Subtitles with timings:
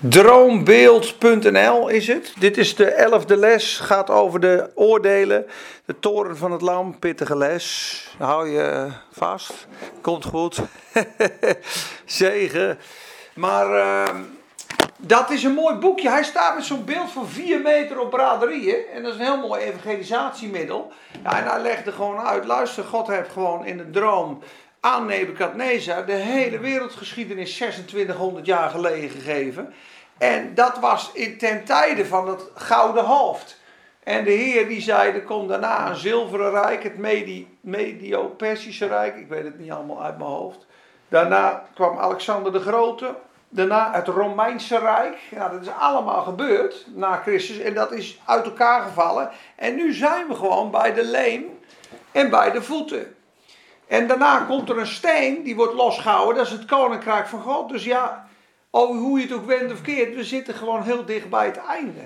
[0.00, 2.34] Droombeeld.nl is het.
[2.38, 3.78] Dit is de elfde les.
[3.78, 5.46] Gaat over de oordelen.
[5.84, 6.98] De toren van het lam.
[6.98, 8.16] Pittige les.
[8.18, 9.66] Hou je vast.
[10.00, 10.60] Komt goed.
[12.04, 12.78] Zegen.
[13.34, 14.14] Maar uh,
[14.98, 16.08] dat is een mooi boekje.
[16.08, 18.86] Hij staat met zo'n beeld van 4 meter op braderieën.
[18.94, 20.92] En dat is een heel mooi evangelisatiemiddel.
[21.22, 22.44] Ja, en hij legde gewoon uit.
[22.44, 24.42] Luister, God heeft gewoon in de droom
[24.86, 29.74] aan Nebukadnezar de hele wereldgeschiedenis 2600 jaar geleden gegeven.
[30.18, 33.60] En dat was in ten tijde van het gouden hoofd.
[34.02, 36.98] En de Heer die zei, er komt daarna een zilveren rijk, het
[37.60, 40.66] Medio-Persische rijk, ik weet het niet allemaal uit mijn hoofd.
[41.08, 43.14] Daarna kwam Alexander de Grote,
[43.48, 45.18] daarna het Romeinse Rijk.
[45.30, 49.30] Ja, dat is allemaal gebeurd na Christus en dat is uit elkaar gevallen.
[49.56, 51.58] En nu zijn we gewoon bij de leem
[52.12, 53.16] en bij de voeten.
[53.86, 57.68] En daarna komt er een steen, die wordt losgehouden, dat is het koninkrijk van God.
[57.68, 58.28] Dus ja,
[58.70, 61.56] oh, hoe je het ook wendt of keert, we zitten gewoon heel dicht bij het
[61.56, 62.02] einde.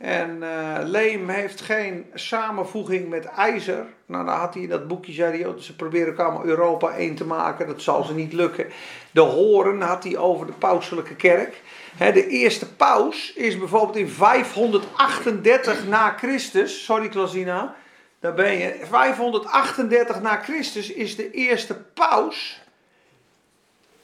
[0.00, 3.86] En uh, leem heeft geen samenvoeging met ijzer.
[4.06, 6.90] Nou, dan had hij in dat boekje, zei hij, oh, ze proberen ook allemaal Europa
[6.90, 7.66] één te maken.
[7.66, 8.66] Dat zal ze niet lukken.
[9.10, 11.62] De horen had hij over de pauselijke kerk.
[11.98, 16.84] de eerste paus is bijvoorbeeld in 538 na Christus.
[16.84, 17.74] Sorry, Klasina.
[18.20, 18.86] Daar ben je.
[18.88, 22.60] 538 na Christus is de eerste paus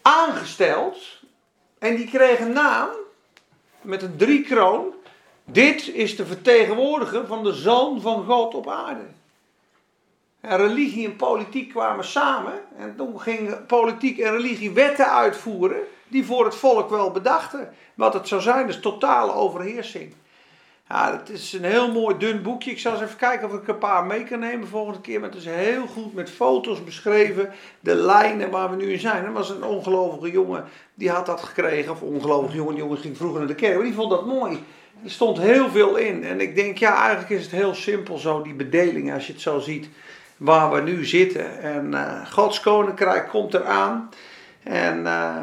[0.03, 0.97] aangesteld.
[1.79, 2.89] En die kreeg een naam
[3.81, 4.95] met een driekroon.
[5.45, 9.05] Dit is de vertegenwoordiger van de Zoon van God op aarde.
[10.41, 12.61] En religie en politiek kwamen samen.
[12.79, 15.81] En toen gingen politiek en religie wetten uitvoeren.
[16.09, 17.75] die voor het volk wel bedachten.
[17.95, 20.15] wat het zou zijn, dus totale overheersing.
[20.89, 22.71] Ja, het is een heel mooi dun boekje.
[22.71, 25.21] Ik zal eens even kijken of ik een paar mee kan nemen volgende keer.
[25.21, 27.51] Maar het is heel goed met foto's beschreven.
[27.81, 29.25] De lijnen waar we nu in zijn.
[29.25, 31.93] Er was een ongelovige jongen die had dat gekregen.
[31.93, 33.75] Of ongelovige jongen, die jongen ging vroeger naar de kerk.
[33.75, 34.65] Maar die vond dat mooi.
[35.05, 36.25] Er stond heel veel in.
[36.25, 39.43] En ik denk, ja, eigenlijk is het heel simpel zo, die bedeling, als je het
[39.43, 39.89] zo ziet,
[40.37, 41.61] waar we nu zitten.
[41.63, 44.11] En uh, Gods koninkrijk komt eraan.
[44.63, 45.43] En uh,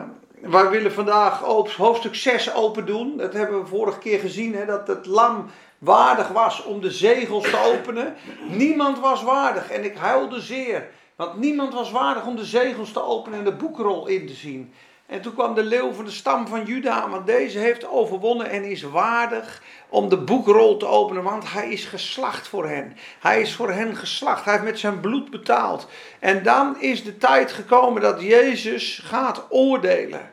[0.52, 1.40] wij willen vandaag
[1.78, 3.18] hoofdstuk 6 open doen.
[3.18, 5.46] Dat hebben we vorige keer gezien, hè, dat het lam
[5.78, 8.16] waardig was om de zegels te openen.
[8.50, 10.90] Niemand was waardig en ik huilde zeer.
[11.16, 14.74] Want niemand was waardig om de zegels te openen en de boekrol in te zien.
[15.06, 18.64] En toen kwam de leeuw van de stam van Juda, want deze heeft overwonnen en
[18.64, 22.98] is waardig om de boekrol te openen, want hij is geslacht voor hen.
[23.20, 25.88] Hij is voor hen geslacht, hij heeft met zijn bloed betaald.
[26.20, 30.32] En dan is de tijd gekomen dat Jezus gaat oordelen.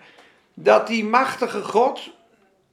[0.62, 2.10] Dat die machtige God,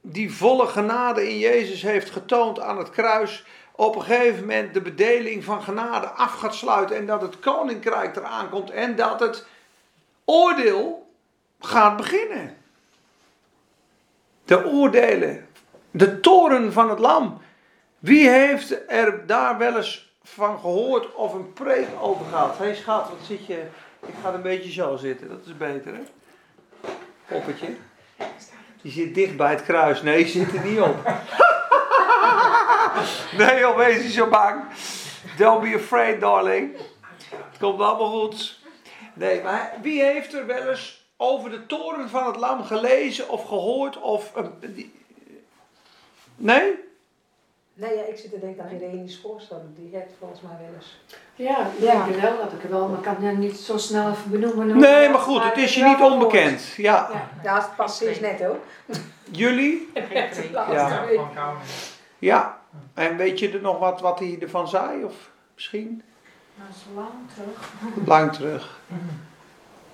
[0.02, 4.82] die volle genade in Jezus heeft getoond aan het kruis, op een gegeven moment de
[4.82, 9.46] bedeling van genade af gaat sluiten en dat het koninkrijk eraan komt en dat het
[10.26, 11.08] oordeel
[11.60, 12.58] gaat beginnen.
[14.46, 15.48] De oordelen.
[15.92, 17.42] De toren van het lam.
[18.00, 22.58] Wie heeft er daar wel eens van gehoord of een preek over gehad?
[22.58, 23.66] Hey schat, wat zit je...
[24.08, 26.02] Ik ga een beetje zo zitten, dat is beter hè?
[27.28, 27.76] Poppetje.
[28.82, 30.02] Je zit dicht bij het kruis.
[30.02, 30.96] Nee, je zit er niet op.
[33.38, 34.64] nee joh, wees niet zo bang.
[35.38, 36.78] Don't be afraid, darling.
[37.30, 38.60] Het komt allemaal goed.
[39.14, 43.48] Nee, maar wie heeft er wel eens over de toren van het lam gelezen of
[43.48, 44.32] gehoord of...
[46.36, 46.87] nee?
[47.80, 49.74] Nee, ja, ik zit te denken aan Irene voorstellen.
[49.76, 50.98] Die heeft volgens mij wel eens.
[51.36, 52.06] Ja, ja.
[52.06, 54.78] ik wel dat ik er wel, maar ik kan het niet zo snel even benoemen.
[54.78, 56.74] Nee, maar goed, het is je niet onbekend.
[56.78, 57.30] Ja, ja.
[57.44, 58.58] ja het past precies net hoor.
[59.32, 59.90] Jullie?
[60.54, 61.06] Ja.
[62.20, 62.62] ja,
[62.94, 65.04] en weet je er nog wat, wat hij ervan zei?
[65.04, 66.04] Of misschien?
[66.56, 67.74] Dat is lang terug.
[68.06, 68.80] Lang terug.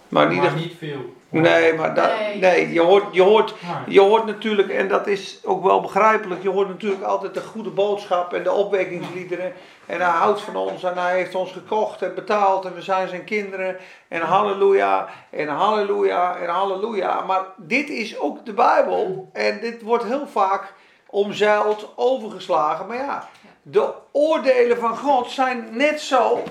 [0.07, 1.13] Maar, maar niet veel.
[1.41, 2.39] Nee, maar dat, nee.
[2.39, 3.53] nee, je, hoort, je, hoort,
[3.87, 7.69] je hoort natuurlijk, en dat is ook wel begrijpelijk, je hoort natuurlijk altijd de goede
[7.69, 9.53] boodschap en de opwekkingsliederen.
[9.85, 13.07] En hij houdt van ons en hij heeft ons gekocht en betaald en we zijn
[13.07, 13.77] zijn kinderen.
[14.07, 17.21] En halleluja, en halleluja, en halleluja.
[17.21, 20.73] Maar dit is ook de Bijbel en dit wordt heel vaak
[21.09, 22.87] omzeild, overgeslagen.
[22.87, 23.29] Maar ja,
[23.61, 26.43] de oordelen van God zijn net zo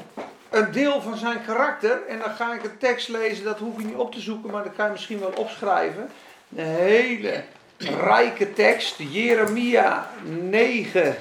[0.53, 2.07] een deel van zijn karakter.
[2.09, 4.65] En dan ga ik een tekst lezen, dat hoef je niet op te zoeken, maar
[4.65, 6.11] dat kan je misschien wel opschrijven.
[6.57, 7.45] Een hele
[7.79, 11.17] rijke tekst, Jeremia 9,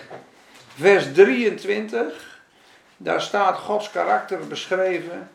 [0.75, 2.39] vers 23.
[2.97, 5.29] Daar staat Gods karakter beschreven.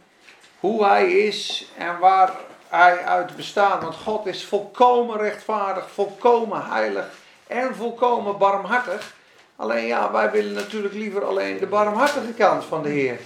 [0.61, 2.31] Hoe hij is en waar
[2.69, 3.83] hij uit bestaat.
[3.83, 7.07] Want God is volkomen rechtvaardig, volkomen heilig
[7.47, 9.15] en volkomen barmhartig.
[9.57, 13.19] Alleen ja, wij willen natuurlijk liever alleen de barmhartige kant van de Heer.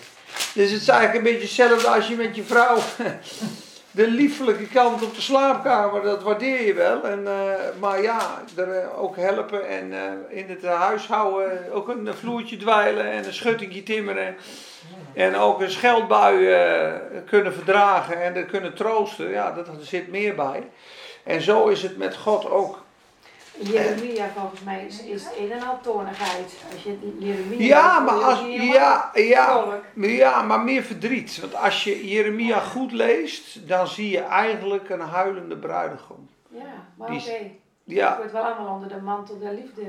[0.55, 2.79] Dus het is eigenlijk een beetje hetzelfde als je met je vrouw
[3.91, 7.03] de liefelijke kant op de slaapkamer, dat waardeer je wel.
[7.03, 12.15] En, eh, maar ja, er eh, ook helpen en eh, in het huishouden ook een
[12.15, 14.37] vloertje dweilen en een schuttingje timmeren.
[15.15, 16.37] En ook een scheldbui
[17.27, 19.31] kunnen verdragen en er kunnen troosten.
[19.31, 20.69] Ja, dat, zit meer bij.
[21.25, 22.85] En zo is het met God ook.
[23.61, 26.55] Jeremia volgens mij is, is een en al toornigheid.
[26.73, 31.41] Als je Jeremia ja, maar als, ja, ja, ja, maar meer verdriet.
[31.41, 36.29] Want als je Jeremia goed leest, dan zie je eigenlijk een huilende bruidegom.
[36.49, 36.61] Ja,
[36.95, 37.23] maar oké.
[37.23, 37.59] Okay.
[37.85, 38.09] Ja.
[38.09, 39.83] Het wordt wel allemaal onder de mantel der liefde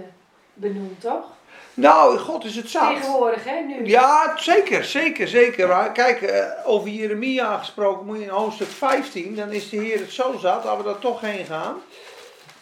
[0.53, 1.25] benoemd, toch?
[1.73, 2.95] Nou, God is het zat.
[2.95, 3.85] Tegenwoordig, hè, nu?
[3.85, 5.91] Ja, zeker, zeker, zeker.
[5.91, 10.11] Kijk, eh, over Jeremia gesproken, moet je in hoofdstuk 15, dan is de Heer het
[10.11, 11.81] zo zat, dat we daar toch heen gaan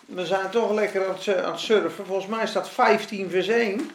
[0.09, 2.05] we zijn toch lekker aan het, surfen.
[2.05, 3.91] Volgens mij staat 15 vers 1.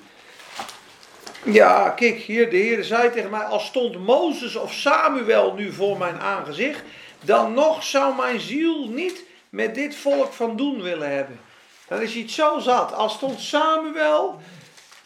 [1.45, 5.99] Ja, kijk, hier, de Heer zei tegen mij, als stond Mozes of Samuel nu voor
[5.99, 6.83] mijn aangezicht,
[7.21, 11.41] dan nog zou mijn ziel niet met dit volk van doen willen hebben.
[11.89, 12.93] Dan is het zo zat.
[12.93, 14.41] Als stond Samuel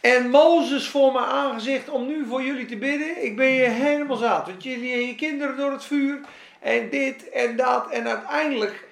[0.00, 4.16] en Mozes voor mijn aangezicht om nu voor jullie te bidden, ik ben je helemaal
[4.16, 4.46] zat.
[4.46, 6.20] Want jullie en je kinderen door het vuur
[6.60, 8.87] en dit en dat en uiteindelijk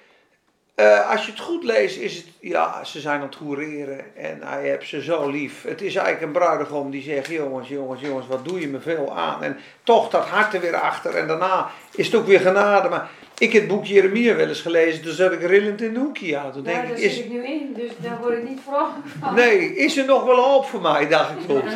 [0.79, 4.39] uh, als je het goed leest, is het, ja, ze zijn aan het hoereren en
[4.43, 5.63] hij heeft ze zo lief.
[5.63, 9.17] Het is eigenlijk een bruidegom die zegt, jongens, jongens, jongens, wat doe je me veel
[9.17, 9.43] aan.
[9.43, 12.89] En toch dat hart er weer achter en daarna is het ook weer genade.
[12.89, 15.99] Maar ik heb het boek Jeremia wel eens gelezen, toen zat ik rillend in de
[15.99, 16.27] hoekje.
[16.27, 19.35] Ja, denk ik, daar zit ik nu in, dus daar word ik niet vrolijk van.
[19.35, 21.63] Nee, is er nog wel hoop voor mij, dacht ik toen.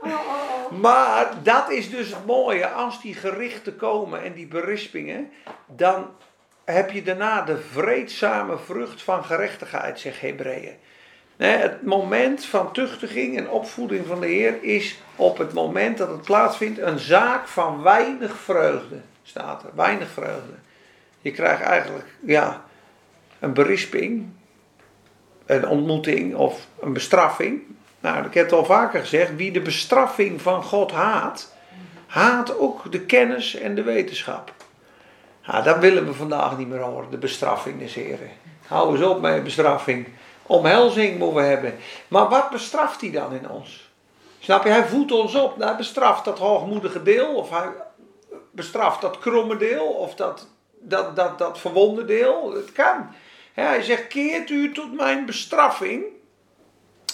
[0.00, 0.80] Oh, oh, oh.
[0.80, 5.30] Maar dat is dus het mooie, als die gerichten komen en die berispingen,
[5.66, 6.06] dan
[6.66, 10.74] heb je daarna de vreedzame vrucht van gerechtigheid, zegt Hebreeën.
[11.36, 16.22] Het moment van tuchtiging en opvoeding van de Heer is op het moment dat het
[16.22, 19.00] plaatsvindt een zaak van weinig vreugde.
[19.22, 20.54] Staat er, weinig vreugde.
[21.20, 22.64] Je krijgt eigenlijk ja,
[23.38, 24.26] een berisping,
[25.46, 27.62] een ontmoeting of een bestraffing.
[28.00, 31.54] Nou, ik heb het al vaker gezegd, wie de bestraffing van God haat,
[32.06, 34.55] haat ook de kennis en de wetenschap.
[35.46, 38.30] Nou, dat willen we vandaag niet meer horen, de bestraffing des Heren.
[38.66, 40.08] Hou eens op met bestraffing.
[40.42, 41.74] Omhelzing moeten we hebben.
[42.08, 43.90] Maar wat bestraft hij dan in ons?
[44.38, 45.58] Snap je, hij voedt ons op.
[45.58, 47.68] Hij bestraft dat hoogmoedige deel, of hij
[48.50, 50.46] bestraft dat kromme deel, of dat,
[50.80, 52.52] dat, dat, dat verwonde deel.
[52.54, 53.14] Het kan.
[53.52, 56.04] hij zegt: Keert u tot mijn bestraffing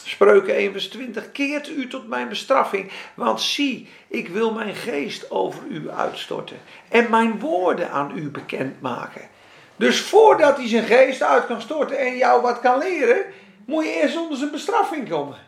[0.04, 1.32] Spreuken 1 vers 20.
[1.32, 7.10] Keert u tot mijn bestraffing, want zie, ik wil mijn geest over u uitstorten en
[7.10, 9.28] mijn woorden aan u bekendmaken.
[9.76, 13.24] Dus voordat hij zijn geest uit kan storten en jou wat kan leren,
[13.64, 15.38] moet je eerst onder zijn bestraffing komen.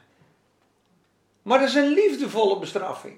[1.43, 3.17] Maar dat is een liefdevolle bestraffing.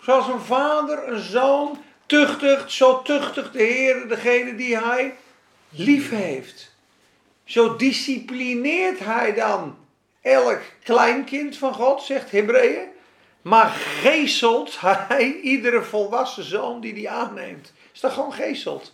[0.00, 5.14] Zoals een vader een zoon tuchtigt, zo tuchtigt de Heer degene die hij
[5.68, 6.74] lief heeft.
[7.44, 9.76] Zo disciplineert hij dan
[10.26, 12.88] elk kleinkind van God, zegt Hebreeën.
[13.42, 17.72] Maar geestelt hij iedere volwassen zoon die die aanneemt.
[17.92, 18.92] Is dat gewoon geesteld?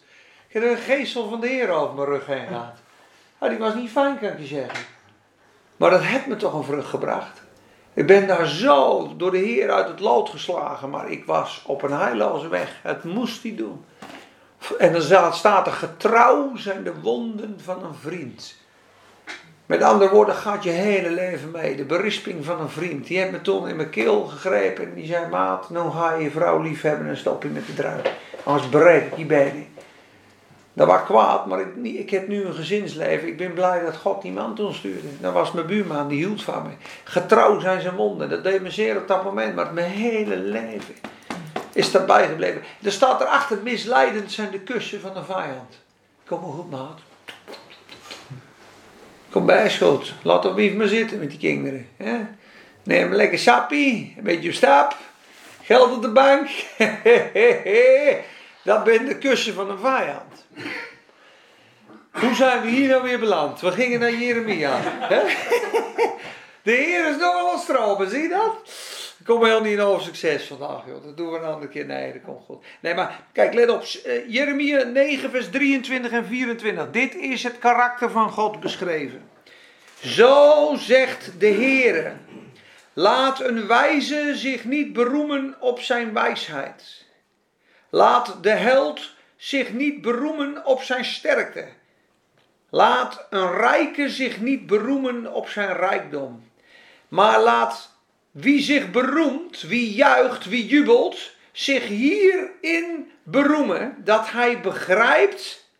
[0.48, 2.76] Ik heb een geestel van de Heer over mijn rug heen gehad.
[3.40, 4.84] Nou, die was niet fijn, kan ik je zeggen.
[5.76, 7.42] Maar dat heeft me toch een vrucht gebracht.
[7.94, 11.82] Ik ben daar zo door de Heer uit het lood geslagen, maar ik was op
[11.82, 12.78] een heilloze weg.
[12.82, 13.84] Het moest hij doen.
[14.78, 18.60] En dan staat er: getrouw zijn de wonden van een vriend.
[19.72, 21.76] Met andere woorden, gaat je hele leven mee.
[21.76, 23.06] De berisping van een vriend.
[23.06, 26.22] Die heeft me toen in mijn keel gegrepen en die zei: Maat, nou ga je
[26.22, 28.14] je vrouw lief hebben en stop je met de druif.
[28.44, 29.66] Anders breek ik je benen.
[30.72, 33.28] Dat was kwaad, maar ik, ik, heb nu een gezinsleven.
[33.28, 35.08] Ik ben blij dat God die man stuurde.
[35.20, 36.70] Dat was mijn buurman, die hield van me.
[37.04, 38.28] Getrouw zijn zijn wonden.
[38.28, 40.94] Dat deed me zeer op dat moment, maar mijn hele leven
[41.72, 42.62] is daarbij gebleven.
[42.82, 45.78] Er staat erachter: misleidend zijn de kussen van de vijand.
[46.26, 47.00] Kom maar goed, maat.
[49.32, 50.12] Kom bij, schot.
[50.22, 51.88] Laat even maar zitten met die kinderen.
[51.96, 52.18] Hè?
[52.82, 54.96] Neem een lekker sappie, een beetje op stap.
[55.62, 56.48] Geld op de bank.
[58.64, 60.46] Dat ben de kussen van een vijand.
[62.10, 63.60] Hoe zijn we hier nou weer beland?
[63.60, 64.80] We gingen naar Jeremia.
[66.62, 68.56] De Heer is nog wel stromen, zie je dat?
[69.22, 71.04] Ik kom heel niet over succes vandaag, joh.
[71.04, 71.86] Dat doen we een andere keer.
[71.86, 72.64] Nee, dat komt goed.
[72.80, 73.84] Nee, maar kijk, let op.
[74.06, 76.90] Uh, Jeremia 9, vers 23 en 24.
[76.90, 79.22] Dit is het karakter van God beschreven.
[80.00, 82.16] Zo zegt de Heer.
[82.92, 87.06] Laat een wijze zich niet beroemen op zijn wijsheid.
[87.90, 91.68] Laat de held zich niet beroemen op zijn sterkte.
[92.70, 96.50] Laat een rijke zich niet beroemen op zijn rijkdom.
[97.08, 97.91] Maar laat
[98.32, 105.70] wie zich beroemt, wie juicht, wie jubelt, zich hierin beroemen dat hij begrijpt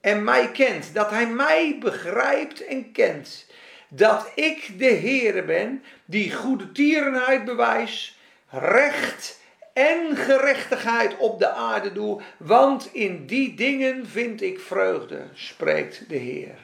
[0.00, 0.94] en mij kent.
[0.94, 3.46] Dat hij mij begrijpt en kent.
[3.88, 8.14] Dat ik de Heere ben die goede tierenheid bewijst,
[8.50, 9.40] recht
[9.72, 16.16] en gerechtigheid op de aarde doe, want in die dingen vind ik vreugde, spreekt de
[16.16, 16.54] Heer.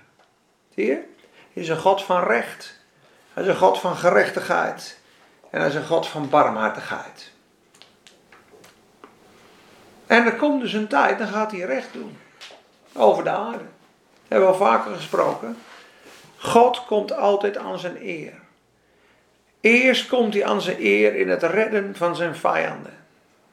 [0.74, 0.92] Zie je?
[1.52, 2.80] Hij is een God van recht.
[3.32, 5.00] Hij is een God van gerechtigheid.
[5.52, 7.30] En hij is een God van barmhartigheid.
[10.06, 12.18] En er komt dus een tijd, dan gaat hij recht doen.
[12.92, 13.58] Over de aarde.
[13.58, 15.58] Dat hebben we al vaker gesproken.
[16.36, 18.32] God komt altijd aan zijn eer.
[19.60, 22.96] Eerst komt hij aan zijn eer in het redden van zijn vijanden.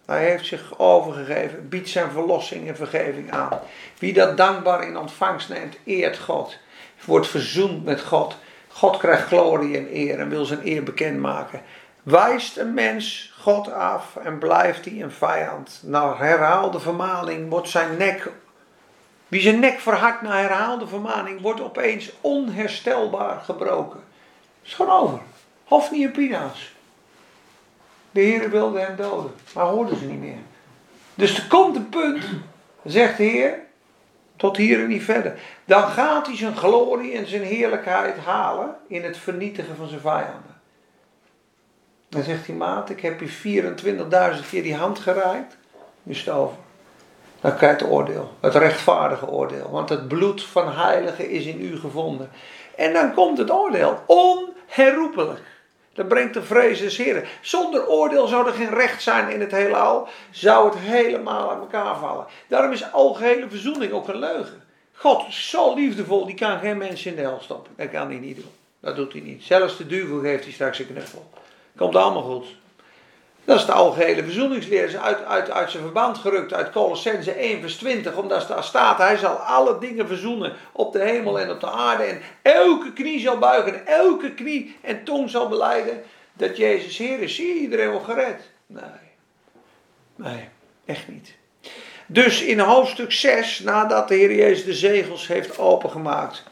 [0.05, 3.59] Hij heeft zich overgegeven, biedt zijn verlossing en vergeving aan.
[3.97, 6.57] Wie dat dankbaar in ontvangst neemt, eert God.
[7.05, 8.37] Wordt verzoend met God.
[8.67, 11.61] God krijgt glorie en eer en wil zijn eer bekendmaken.
[12.03, 15.81] Wijst een mens God af en blijft hij een vijand.
[15.83, 18.31] Na herhaalde vermaning wordt zijn nek.
[19.27, 23.99] Wie zijn nek verhardt na herhaalde vermaning, wordt opeens onherstelbaar gebroken.
[24.63, 25.19] is gewoon over.
[25.63, 26.73] Hofni en Pina's.
[28.11, 30.41] De Heer wilde hem doden, maar hoorden ze niet meer.
[31.15, 32.23] Dus er komt een punt,
[32.85, 33.59] zegt de Heer,
[34.35, 35.39] tot hier en niet verder.
[35.65, 40.48] Dan gaat hij zijn glorie en zijn heerlijkheid halen in het vernietigen van zijn vijanden.
[42.09, 43.63] Dan zegt hij, maat, ik heb je
[44.41, 45.57] 24.000 keer die hand gereikt.
[46.03, 46.57] Nu is het over.
[47.41, 48.33] Dan krijg je het oordeel.
[48.39, 49.69] Het rechtvaardige oordeel.
[49.71, 52.29] Want het bloed van heiligen is in u gevonden.
[52.75, 53.99] En dan komt het oordeel.
[54.05, 55.41] Onherroepelijk.
[55.93, 57.23] Dat brengt de vrees des Heren.
[57.41, 60.07] Zonder oordeel zou er geen recht zijn in het heelal.
[60.31, 62.25] Zou het helemaal aan elkaar vallen.
[62.47, 64.63] Daarom is algehele verzoening ook een leugen.
[64.93, 67.73] God is zo liefdevol, die kan geen mens in de hel stoppen.
[67.75, 68.51] Dat kan hij niet doen.
[68.79, 69.43] Dat doet hij niet.
[69.43, 71.29] Zelfs de duivel geeft hij straks een knuffel.
[71.79, 72.45] Komt allemaal goed.
[73.45, 74.99] Dat is de algehele verzoeningsleer.
[74.99, 78.15] uit, uit, uit zijn verband gerukt uit Colossense 1 vers 20.
[78.15, 82.03] Omdat daar staat, hij zal alle dingen verzoenen op de hemel en op de aarde.
[82.03, 87.35] En elke knie zal buigen, elke knie en tong zal beleiden dat Jezus Heer is.
[87.35, 88.41] Zie iedereen wel gered?
[88.65, 88.83] Nee.
[90.15, 90.49] Nee,
[90.85, 91.35] echt niet.
[92.05, 96.43] Dus in hoofdstuk 6, nadat de Heer Jezus de zegels heeft opengemaakt,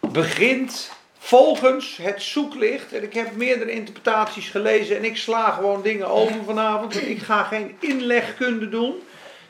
[0.00, 0.90] begint
[1.26, 2.92] volgens het zoeklicht.
[2.92, 7.08] En ik heb meerdere interpretaties gelezen en ik sla gewoon dingen over vanavond.
[7.08, 8.94] Ik ga geen inlegkunde doen.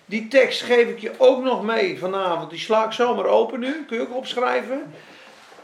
[0.04, 2.50] Die tekst geef ik je ook nog mee vanavond.
[2.50, 3.84] Die sla ik zomaar open nu.
[3.84, 4.94] Kun je ook opschrijven.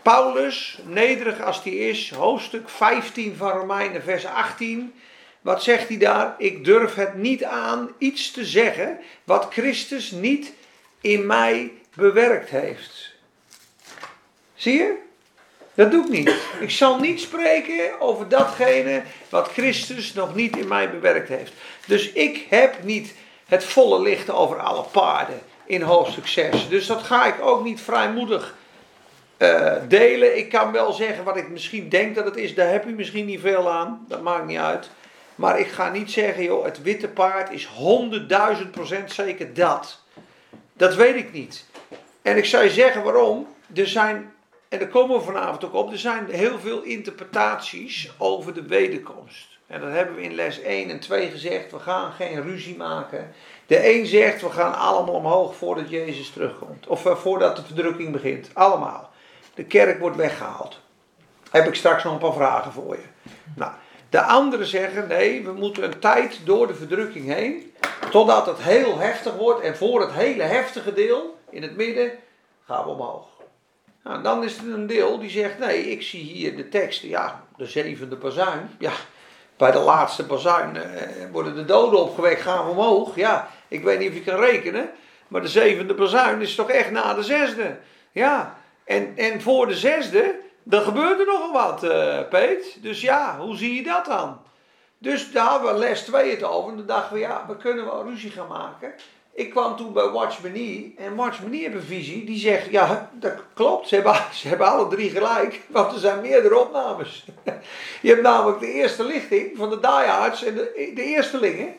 [0.02, 4.94] Paulus, nederig als die is, hoofdstuk 15 van Romeinen, vers 18.
[5.40, 6.34] Wat zegt hij daar?
[6.38, 10.52] Ik durf het niet aan iets te zeggen wat Christus niet
[11.00, 13.14] in mij bewerkt heeft.
[14.54, 15.10] Zie je?
[15.74, 16.34] Dat doe ik niet.
[16.60, 21.52] Ik zal niet spreken over datgene wat Christus nog niet in mij bewerkt heeft.
[21.86, 23.14] Dus ik heb niet
[23.46, 26.68] het volle licht over alle paarden in hoofdstuk 6.
[26.68, 28.54] Dus dat ga ik ook niet vrijmoedig
[29.38, 30.38] uh, delen.
[30.38, 32.54] Ik kan wel zeggen wat ik misschien denk dat het is.
[32.54, 34.04] Daar heb je misschien niet veel aan.
[34.08, 34.90] Dat maakt niet uit.
[35.34, 37.68] Maar ik ga niet zeggen, joh, het witte paard is
[38.62, 40.00] 100.000 procent zeker dat.
[40.72, 41.64] Dat weet ik niet.
[42.22, 43.46] En ik zou je zeggen waarom.
[43.74, 44.32] Er zijn
[44.72, 45.90] en daar komen we vanavond ook op.
[45.90, 49.46] Er zijn heel veel interpretaties over de wederkomst.
[49.66, 51.70] En dat hebben we in les 1 en 2 gezegd.
[51.70, 53.32] We gaan geen ruzie maken.
[53.66, 56.86] De een zegt we gaan allemaal omhoog voordat Jezus terugkomt.
[56.86, 58.50] Of eh, voordat de verdrukking begint.
[58.52, 59.10] Allemaal.
[59.54, 60.80] De kerk wordt weggehaald.
[61.50, 63.30] Heb ik straks nog een paar vragen voor je.
[63.56, 63.72] Nou,
[64.08, 67.74] de anderen zeggen nee, we moeten een tijd door de verdrukking heen.
[68.10, 69.60] Totdat het heel heftig wordt.
[69.60, 72.12] En voor het hele heftige deel, in het midden,
[72.66, 73.31] gaan we omhoog.
[74.04, 77.44] Nou, dan is er een deel die zegt, nee, ik zie hier de tekst, ja,
[77.56, 78.70] de zevende bazuin.
[78.78, 78.92] Ja,
[79.56, 83.16] bij de laatste bazuin eh, worden de doden opgewekt, gaan we omhoog.
[83.16, 84.90] Ja, ik weet niet of je kan rekenen,
[85.28, 87.76] maar de zevende bazuin is toch echt na de zesde.
[88.12, 92.82] Ja, en, en voor de zesde, dan gebeurt er nogal wat, uh, Peet.
[92.82, 94.40] Dus ja, hoe zie je dat dan?
[94.98, 96.70] Dus daar hadden we les 2 het over.
[96.70, 98.94] En dan dachten we, ja, we kunnen wel ruzie gaan maken.
[99.34, 103.34] Ik kwam toen bij Watch Me en Watch heeft een visie die zegt, ja dat
[103.54, 107.26] klopt, ze hebben, ze hebben alle drie gelijk, want er zijn meerdere opnames.
[108.02, 111.74] Je hebt namelijk de eerste lichting van de diehards en de, de eerstelingen.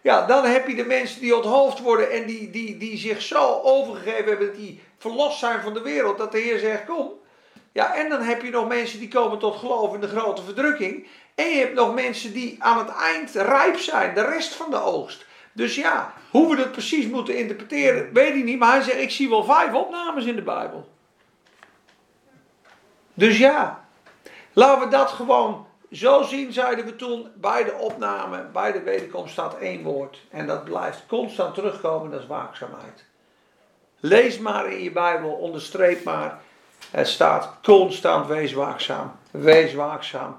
[0.00, 3.60] Ja, dan heb je de mensen die onthoofd worden en die, die, die zich zo
[3.62, 7.10] overgegeven hebben dat die verlost zijn van de wereld, dat de Heer zegt, kom.
[7.72, 11.06] Ja, en dan heb je nog mensen die komen tot geloof in de grote verdrukking.
[11.34, 14.82] En je hebt nog mensen die aan het eind rijp zijn, de rest van de
[14.82, 15.26] oogst.
[15.58, 18.58] Dus ja, hoe we dat precies moeten interpreteren, weet ik niet.
[18.58, 20.88] Maar hij zegt, ik zie wel vijf opnames in de Bijbel.
[23.14, 23.84] Dus ja,
[24.52, 29.32] laten we dat gewoon zo zien, zeiden we toen, bij de opname, bij de wederkomst
[29.32, 30.22] staat één woord.
[30.30, 33.04] En dat blijft constant terugkomen, dat is waakzaamheid.
[34.00, 36.40] Lees maar in je Bijbel, onderstreep maar.
[36.90, 39.12] Het staat constant, wees waakzaam.
[39.30, 40.36] Wees waakzaam.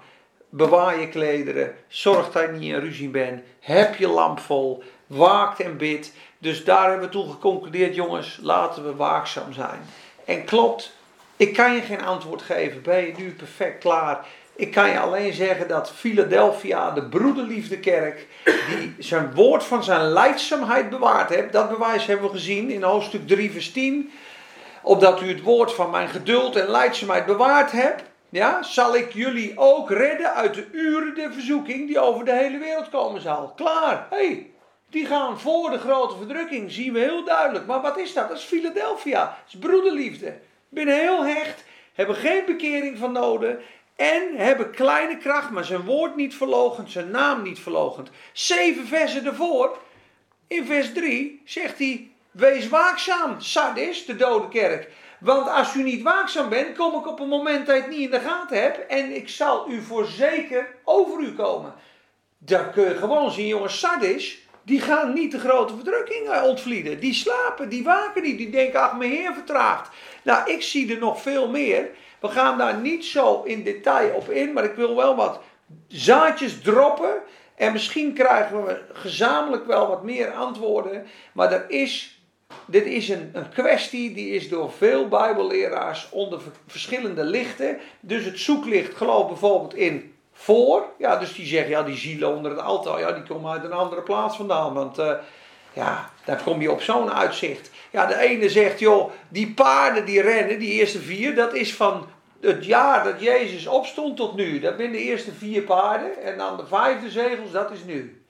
[0.50, 1.76] Bewaar je klederen.
[1.88, 3.42] Zorg dat je niet in ruzie bent.
[3.60, 4.84] Heb je lamp vol.
[5.08, 6.14] Waakt en bid.
[6.38, 9.80] Dus daar hebben we toen geconcludeerd, jongens, laten we waakzaam zijn.
[10.26, 10.92] En klopt,
[11.38, 12.82] ik kan je geen antwoord geven.
[12.82, 14.26] Ben je nu perfect klaar?
[14.56, 18.28] Ik kan je alleen zeggen dat Philadelphia, de broederliefdekerk,
[18.70, 21.52] die zijn woord van zijn leidzaamheid bewaard heeft.
[21.52, 24.12] Dat bewijs hebben we gezien in hoofdstuk 3, vers 10.
[24.82, 29.54] Opdat u het woord van mijn geduld en leidzaamheid bewaard hebt, ja, zal ik jullie
[29.56, 33.54] ook redden uit de uren de verzoeking die over de hele wereld komen zal.
[33.56, 34.52] Klaar, hey,
[34.90, 37.66] die gaan voor de grote verdrukking, zien we heel duidelijk.
[37.66, 38.28] Maar wat is dat?
[38.28, 40.40] Dat is Philadelphia, dat is broederliefde.
[40.70, 43.58] Binnen heel hecht, hebben geen bekering van nodig
[43.96, 48.10] en hebben kleine kracht, maar zijn woord niet verlogend, zijn naam niet verlogend.
[48.34, 49.78] Zeven versen ervoor,
[50.48, 54.92] in vers 3, zegt hij: Wees waakzaam, Sardis, de dode kerk.
[55.20, 58.00] Want als u niet waakzaam bent, kom ik op een moment dat je het niet
[58.00, 58.86] in de gaten hebt.
[58.86, 61.74] En ik zal u voorzeker over u komen.
[62.38, 67.00] Dan kun je gewoon zien, jongens, Sardis, die gaan niet de grote verdrukking ontvlieden.
[67.00, 69.90] Die slapen, die waken niet, die denken, ach, mijn Heer vertraagt.
[70.24, 71.90] Nou, ik zie er nog veel meer.
[72.20, 75.40] We gaan daar niet zo in detail op in, maar ik wil wel wat
[75.88, 77.14] zaadjes droppen.
[77.56, 81.08] En misschien krijgen we gezamenlijk wel wat meer antwoorden.
[81.34, 82.19] Maar er is,
[82.70, 87.78] dit is een, een kwestie die is door veel Bijbelleraars onder verschillende lichten.
[88.00, 90.86] Dus het zoeklicht gelooft bijvoorbeeld in voor.
[90.98, 93.72] Ja, dus die zeggen, ja, die zielen onder het altaar, ja, die komen uit een
[93.72, 94.74] andere plaats vandaan.
[94.74, 95.12] Want uh,
[95.74, 97.72] ja, daar kom je op zo'n uitzicht.
[97.92, 102.08] Ja, de ene zegt, joh, die paarden die rennen, die eerste vier, dat is van
[102.42, 104.60] het jaar dat Jezus opstond tot nu.
[104.60, 106.24] Dat zijn de eerste vier paarden.
[106.24, 108.24] En dan de vijfde zegels, dat is nu.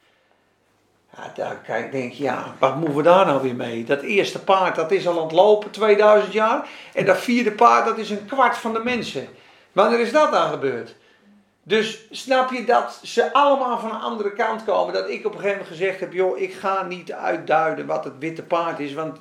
[1.36, 3.84] Ja, kijk, denk je, ja, wat moeten we daar nou weer mee?
[3.84, 6.68] Dat eerste paard, dat is al aan het lopen, 2000 jaar.
[6.94, 9.28] En dat vierde paard, dat is een kwart van de mensen.
[9.72, 10.96] Wanneer is dat dan gebeurd?
[11.64, 14.94] Dus snap je dat ze allemaal van een andere kant komen?
[14.94, 18.14] Dat ik op een gegeven moment gezegd heb: joh, ik ga niet uitduiden wat het
[18.20, 18.94] witte paard is.
[18.94, 19.18] Want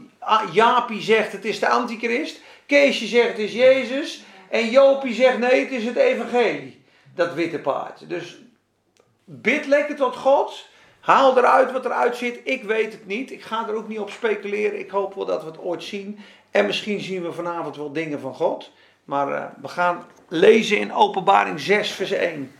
[0.53, 2.41] Jaapie zegt het is de antichrist.
[2.67, 4.23] Keesje zegt het is Jezus.
[4.49, 6.83] En Jopie zegt nee, het is het evangelie.
[7.15, 8.09] Dat witte paard.
[8.09, 8.39] Dus
[9.25, 10.68] bid lekker tot God.
[11.09, 12.41] Haal eruit wat eruit zit.
[12.45, 13.31] Ik weet het niet.
[13.31, 14.79] Ik ga er ook niet op speculeren.
[14.79, 16.19] Ik hoop wel dat we het ooit zien.
[16.51, 18.71] En misschien zien we vanavond wel dingen van God.
[19.05, 22.53] Maar uh, we gaan lezen in Openbaring 6, vers 1.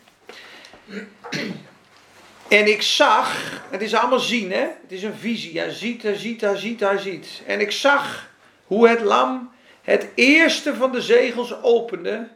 [2.49, 4.67] En ik zag, het is allemaal zien, hè?
[4.83, 5.59] Het is een visie.
[5.59, 7.43] Hij ziet, hij ziet, hij ziet, hij ziet.
[7.47, 8.31] En ik zag
[8.67, 9.51] hoe het lam
[9.83, 12.29] het eerste van de zegels opende.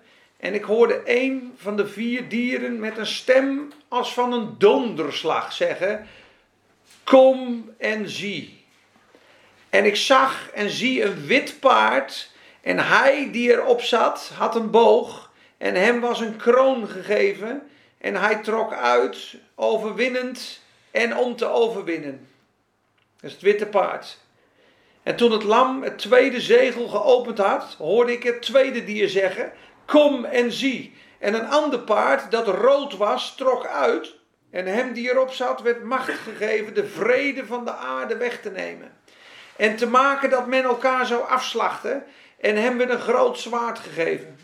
[0.42, 5.52] En ik hoorde een van de vier dieren met een stem als van een donderslag
[5.52, 6.08] zeggen:
[7.04, 8.64] Kom en zie.
[9.70, 12.30] En ik zag en zie een wit paard.
[12.60, 15.30] En hij die erop zat, had een boog.
[15.58, 17.70] En hem was een kroon gegeven.
[17.98, 22.28] En hij trok uit, overwinnend en om te overwinnen.
[23.16, 24.18] Dat is het witte paard.
[25.02, 29.52] En toen het lam het tweede zegel geopend had, hoorde ik het tweede dier zeggen:
[29.92, 30.94] Kom en zie.
[31.18, 34.14] En een ander paard dat rood was, trok uit.
[34.50, 38.50] En hem die erop zat, werd macht gegeven de vrede van de aarde weg te
[38.50, 38.92] nemen.
[39.56, 42.04] En te maken dat men elkaar zou afslachten.
[42.40, 44.36] En hem werd een groot zwaard gegeven.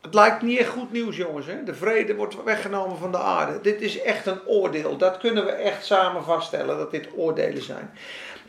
[0.00, 1.46] Het lijkt niet echt goed nieuws, jongens.
[1.46, 1.64] Hè?
[1.64, 3.60] De vrede wordt weggenomen van de aarde.
[3.60, 4.96] Dit is echt een oordeel.
[4.96, 7.90] Dat kunnen we echt samen vaststellen, dat dit oordelen zijn.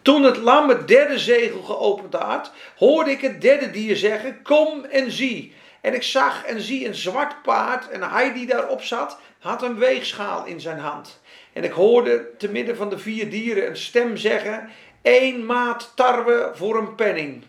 [0.02, 4.84] Toen het lam het derde zegel geopend had, hoorde ik het derde dier zeggen: Kom
[4.84, 5.60] en zie.
[5.82, 9.78] En ik zag en zie een zwart paard en hij die daarop zat, had een
[9.78, 11.22] weegschaal in zijn hand.
[11.54, 14.70] En ik hoorde te midden van de vier dieren een stem zeggen:
[15.02, 17.44] één maat tarwe voor een penning.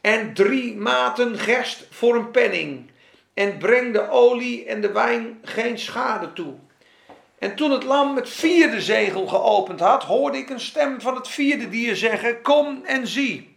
[0.00, 2.90] En drie maten gerst voor een penning.
[3.34, 6.54] En breng de olie en de wijn geen schade toe.
[7.38, 11.28] En toen het lam het vierde zegel geopend had, hoorde ik een stem van het
[11.28, 13.53] vierde dier zeggen: Kom en zie.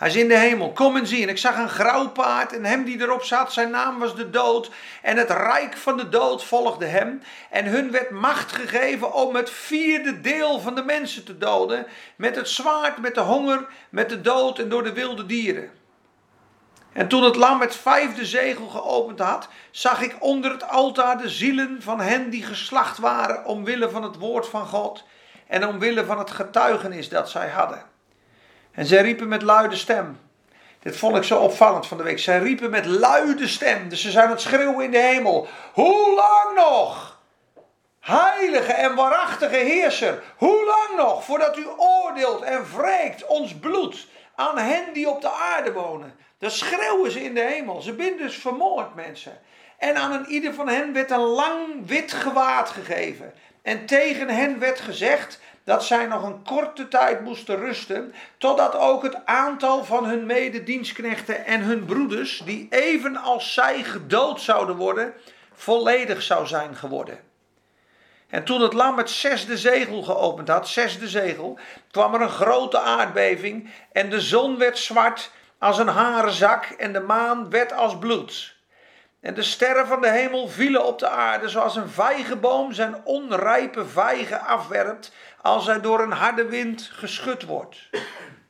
[0.00, 1.22] Hij is in de hemel, kom en zie.
[1.22, 4.30] En ik zag een grauw paard en hem die erop zat, zijn naam was de
[4.30, 4.70] dood.
[5.02, 7.22] En het rijk van de dood volgde hem.
[7.50, 11.86] En hun werd macht gegeven om het vierde deel van de mensen te doden.
[12.16, 15.70] Met het zwaard, met de honger, met de dood en door de wilde dieren.
[16.92, 21.28] En toen het lam het vijfde zegel geopend had, zag ik onder het altaar de
[21.28, 25.04] zielen van hen die geslacht waren omwille van het woord van God
[25.46, 27.90] en omwille van het getuigenis dat zij hadden.
[28.72, 30.20] En zij riepen met luide stem:
[30.82, 32.18] Dit vond ik zo opvallend van de week.
[32.18, 35.48] Zij riepen met luide stem, dus ze zijn aan het schreeuwen in de hemel.
[35.72, 37.18] Hoe lang nog?
[38.00, 44.58] Heilige en waarachtige heerser, hoe lang nog voordat u oordeelt en wreekt ons bloed aan
[44.58, 46.14] hen die op de aarde wonen?
[46.38, 47.80] Dan schreeuwen ze in de hemel.
[47.80, 49.40] Ze zijn dus vermoord, mensen.
[49.78, 53.34] En aan een ieder van hen werd een lang wit gewaad gegeven.
[53.62, 59.02] En tegen hen werd gezegd dat zij nog een korte tijd moesten rusten, totdat ook
[59.02, 65.14] het aantal van hun mededienstknechten en hun broeders, die evenals zij gedood zouden worden,
[65.52, 67.18] volledig zou zijn geworden.
[68.28, 71.58] En toen het lam het zesde zegel geopend had, zesde zegel,
[71.90, 77.00] kwam er een grote aardbeving en de zon werd zwart als een harenzak en de
[77.00, 78.58] maan werd als bloed.
[79.20, 83.86] En de sterren van de hemel vielen op de aarde zoals een vijgenboom zijn onrijpe
[83.86, 85.12] vijgen afwerpt
[85.42, 87.78] als hij door een harde wind geschud wordt.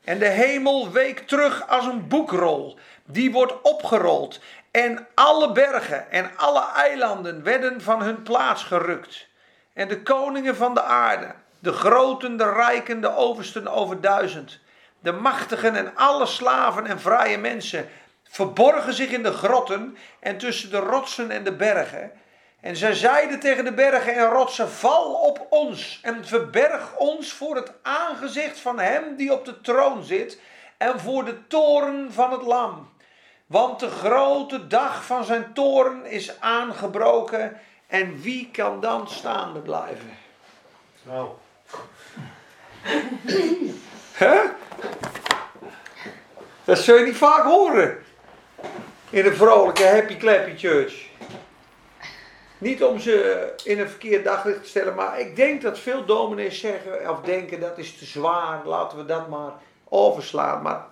[0.04, 4.40] En de hemel week terug als een boekrol, die wordt opgerold.
[4.70, 9.28] En alle bergen en alle eilanden werden van hun plaats gerukt.
[9.72, 14.58] En de koningen van de aarde, de groten, de rijken, de oversten over duizend,
[15.00, 17.88] de machtigen en alle slaven en vrije mensen
[18.22, 22.10] verborgen zich in de grotten en tussen de rotsen en de bergen.
[22.60, 27.56] En zij zeiden tegen de bergen en rotsen: Val op ons en verberg ons voor
[27.56, 30.38] het aangezicht van hem die op de troon zit
[30.76, 32.90] en voor de toren van het Lam.
[33.46, 40.18] Want de grote dag van zijn toren is aangebroken en wie kan dan staande blijven?
[41.02, 41.28] Nou.
[44.18, 44.44] Huh?
[46.64, 48.04] Dat zul je niet vaak horen.
[49.10, 51.09] In een vrolijke happy clappy church.
[52.60, 56.60] Niet om ze in een verkeerd daglicht te stellen, maar ik denk dat veel dominees
[56.60, 59.52] zeggen of denken dat is te zwaar, laten we dat maar
[59.88, 60.62] overslaan.
[60.62, 60.86] Maar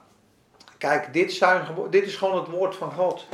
[0.79, 3.27] kijk, dit, zijn, dit is gewoon het woord van God.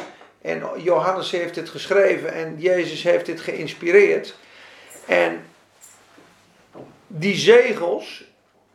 [0.42, 4.34] En Johannes heeft dit geschreven en Jezus heeft dit geïnspireerd.
[5.06, 5.46] En
[7.06, 8.24] die zegels,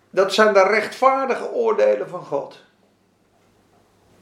[0.10, 2.64] dat zijn de rechtvaardige oordelen van God.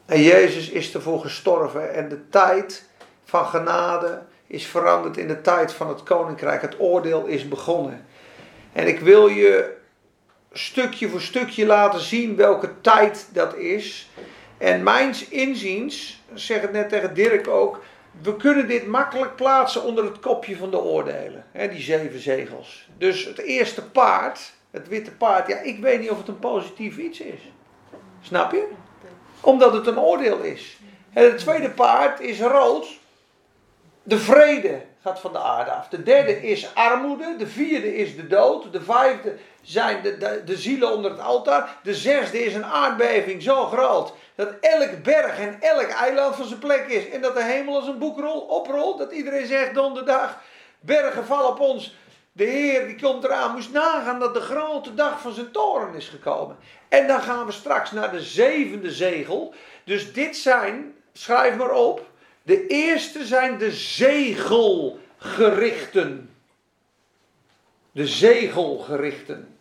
[0.06, 2.84] En Jezus is ervoor gestorven en de tijd
[3.24, 6.62] van genade is veranderd in de tijd van het koninkrijk.
[6.62, 8.06] Het oordeel is begonnen.
[8.72, 9.76] En ik wil je
[10.52, 14.10] stukje voor stukje laten zien welke tijd dat is.
[14.58, 17.80] En mijns inziens, zeg het net tegen Dirk ook,
[18.22, 21.44] we kunnen dit makkelijk plaatsen onder het kopje van de oordelen.
[21.52, 22.88] Hè, die zeven zegels.
[22.98, 26.96] Dus het eerste paard, het witte paard, ja, ik weet niet of het een positief
[26.96, 27.40] iets is.
[28.20, 28.66] Snap je?
[29.40, 30.78] Omdat het een oordeel is.
[31.12, 32.97] En het tweede paard is rood.
[34.08, 35.88] De vrede gaat van de aarde af.
[35.88, 37.36] De derde is armoede.
[37.38, 38.72] De vierde is de dood.
[38.72, 41.78] De vijfde zijn de, de, de zielen onder het altaar.
[41.82, 46.58] De zesde is een aardbeving zo groot dat elk berg en elk eiland van zijn
[46.58, 47.08] plek is.
[47.08, 48.98] En dat de hemel als een boekrol oprolt.
[48.98, 50.40] Dat iedereen zegt donderdag,
[50.80, 51.94] bergen vallen op ons.
[52.32, 56.08] De Heer die komt eraan, moest nagaan dat de grote dag van zijn toren is
[56.08, 56.56] gekomen.
[56.88, 59.54] En dan gaan we straks naar de zevende zegel.
[59.84, 62.06] Dus dit zijn, schrijf maar op,
[62.48, 66.30] de eerste zijn de zegelgerichten.
[67.92, 69.58] De zegelgerichten.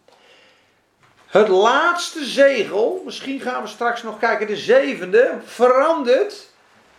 [1.25, 6.49] Het laatste zegel, misschien gaan we straks nog kijken, de zevende, verandert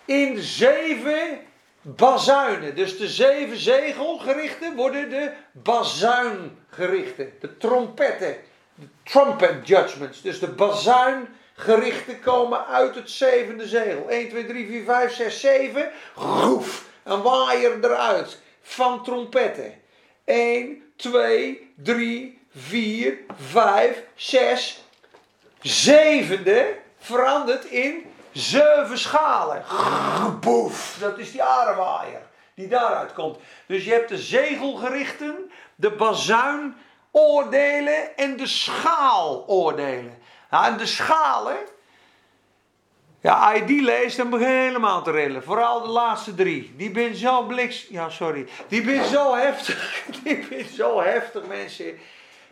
[0.05, 1.39] in zeven
[1.81, 2.75] bazuinen.
[2.75, 8.37] Dus de zeven zegelgerichten worden de bazuingerichten, de trompetten,
[8.75, 10.23] de trumpet judgments.
[10.23, 11.37] Dus de bazuingerichten
[12.23, 14.09] komen uit het zevende zegel.
[14.09, 15.91] 1, 2, 3, 4, 5, 6, 7.
[16.15, 19.75] Roef, een waaier eruit van trompetten.
[20.25, 24.85] 1, 2, 3, 4, 5, 6.
[25.61, 29.65] Zevende verandert in zeven schalen.
[30.41, 32.27] Boef, dat is die aardewaaier
[32.59, 33.39] die daaruit komt.
[33.67, 40.18] Dus je hebt de zegelgerichten, de bazuinoordelen en de schaaloordelen.
[40.51, 41.57] Nou, en de schalen,
[43.21, 45.43] ja, als die leest, dan begin helemaal te rillen.
[45.43, 46.75] Vooral de laatste drie.
[46.77, 47.87] Die ben zo bliks...
[47.89, 48.47] Ja, sorry.
[48.69, 50.05] Die ben zo heftig.
[50.25, 51.99] Die ben zo heftig, mensen.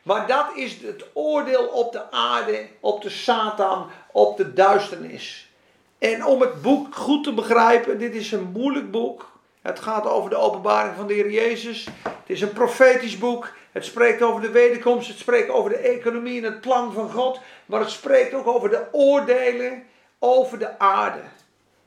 [0.02, 5.50] Maar dat is het oordeel op de aarde, op de Satan, op de duisternis.
[5.98, 9.30] En om het boek goed te begrijpen, dit is een moeilijk boek.
[9.62, 11.85] Het gaat over de openbaring van de Heer Jezus.
[12.02, 13.52] Het is een profetisch boek.
[13.76, 15.08] Het spreekt over de wederkomst.
[15.08, 17.40] Het spreekt over de economie en het plan van God.
[17.66, 19.84] Maar het spreekt ook over de oordelen
[20.18, 21.20] over de aarde.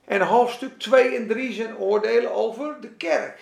[0.05, 3.39] En hoofdstuk 2 en 3 zijn oordelen over de kerk.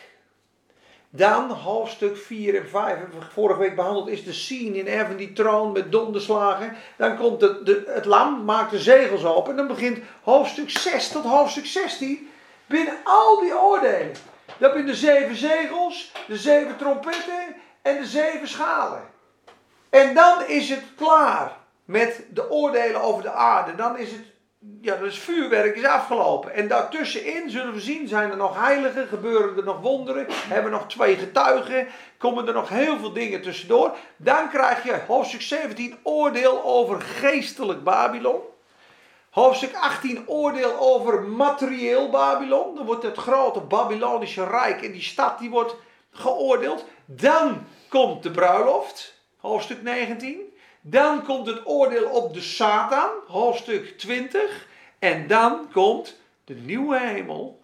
[1.09, 5.17] Dan hoofdstuk 4 en 5, hebben we vorige week behandeld, is de scene in Heaven,
[5.17, 6.75] die troon met donderslagen.
[6.97, 9.51] Dan komt de, de, het lam, maakt de zegels open.
[9.51, 12.29] En dan begint hoofdstuk 6 tot hoofdstuk 16.
[12.65, 14.15] Binnen al die oordelen.
[14.57, 19.01] Dat zijn de zeven zegels, de zeven trompetten en de zeven schalen.
[19.89, 23.75] En dan is het klaar met de oordelen over de aarde.
[23.75, 24.23] Dan is het,
[24.81, 26.53] ja, dus vuurwerk is afgelopen.
[26.53, 30.87] En daartussenin zullen we zien, zijn er nog heiligen, gebeuren er nog wonderen, hebben nog
[30.87, 33.95] twee getuigen, komen er nog heel veel dingen tussendoor.
[34.17, 38.41] Dan krijg je hoofdstuk 17 oordeel over geestelijk Babylon.
[39.29, 42.75] Hoofdstuk 18 oordeel over materieel Babylon.
[42.75, 45.75] Dan wordt het grote Babylonische Rijk en die stad die wordt
[46.11, 46.85] geoordeeld.
[47.05, 50.39] Dan komt de bruiloft, hoofdstuk 19.
[50.81, 54.67] Dan komt het oordeel op de Satan, hoofdstuk 20.
[54.99, 57.61] En dan komt de nieuwe hemel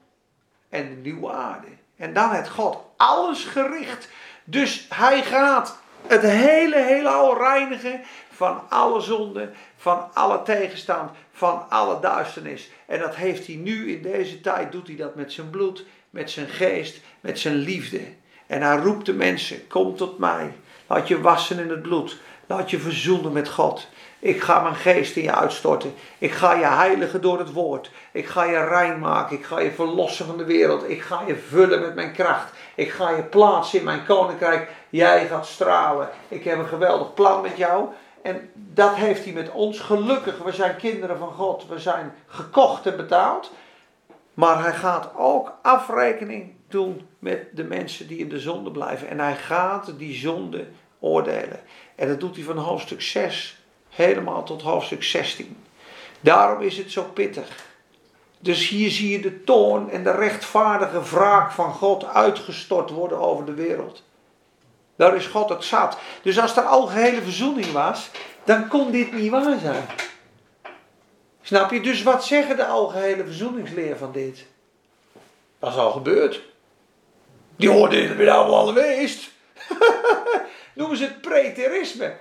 [0.70, 1.68] en de nieuwe aarde.
[1.96, 4.10] En dan heeft God alles gericht.
[4.44, 12.00] Dus hij gaat het hele heelal reinigen van alle zonde, van alle tegenstand, van alle
[12.00, 12.70] duisternis.
[12.86, 16.32] En dat heeft hij nu in deze tijd, doet hij dat met zijn bloed, met
[16.32, 18.02] zijn geest, met zijn liefde.
[18.48, 20.54] En hij roept de mensen, kom tot mij.
[20.88, 22.18] Laat je wassen in het bloed.
[22.46, 23.88] Laat je verzoenen met God.
[24.20, 25.94] Ik ga mijn geest in je uitstorten.
[26.18, 27.92] Ik ga je heiligen door het woord.
[28.12, 29.38] Ik ga je rein maken.
[29.38, 30.90] Ik ga je verlossen van de wereld.
[30.90, 32.54] Ik ga je vullen met mijn kracht.
[32.76, 34.70] Ik ga je plaatsen in mijn koninkrijk.
[34.90, 36.10] Jij gaat stralen.
[36.28, 37.88] Ik heb een geweldig plan met jou.
[38.22, 39.80] En dat heeft hij met ons.
[39.80, 41.68] Gelukkig, we zijn kinderen van God.
[41.68, 43.52] We zijn gekocht en betaald.
[44.34, 46.54] Maar hij gaat ook afrekening
[47.20, 49.10] met de mensen die in de zonde blijven.
[49.10, 50.68] En hij gaat die zonde
[51.00, 51.60] oordelen.
[51.96, 53.58] En dat doet hij van hoofdstuk 6
[53.90, 55.58] helemaal tot hoofdstuk 16.
[56.20, 57.72] Daarom is het zo pittig.
[58.40, 63.46] Dus hier zie je de toorn en de rechtvaardige wraak van God uitgestort worden over
[63.46, 64.04] de wereld.
[64.96, 65.98] Daar is God het zat.
[66.22, 68.10] Dus als er algehele verzoening was,
[68.44, 69.86] dan kon dit niet waar zijn.
[71.42, 71.82] Snap je?
[71.82, 74.46] Dus wat zeggen de algehele verzoeningsleer van dit?
[75.60, 76.42] Dat is al gebeurd.
[77.64, 79.30] Die oordelen ben allemaal al geweest.
[80.76, 82.16] Noemen ze het preterisme.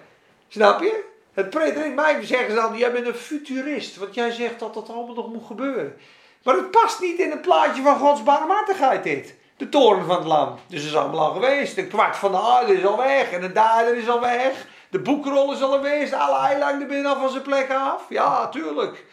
[0.48, 1.04] Snap je?
[1.32, 3.96] Het preterisme, mij zeggen ze dan, jij bent een futurist.
[3.96, 5.96] Want jij zegt dat dat allemaal nog moet gebeuren.
[6.42, 9.34] Maar het past niet in het plaatje van Gods barmhartigheid dit.
[9.56, 10.58] De toren van het lam.
[10.66, 11.78] Dus is allemaal al geweest.
[11.78, 13.32] Een kwart van de aarde is al weg.
[13.32, 14.66] En de dader is al weg.
[14.90, 16.12] De boekrol is al geweest.
[16.12, 18.04] Alle eilanden binnen al van zijn plek af.
[18.08, 19.04] Ja, tuurlijk.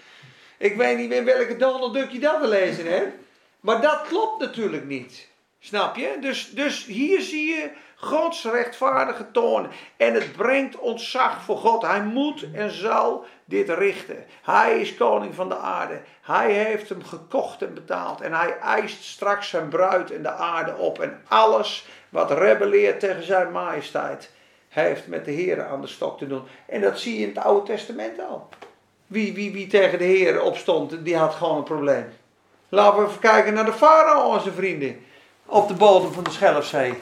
[0.57, 3.15] Ik weet niet meer welke Donald Duck je dat te lezen hebt.
[3.59, 5.28] Maar dat klopt natuurlijk niet.
[5.59, 6.17] Snap je?
[6.21, 9.67] Dus, dus hier zie je Gods rechtvaardige toon.
[9.97, 11.81] En het brengt ontzag voor God.
[11.81, 14.25] Hij moet en zal dit richten.
[14.41, 16.01] Hij is koning van de aarde.
[16.21, 18.21] Hij heeft hem gekocht en betaald.
[18.21, 20.99] En hij eist straks zijn bruid en de aarde op.
[20.99, 24.31] En alles wat rebelleert tegen zijn majesteit,
[24.69, 26.43] heeft met de Heer aan de stok te doen.
[26.65, 28.49] En dat zie je in het Oude Testament al.
[29.07, 32.05] Wie, wie, wie tegen de Heer opstond, die had gewoon een probleem.
[32.69, 35.05] Laten we even kijken naar de farao, onze vrienden.
[35.49, 36.99] Op de bodem van de Schelfzee.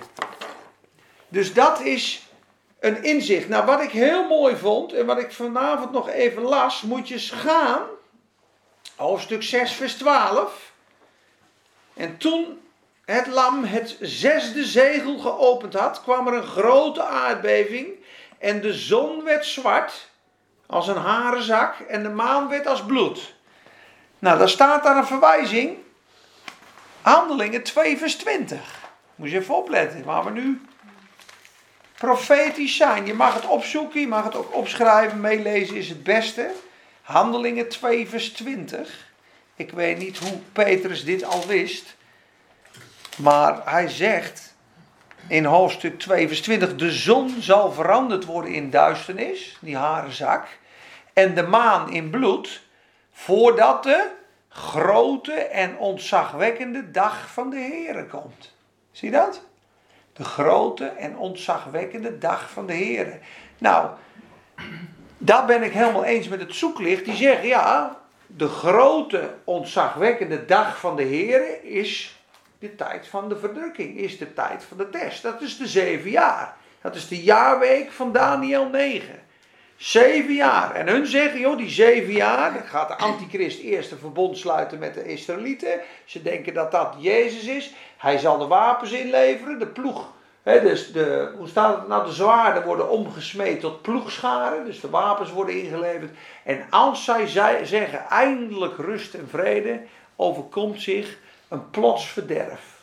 [1.27, 2.27] Dus dat is
[2.79, 3.49] een inzicht.
[3.49, 7.19] Nou, wat ik heel mooi vond en wat ik vanavond nog even las, moet je
[7.19, 7.81] gaan.
[8.95, 10.71] Hoofdstuk 6, vers 12.
[11.93, 12.60] En toen
[13.05, 17.88] het lam het zesde zegel geopend had, kwam er een grote aardbeving.
[18.38, 20.10] En de zon werd zwart
[20.65, 23.36] als een harenzak en de maan werd als bloed.
[24.19, 25.77] Nou, daar staat daar een verwijzing.
[27.08, 28.89] Handelingen 2, vers 20.
[29.15, 30.62] Moet je even opletten waar we nu
[31.98, 33.06] profetisch zijn.
[33.06, 36.52] Je mag het opzoeken, je mag het ook opschrijven, meelezen is het beste.
[37.02, 39.10] Handelingen 2, vers 20.
[39.56, 41.96] Ik weet niet hoe Petrus dit al wist.
[43.17, 44.56] Maar hij zegt
[45.28, 50.48] in hoofdstuk 2, vers 20: De zon zal veranderd worden in duisternis, die harenzak.
[51.13, 52.62] En de maan in bloed.
[53.12, 54.15] Voordat de
[54.58, 58.56] grote en ontzagwekkende dag van de Heer komt.
[58.91, 59.41] Zie dat?
[60.13, 63.20] De grote en ontzagwekkende dag van de Heer.
[63.58, 63.89] Nou,
[65.17, 67.06] daar ben ik helemaal eens met het zoeklicht.
[67.06, 72.22] Die zeggen ja, de grote ontzagwekkende dag van de Heer is
[72.60, 75.24] de tijd van de verdrukking, is de tijd van de test.
[75.24, 76.56] Dat is de zeven jaar.
[76.82, 79.20] Dat is de jaarweek van Daniel 9.
[79.78, 80.76] Zeven jaar.
[80.76, 84.94] En hun zeggen, joh, die zeven jaar, gaat de antichrist eerst een verbond sluiten met
[84.94, 85.80] de Israëlieten.
[86.06, 87.74] Ze denken dat dat Jezus is.
[87.98, 90.12] Hij zal de wapens inleveren, de ploeg.
[90.44, 92.06] He, dus de, hoe staat het nou?
[92.06, 94.66] De zwaarden worden omgesmeed tot ploegscharen.
[94.66, 96.12] Dus de wapens worden ingeleverd.
[96.44, 97.28] En als zij
[97.63, 99.82] zeggen eindelijk rust en vrede,
[100.16, 102.76] overkomt zich een plots verderf.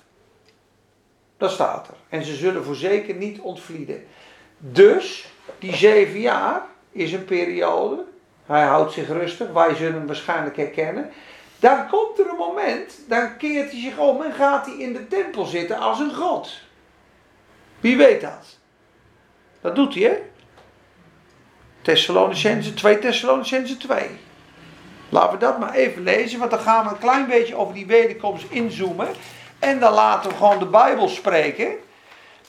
[1.36, 1.94] Dat staat er.
[2.08, 4.06] En ze zullen voorzeker niet ontvlieden.
[4.58, 5.28] Dus,
[5.58, 8.04] die zeven jaar is een periode.
[8.46, 9.50] Hij houdt zich rustig.
[9.52, 11.10] Wij zullen hem waarschijnlijk herkennen.
[11.58, 15.08] Dan komt er een moment, dan keert hij zich om en gaat hij in de
[15.08, 16.60] tempel zitten als een god.
[17.80, 18.58] Wie weet dat?
[19.60, 20.16] Dat doet hij, hè?
[21.82, 24.08] Thessalonicense 2, Thessalonicense 2.
[25.08, 27.86] Laten we dat maar even lezen, want dan gaan we een klein beetje over die
[27.86, 29.08] wederkomst inzoomen.
[29.58, 31.72] En dan laten we gewoon de Bijbel spreken.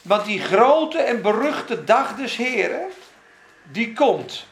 [0.02, 2.88] Want die grote en beruchte dag des Heren,
[3.72, 4.46] die komt.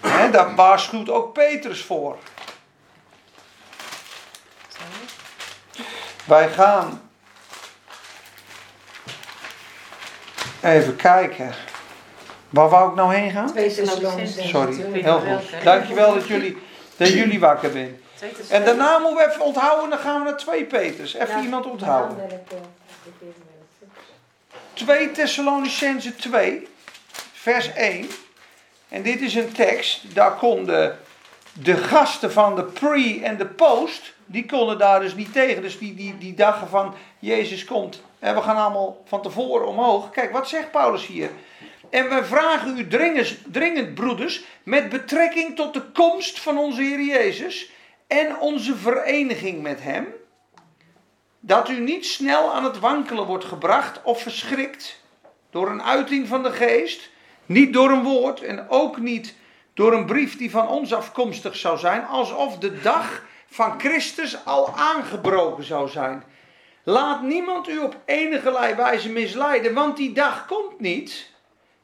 [0.00, 2.18] He, daar waarschuwt ook Petrus voor.
[6.24, 7.10] Wij gaan
[10.62, 11.54] even kijken.
[12.48, 13.48] Waar wou ik nou heen gaan?
[14.48, 15.64] Sorry, heel goed.
[15.64, 16.58] Dankjewel dat jullie,
[16.96, 18.00] dat jullie wakker zijn.
[18.48, 21.14] En daarna moeten we even onthouden, dan gaan we naar 2 Peters.
[21.14, 22.44] Even iemand onthouden.
[24.72, 26.68] 2 Thessalonicense 2,
[27.42, 28.08] vers 1.
[28.88, 30.98] En dit is een tekst, daar konden
[31.52, 35.62] de gasten van de pre en de post, die konden daar dus niet tegen.
[35.62, 40.10] Dus die, die, die dagen van Jezus komt en we gaan allemaal van tevoren omhoog.
[40.10, 41.30] Kijk, wat zegt Paulus hier?
[41.90, 47.00] En we vragen u dringend, dringend, broeders, met betrekking tot de komst van onze Heer
[47.00, 47.70] Jezus
[48.06, 50.06] en onze vereniging met Hem,
[51.40, 55.00] dat u niet snel aan het wankelen wordt gebracht of verschrikt
[55.50, 57.10] door een uiting van de geest,
[57.46, 59.34] niet door een woord en ook niet
[59.74, 64.76] door een brief die van ons afkomstig zou zijn, alsof de dag van Christus al
[64.76, 66.24] aangebroken zou zijn.
[66.82, 71.30] Laat niemand u op enige wijze misleiden, want die dag komt niet,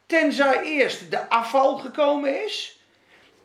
[0.06, 2.78] tenzij eerst de afval gekomen is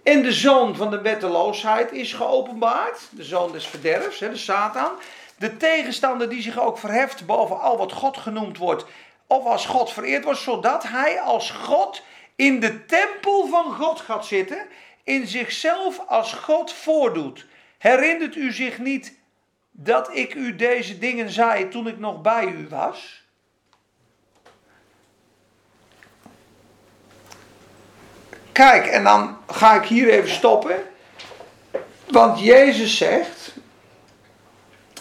[0.03, 4.91] en de zoon van de wetteloosheid is geopenbaard, de zoon des verderfs, de Satan.
[5.37, 8.85] De tegenstander die zich ook verheft boven al wat God genoemd wordt,
[9.27, 12.03] of als God vereerd wordt, zodat hij als God
[12.35, 14.67] in de tempel van God gaat zitten,
[15.03, 17.45] in zichzelf als God voordoet.
[17.77, 19.17] Herinnert u zich niet
[19.71, 23.23] dat ik u deze dingen zei toen ik nog bij u was?
[28.51, 30.83] Kijk, en dan ga ik hier even stoppen.
[32.07, 33.42] Want Jezus zegt,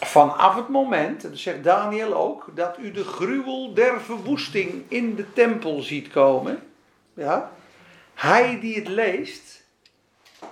[0.06, 5.14] vanaf het moment, en dat zegt Daniel ook, dat u de gruwel der verwoesting in
[5.14, 6.62] de tempel ziet komen.
[7.14, 7.50] Ja,
[8.14, 9.62] hij die het leest,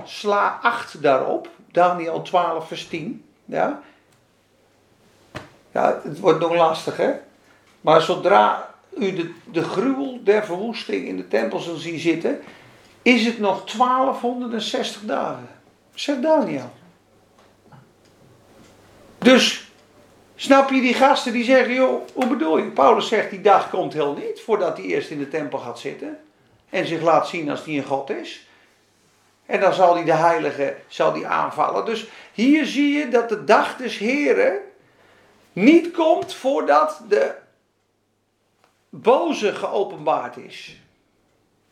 [0.05, 1.49] sla acht daarop.
[1.73, 3.25] Daniel 12 vers 10.
[3.45, 3.83] Ja,
[5.73, 7.13] ja het wordt nog lastig hè.
[7.81, 12.41] Maar zodra u de, de gruwel der verwoesting in de tempel zal zien zitten,
[13.03, 15.49] is het nog 1260 dagen.
[15.95, 16.71] Zegt Daniel.
[19.20, 19.68] Dus,
[20.37, 22.70] snap je die gasten die zeggen, joh, hoe bedoel je?
[22.70, 26.20] Paulus zegt, die dag komt heel niet voordat hij eerst in de tempel gaat zitten.
[26.70, 28.46] En zich laat zien als hij een God is.
[29.46, 31.85] En dan zal hij de heilige zal die aanvallen.
[31.85, 34.59] Dus hier zie je dat de dag des Heren
[35.52, 37.35] niet komt voordat de
[38.88, 40.76] boze geopenbaard is.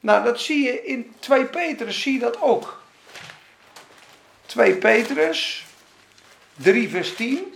[0.00, 2.82] Nou, dat zie je in 2 Petrus, zie je dat ook.
[4.46, 5.66] 2 Petrus
[6.58, 7.54] 3 vers 10.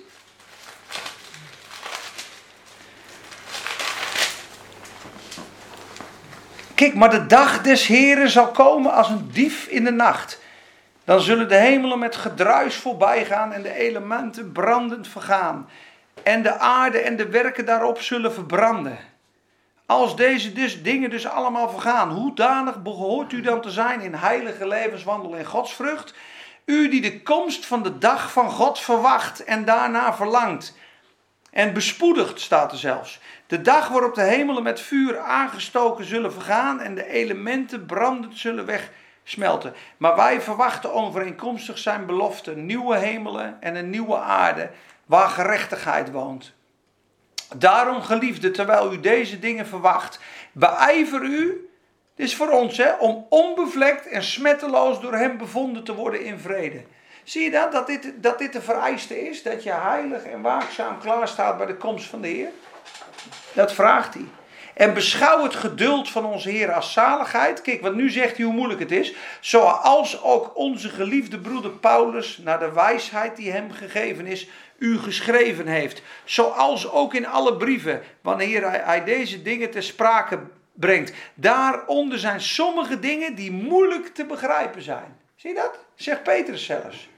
[6.75, 10.41] Kijk, maar de dag des Heren zal komen als een dief in de nacht.
[11.05, 15.69] Dan zullen de hemelen met gedruis voorbij gaan en de elementen brandend vergaan.
[16.23, 18.99] En de aarde en de werken daarop zullen verbranden.
[19.87, 24.15] Als deze dus dingen dus allemaal vergaan, hoe danig behoort u dan te zijn in
[24.15, 26.15] heilige levenswandel en godsvrucht?
[26.65, 30.75] U die de komst van de dag van God verwacht en daarna verlangt.
[31.51, 33.21] En bespoedigd staat er zelfs.
[33.47, 38.67] De dag waarop de hemelen met vuur aangestoken zullen vergaan en de elementen brandend zullen
[38.67, 39.75] wegsmelten.
[39.97, 44.71] Maar wij verwachten overeenkomstig zijn belofte nieuwe hemelen en een nieuwe aarde
[45.07, 46.53] waar gerechtigheid woont.
[47.57, 50.21] Daarom, geliefde, terwijl u deze dingen verwacht,
[50.53, 51.62] beijver u,
[52.15, 56.39] dit is voor ons, hè, om onbevlekt en smetteloos door hem bevonden te worden in
[56.39, 56.85] vrede.
[57.25, 57.73] Zie je dat?
[57.73, 59.43] Dat dit, dat dit de vereiste is?
[59.43, 62.51] Dat je heilig en waakzaam klaarstaat bij de komst van de Heer?
[63.53, 64.25] Dat vraagt hij.
[64.75, 67.61] En beschouw het geduld van onze Heer als zaligheid.
[67.61, 69.15] Kijk, want nu zegt hij hoe moeilijk het is.
[69.41, 75.67] Zoals ook onze geliefde broeder Paulus, naar de wijsheid die hem gegeven is, u geschreven
[75.67, 76.03] heeft.
[76.25, 80.39] Zoals ook in alle brieven, wanneer hij, hij deze dingen ter sprake
[80.73, 81.13] brengt.
[81.35, 85.17] Daaronder zijn sommige dingen die moeilijk te begrijpen zijn.
[85.37, 85.79] Zie je dat?
[85.95, 87.09] Zegt Petrus zelfs.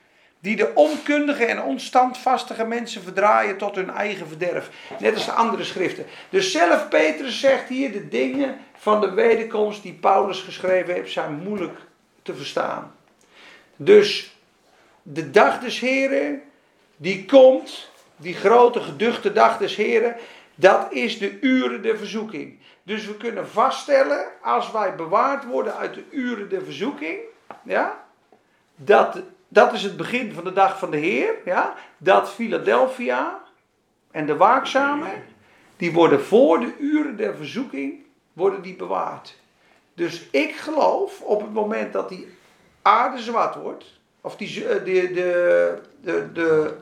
[0.45, 4.71] die de onkundige en onstandvastige mensen verdraaien tot hun eigen verderf.
[4.99, 6.07] Net als de andere schriften.
[6.31, 11.35] Dus zelf Petrus zegt hier, de dingen van de wederkomst die Paulus geschreven heeft, zijn
[11.35, 11.79] moeilijk
[12.23, 12.95] te verstaan.
[13.77, 14.37] Dus
[15.03, 16.43] de dag des Heren,
[16.97, 20.17] die komt, die grote geduchte dag des Heren,
[20.55, 22.59] dat is de uren der verzoeking.
[22.85, 27.18] Dus we kunnen vaststellen, als wij bewaard worden uit de uren der verzoeking,
[27.62, 28.05] ja,
[28.76, 33.43] dat, dat is het begin van de dag van de Heer, ja, dat Philadelphia
[34.11, 35.24] en de waakzamen,
[35.76, 39.35] die worden voor de uren der verzoeking, worden die bewaard.
[39.95, 42.37] Dus ik geloof op het moment dat die
[42.82, 43.85] aarde zwart wordt,
[44.20, 46.74] of die, eh, de, de, de, de,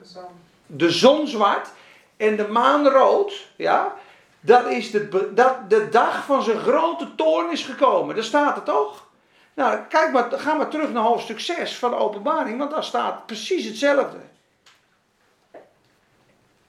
[0.66, 1.68] de zon zwart
[2.16, 3.96] en de maan rood, ja,
[4.44, 8.14] dat is de, dat de dag van zijn grote toorn is gekomen.
[8.14, 9.06] Daar staat het toch?
[9.54, 13.26] Nou, kijk maar, ga maar terug naar hoofdstuk 6 van de openbaring, want daar staat
[13.26, 14.18] precies hetzelfde.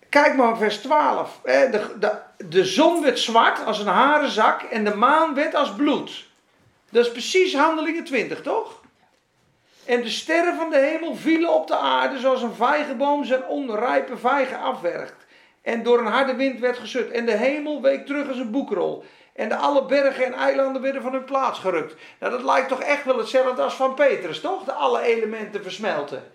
[0.09, 1.39] Kijk maar vers 12.
[1.43, 2.11] De, de,
[2.49, 6.26] de zon werd zwart als een harenzak en de maan werd als bloed.
[6.89, 8.82] Dat is precies handelingen 20, toch?
[9.86, 14.17] En de sterren van de hemel vielen op de aarde zoals een vijgenboom zijn onrijpe
[14.17, 15.22] vijgen afwerkt.
[15.64, 17.11] En door een harde wind werd geschud.
[17.11, 19.03] En de hemel week terug als een boekrol.
[19.34, 21.95] En de alle bergen en eilanden werden van hun plaats gerukt.
[22.20, 24.64] Nou, dat lijkt toch echt wel hetzelfde als van Petrus, toch?
[24.64, 26.32] De alle elementen versmelten.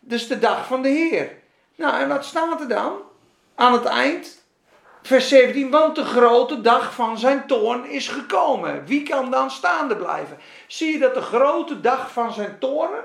[0.00, 1.32] Dus de dag van de Heer.
[1.74, 2.92] Nou, en wat staat er dan?
[3.54, 4.44] Aan het eind,
[5.02, 5.70] vers 17.
[5.70, 8.84] Want de grote dag van zijn toorn is gekomen.
[8.86, 10.38] Wie kan dan staande blijven?
[10.66, 13.04] Zie je dat de grote dag van zijn toorn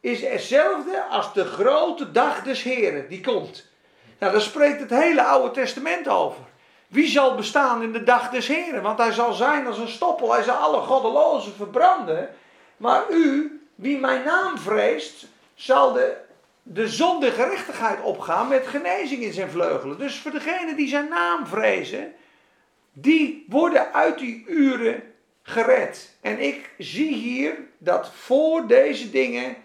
[0.00, 3.72] is hetzelfde als de grote dag des Heren die komt.
[4.18, 6.42] Nou, daar spreekt het hele Oude Testament over.
[6.88, 8.82] Wie zal bestaan in de dag des Heren?
[8.82, 10.32] Want hij zal zijn als een stoppel.
[10.32, 12.28] Hij zal alle goddelozen verbranden.
[12.76, 16.16] Maar u, wie mijn naam vreest, zal de,
[16.62, 19.98] de zonde gerechtigheid opgaan met genezing in zijn vleugelen.
[19.98, 22.12] Dus voor degenen die zijn naam vrezen,
[22.92, 25.02] die worden uit die uren
[25.42, 26.16] gered.
[26.20, 29.56] En ik zie hier dat voor deze dingen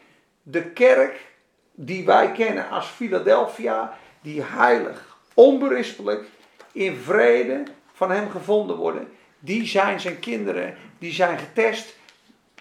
[0.44, 1.28] de kerk
[1.74, 6.28] die wij kennen als Philadelphia, die heilig, onberispelijk,
[6.72, 7.64] in vrede
[7.94, 9.08] van hem gevonden worden,
[9.40, 11.96] die zijn zijn kinderen, die zijn getest.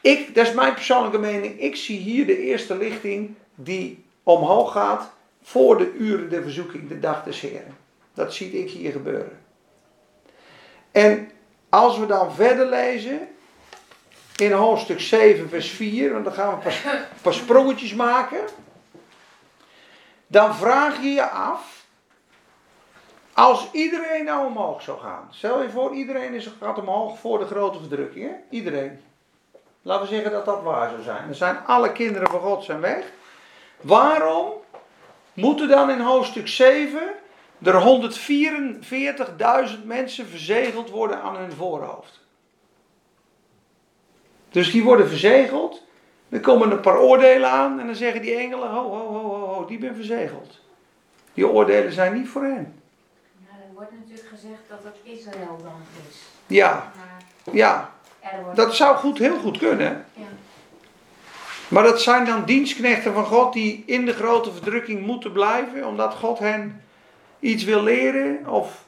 [0.00, 5.10] Ik, dat is mijn persoonlijke mening, ik zie hier de eerste lichting die omhoog gaat
[5.42, 7.76] voor de uren der verzoeking, de dag des Heren.
[8.14, 9.38] Dat zie ik hier gebeuren.
[10.92, 11.30] En
[11.68, 13.28] als we dan verder lezen,
[14.36, 18.40] in hoofdstuk 7, vers 4, want dan gaan we een paar sprongetjes maken.
[20.30, 21.86] Dan vraag je je af,
[23.32, 25.28] als iedereen nou omhoog zou gaan.
[25.30, 28.30] Stel je voor, iedereen is, gaat omhoog voor de grote verdrukking.
[28.30, 28.34] Hè?
[28.50, 29.00] Iedereen.
[29.82, 31.24] Laten we zeggen dat dat waar zou zijn.
[31.26, 33.04] Dan zijn alle kinderen van God zijn weg.
[33.80, 34.52] Waarom
[35.32, 37.00] moeten dan in hoofdstuk 7
[37.62, 38.00] er
[39.78, 42.20] 144.000 mensen verzegeld worden aan hun voorhoofd?
[44.50, 45.82] Dus die worden verzegeld.
[46.28, 49.46] Er komen een paar oordelen aan en dan zeggen die engelen: ho, ho, ho, ho,
[49.46, 50.60] ho die ben verzegeld.
[51.34, 52.80] Die oordelen zijn niet voor hen.
[53.38, 56.18] Ja, er wordt natuurlijk gezegd dat het Israël dan is.
[56.46, 56.92] Ja,
[57.52, 57.92] ja.
[58.54, 60.04] Dat zou goed, heel goed kunnen.
[60.12, 60.22] Ja.
[61.68, 66.14] Maar dat zijn dan dienstknechten van God die in de grote verdrukking moeten blijven, omdat
[66.14, 66.82] God hen
[67.38, 68.46] iets wil leren.
[68.46, 68.84] Of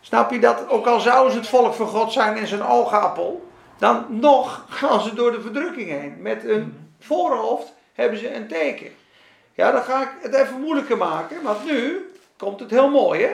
[0.00, 0.68] snap je dat?
[0.68, 3.49] Ook al zouden ze het volk van God zijn en zijn oogappel,
[3.80, 6.22] dan nog gaan ze door de verdrukking heen.
[6.22, 8.92] Met een voorhoofd hebben ze een teken.
[9.54, 13.32] Ja, dan ga ik het even moeilijker maken, want nu komt het heel mooi, hè?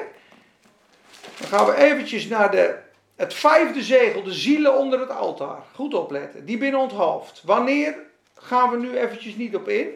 [1.38, 2.78] Dan gaan we eventjes naar de,
[3.16, 5.62] het vijfde zegel, de zielen onder het altaar.
[5.74, 7.42] Goed opletten, die binnen ons hoofd.
[7.44, 7.94] Wanneer
[8.34, 9.88] gaan we nu eventjes niet op in.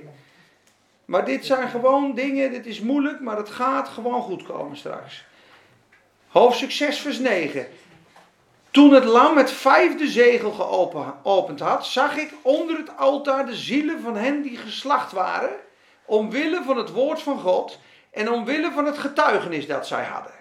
[1.05, 5.25] Maar dit zijn gewoon dingen, dit is moeilijk, maar het gaat gewoon goed komen straks.
[6.29, 7.67] Hoofdstuk 6, vers 9.
[8.71, 14.01] Toen het lam het vijfde zegel geopend had, zag ik onder het altaar de zielen
[14.01, 15.51] van hen die geslacht waren,
[16.05, 17.79] omwille van het woord van God
[18.11, 20.33] en omwille van het getuigenis dat zij hadden.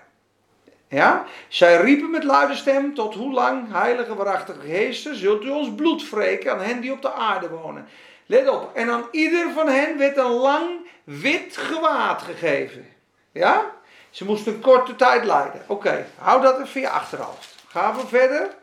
[0.87, 1.25] Ja?
[1.47, 6.09] Zij riepen met luide stem, tot hoe lang, heilige waarachtige geesten, zult u ons bloed
[6.09, 7.87] wreken aan hen die op de aarde wonen.
[8.25, 10.69] Let op, en aan ieder van hen werd een lang
[11.03, 12.87] wit gewaad gegeven.
[13.31, 13.71] Ja?
[14.09, 15.61] Ze moesten een korte tijd lijden.
[15.67, 17.58] Oké, hou dat even je achterhoofd.
[17.69, 18.55] Gaan we verder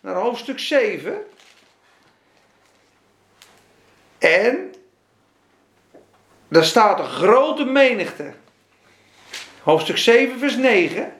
[0.00, 1.26] naar hoofdstuk 7.
[4.18, 4.74] En
[6.48, 8.32] daar staat een grote menigte.
[9.62, 11.12] Hoofdstuk 7, vers 9.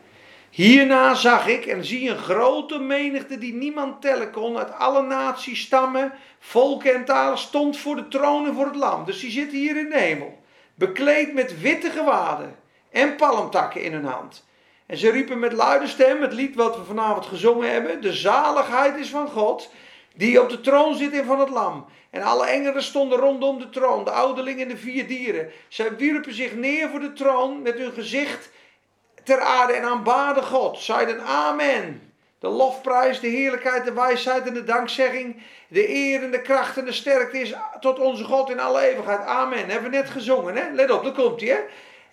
[0.50, 5.60] Hierna zag ik en zie een grote menigte die niemand tellen kon, uit alle naties,
[5.60, 9.04] stammen, volken en talen, stond voor de troon en voor het lam.
[9.04, 10.42] Dus die zitten hier in de hemel.
[10.74, 12.56] bekleed met witte gewaden
[12.90, 14.46] en palmtakken in hun hand.
[14.88, 18.00] En ze riepen met luide stem het lied wat we vanavond gezongen hebben.
[18.00, 19.70] De zaligheid is van God,
[20.14, 21.86] die op de troon zit en van het lam.
[22.10, 25.50] En alle engelen stonden rondom de troon, de ouderling en de vier dieren.
[25.68, 28.50] Zij wierpen zich neer voor de troon met hun gezicht
[29.24, 30.78] ter aarde en aanbaden God.
[30.78, 32.12] Zeiden amen.
[32.38, 36.84] De lofprijs, de heerlijkheid, de wijsheid en de dankzegging, de eer en de kracht en
[36.84, 39.20] de sterkte is tot onze God in alle eeuwigheid.
[39.20, 39.68] Amen.
[39.68, 40.70] Hebben we net gezongen, hè?
[40.72, 41.58] Let op, daar komt hij, hè?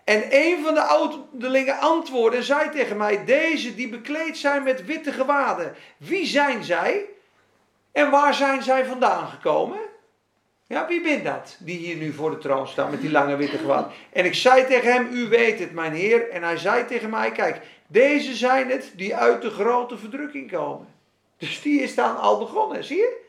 [0.06, 4.86] En een van de ouderlingen antwoordde en zei tegen mij: Deze die bekleed zijn met
[4.86, 7.06] witte gewaden, wie zijn zij?
[7.92, 9.80] En waar zijn zij vandaan gekomen?
[10.68, 13.58] Ja, wie bent dat die hier nu voor de troon staat met die lange witte
[13.58, 13.94] gewaad?
[14.12, 16.30] En ik zei tegen hem, u weet het, mijn heer.
[16.30, 20.88] En hij zei tegen mij, kijk, deze zijn het die uit de grote verdrukking komen.
[21.38, 23.25] Dus die is dan al begonnen, zie je?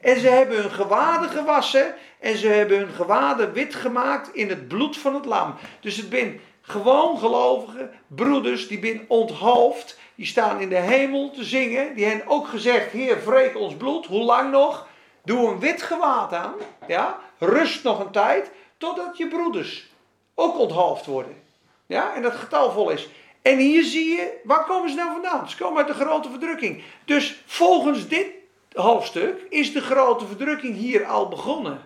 [0.00, 4.68] En ze hebben hun gewaden gewassen en ze hebben hun gewaden wit gemaakt in het
[4.68, 5.54] bloed van het lam.
[5.80, 9.98] Dus het zijn gewoon gelovige broeders die zijn onthoofd.
[10.14, 11.94] Die staan in de hemel te zingen.
[11.94, 14.06] Die hebben ook gezegd, Heer, wreek ons bloed.
[14.06, 14.86] Hoe lang nog?
[15.24, 16.54] Doe een wit gewaad aan.
[16.86, 17.18] Ja?
[17.38, 18.50] Rust nog een tijd.
[18.76, 19.90] Totdat je broeders
[20.34, 21.42] ook onthoofd worden.
[21.86, 22.14] Ja?
[22.14, 23.08] En dat getal vol is.
[23.42, 25.48] En hier zie je, waar komen ze nou vandaan?
[25.48, 26.82] Ze komen uit de grote verdrukking.
[27.04, 28.26] Dus volgens dit
[28.72, 31.80] hoofdstuk is de grote verdrukking hier al begonnen.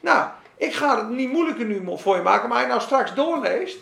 [0.00, 3.14] Nou, ik ga het niet moeilijker nu voor je maken, maar als je nou straks
[3.14, 3.78] doorleest,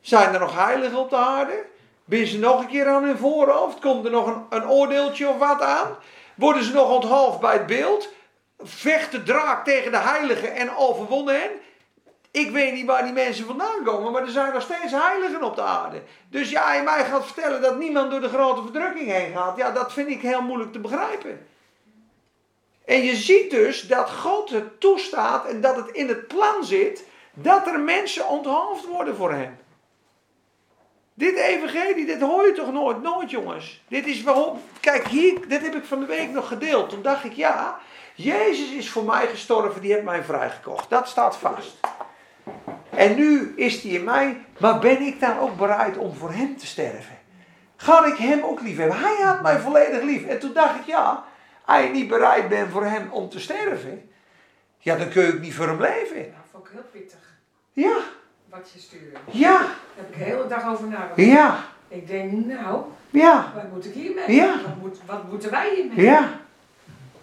[0.00, 1.64] zijn er nog heiligen op de aarde?
[2.04, 3.80] Ben ze nog een keer aan hun voorhoofd?
[3.80, 5.96] Komt er nog een, een oordeeltje of wat aan?
[6.34, 8.08] Worden ze nog onthalf bij het beeld?
[8.58, 11.50] Vecht de draak tegen de heiligen en overwonnen hen?
[12.30, 15.54] Ik weet niet waar die mensen vandaan komen, maar er zijn nog steeds heiligen op
[15.54, 16.02] de aarde.
[16.28, 19.70] Dus ja, je mij gaat vertellen dat niemand door de grote verdrukking heen gaat, ja,
[19.70, 21.46] dat vind ik heel moeilijk te begrijpen.
[22.84, 27.04] En je ziet dus dat God het toestaat en dat het in het plan zit
[27.34, 29.58] dat er mensen onthoofd worden voor hem.
[31.14, 33.82] Dit evangelie, dit hoor je toch nooit, nooit jongens.
[33.88, 36.90] Dit is waarom, kijk hier, dit heb ik van de week nog gedeeld.
[36.90, 37.80] Toen dacht ik, ja,
[38.14, 40.90] Jezus is voor mij gestorven, die heeft mij vrijgekocht.
[40.90, 41.80] Dat staat vast.
[42.90, 46.56] En nu is hij in mij, maar ben ik dan ook bereid om voor hem
[46.56, 47.18] te sterven?
[47.76, 48.98] Ga ik hem ook lief hebben?
[48.98, 50.26] Hij had mij volledig lief.
[50.26, 51.24] En toen dacht ik, ja,
[51.64, 54.10] als je niet bereid bent voor hem om te sterven,
[54.78, 56.16] ja, dan kun je ook niet voor hem leven.
[56.16, 57.38] Dat vond ik heel pittig.
[57.72, 57.96] Ja.
[58.48, 59.16] Wat je stuurde.
[59.30, 59.58] Ja.
[59.58, 61.20] Daar heb ik de hele dag over nagedacht.
[61.20, 61.64] Ja.
[61.88, 63.52] Ik denk, nou, ja.
[63.54, 64.34] wat moet ik hiermee?
[64.34, 64.60] Ja.
[64.62, 66.04] Wat, moet, wat moeten wij hiermee?
[66.04, 66.40] Ja.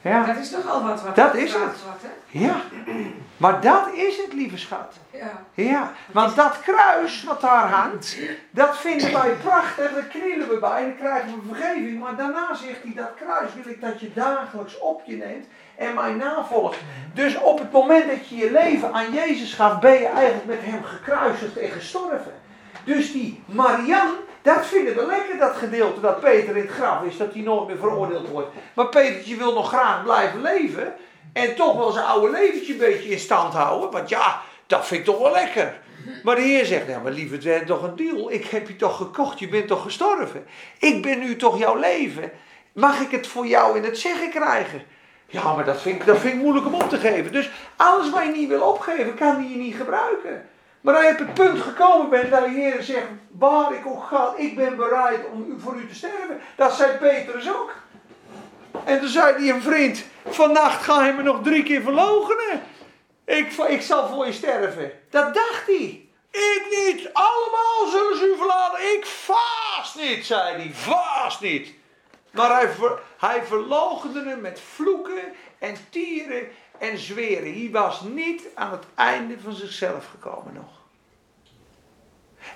[0.07, 0.25] Ja.
[0.25, 1.01] Dat is nogal wat.
[1.01, 1.61] wat dat is het.
[1.61, 2.39] Wat, hè?
[2.39, 2.55] Ja.
[3.37, 4.93] Maar dat is het, lieve schat.
[5.11, 5.43] Ja.
[5.53, 8.17] Ja, want dat kruis wat daar hangt,
[8.51, 11.99] dat vinden wij prachtig, daar knielen we bij en dan krijgen we vergeving.
[11.99, 15.45] Maar daarna zegt hij, dat kruis wil ik dat je dagelijks op je neemt
[15.75, 16.77] en mij navolgt.
[17.13, 20.59] Dus op het moment dat je je leven aan Jezus gaf, ben je eigenlijk met
[20.61, 22.33] hem gekruisigd en gestorven.
[22.83, 24.09] Dus die Marian,
[24.47, 27.67] dat vinden we lekker, dat gedeelte dat Peter in het graf is, dat hij nooit
[27.67, 28.47] meer veroordeeld wordt.
[28.73, 30.93] Maar Petertje wil nog graag blijven leven.
[31.33, 33.91] En toch wel zijn oude leventje een beetje in stand houden.
[33.91, 35.79] Want ja, dat vind ik toch wel lekker.
[36.23, 38.31] Maar de Heer zegt, ja, maar lieve, het werd toch een deal.
[38.31, 40.45] Ik heb je toch gekocht, je bent toch gestorven.
[40.79, 42.31] Ik ben nu toch jouw leven.
[42.73, 44.81] Mag ik het voor jou in het zeggen krijgen?
[45.27, 47.31] Ja, maar dat vind, ik, dat vind ik moeilijk om op te geven.
[47.31, 50.45] Dus alles wat je niet wil opgeven, kan die je niet gebruiken.
[50.81, 54.03] Maar als je op het punt gekomen bent dat de Heer zegt, waar ik ook
[54.03, 56.41] ga, ik ben bereid om voor u te sterven.
[56.55, 57.73] Dat zei Petrus ook.
[58.83, 62.61] En toen zei hij een vriend, vannacht ga je me nog drie keer verloochenen.
[63.25, 64.91] Ik, ik zal voor je sterven.
[65.09, 66.09] Dat dacht hij.
[66.31, 67.09] Ik niet.
[67.13, 68.93] Allemaal zullen ze u verlaten.
[68.93, 70.71] Ik vaast niet, zei hij.
[70.73, 71.73] Vaast niet.
[72.31, 72.69] Maar hij,
[73.17, 76.47] hij verloochende hem met vloeken en tieren
[76.79, 77.53] en zweren.
[77.53, 80.81] Hij was niet aan het einde van zichzelf gekomen nog.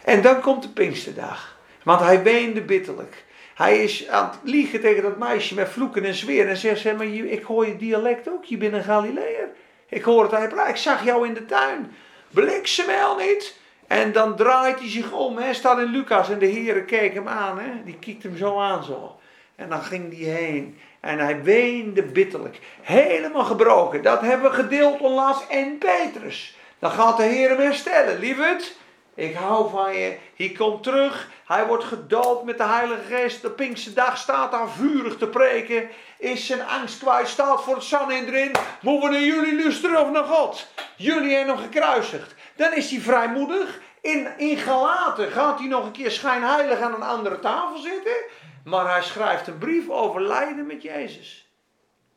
[0.03, 1.59] En dan komt de Pinksterdag.
[1.83, 3.23] Want hij weende bitterlijk.
[3.55, 6.49] Hij is aan het liegen tegen dat meisje met vloeken en zweren.
[6.49, 8.43] En zegt ze, maar ik hoor je dialect ook.
[8.45, 9.49] Je bent een Galileër.
[9.89, 11.95] Ik hoor het hij Ik zag jou in de tuin.
[12.29, 13.59] Bliksemel niet.
[13.87, 15.37] En dan draait hij zich om.
[15.37, 17.59] Hij staat in Lucas en de heren keek hem aan.
[17.59, 17.83] Hè?
[17.83, 19.19] Die kijkt hem zo aan zo.
[19.55, 20.77] En dan ging hij heen.
[21.01, 22.59] En hij weende bitterlijk.
[22.81, 24.03] Helemaal gebroken.
[24.03, 26.55] Dat hebben we gedeeld onlangs in Petrus.
[26.79, 28.19] Dan gaat de Heer hem herstellen.
[28.19, 28.75] Lieverd,
[29.15, 30.17] ik hou van je.
[30.35, 31.29] Hij komt terug.
[31.45, 33.41] Hij wordt gedood met de Heilige Geest.
[33.41, 35.89] De Pinkse dag staat daar vurig te preken.
[36.17, 37.27] Is zijn angst kwijt.
[37.27, 38.51] Staat voor het zand erin.
[38.81, 40.67] Moeten we naar jullie luisteren of naar God?
[40.95, 42.35] Jullie hebben hem gekruisigd.
[42.55, 43.79] Dan is hij vrijmoedig.
[44.01, 48.15] In, in Galaten gaat hij nog een keer schijnheilig aan een andere tafel zitten.
[48.63, 51.49] Maar hij schrijft een brief over lijden met Jezus.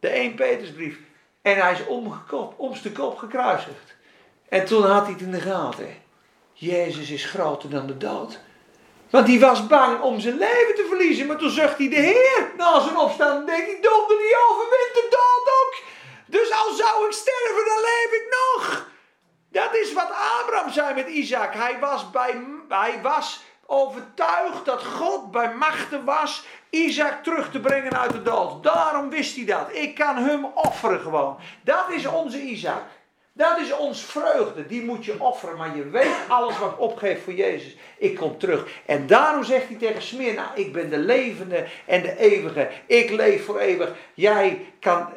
[0.00, 0.98] De 1 Petersbrief.
[1.42, 3.96] En hij is omgekop, omste kop gekruisigd.
[4.48, 6.02] En toen had hij het in de gaten.
[6.52, 8.40] Jezus is groter dan de dood.
[9.10, 11.26] Want hij was bang om zijn leven te verliezen.
[11.26, 13.46] Maar toen zag hij de Heer na zijn opstaan.
[13.46, 15.82] denk ik, donder die overwint de dood ook.
[16.26, 18.88] Dus al zou ik sterven, dan leef ik nog.
[19.50, 21.54] Dat is wat Abraham zei met Isaac.
[21.54, 27.98] Hij was, bij, hij was overtuigd dat God bij machten was Isaac terug te brengen
[27.98, 28.62] uit de dood.
[28.62, 29.68] Daarom wist hij dat.
[29.72, 31.36] Ik kan hem offeren gewoon.
[31.62, 32.82] Dat is onze Isaac.
[33.32, 34.66] Dat is ons vreugde.
[34.66, 35.56] Die moet je offeren.
[35.56, 37.76] Maar je weet alles wat opgeeft voor Jezus.
[37.98, 38.66] Ik kom terug.
[38.86, 42.70] En daarom zegt hij tegen Smyrna: Ik ben de levende en de eeuwige.
[42.86, 43.92] Ik leef voor eeuwig.
[44.14, 45.08] Jij kan.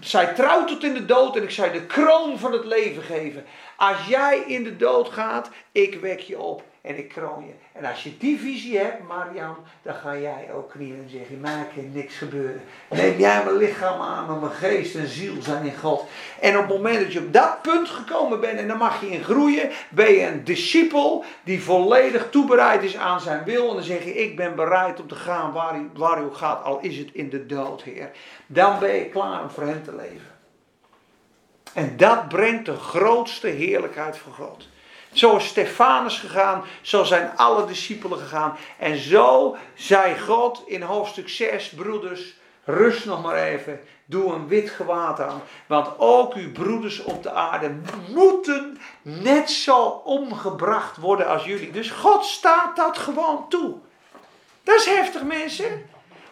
[0.00, 3.44] Zij trouw tot in de dood en ik zou de kroon van het leven geven.
[3.76, 7.52] Als jij in de dood gaat, ik wek je op en ik kroon je.
[7.78, 11.76] En als je die visie hebt, Marian, dan ga jij ook knielen en zeggen, maak
[11.76, 12.62] er niks gebeuren.
[12.88, 16.04] Neem jij mijn lichaam aan, maar mijn geest en ziel zijn in God.
[16.40, 19.10] En op het moment dat je op dat punt gekomen bent, en dan mag je
[19.10, 23.68] in groeien, ben je een discipel die volledig toebereid is aan zijn wil.
[23.68, 26.64] En dan zeg je, ik ben bereid om te gaan waar u, waar u gaat,
[26.64, 28.10] al is het in de dood, Heer.
[28.46, 30.38] Dan ben je klaar om voor hem te leven.
[31.74, 34.68] En dat brengt de grootste heerlijkheid van God.
[35.12, 38.56] Zo is Stefanus gegaan, zo zijn alle discipelen gegaan.
[38.78, 42.34] En zo zei God in hoofdstuk 6, broeders,
[42.64, 45.42] rust nog maar even, doe een wit gewaad aan.
[45.66, 47.74] Want ook uw broeders op de aarde
[48.08, 51.70] moeten net zo omgebracht worden als jullie.
[51.70, 53.74] Dus God staat dat gewoon toe.
[54.62, 55.88] Dat is heftig mensen.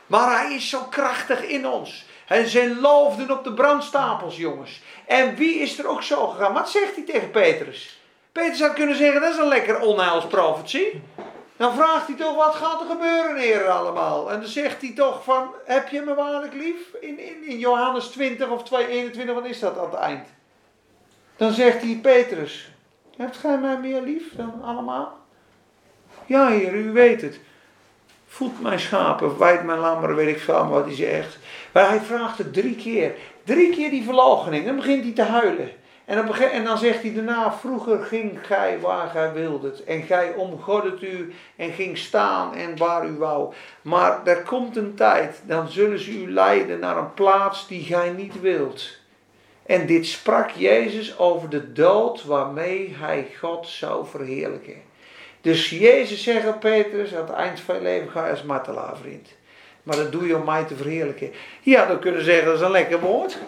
[0.06, 2.06] Maar hij is zo krachtig in ons.
[2.26, 4.80] En zijn loofden op de brandstapels, jongens.
[5.06, 6.52] En wie is er ook zo gegaan?
[6.52, 7.97] Wat zegt hij tegen Petrus?
[8.38, 11.02] Petrus had kunnen zeggen, dat is een lekker onheilsprofetie.
[11.56, 14.30] Dan vraagt hij toch, wat gaat er gebeuren, heren, allemaal?
[14.30, 16.94] En dan zegt hij toch van, heb je me waarlijk lief?
[17.00, 20.26] In, in, in Johannes 20 of 2, 21, wat is dat aan het eind?
[21.36, 22.72] Dan zegt hij, Petrus,
[23.16, 25.18] hebt gij mij meer lief dan allemaal?
[26.26, 27.40] Ja, heer, u weet het.
[28.26, 31.38] Voed mijn schapen, wijd mijn lammeren, weet ik veel wat hij zegt.
[31.72, 33.14] Maar hij vraagt het drie keer.
[33.44, 34.66] Drie keer die verloochening.
[34.66, 35.70] Dan begint hij te huilen.
[36.08, 39.84] En dan, en dan zegt hij daarna, vroeger ging gij waar gij wildet.
[39.84, 43.52] En gij omgoddet u en ging staan en waar u wou.
[43.82, 48.10] Maar er komt een tijd, dan zullen ze u leiden naar een plaats die gij
[48.10, 48.96] niet wilt.
[49.66, 54.82] En dit sprak Jezus over de dood waarmee hij God zou verheerlijken.
[55.40, 59.28] Dus Jezus zegt Petrus, aan het eind van je leven ga als martelaar vriend.
[59.82, 61.32] Maar dat doe je om mij te verheerlijken.
[61.60, 63.38] Ja, dan kunnen zeggen, dat is een lekker woord.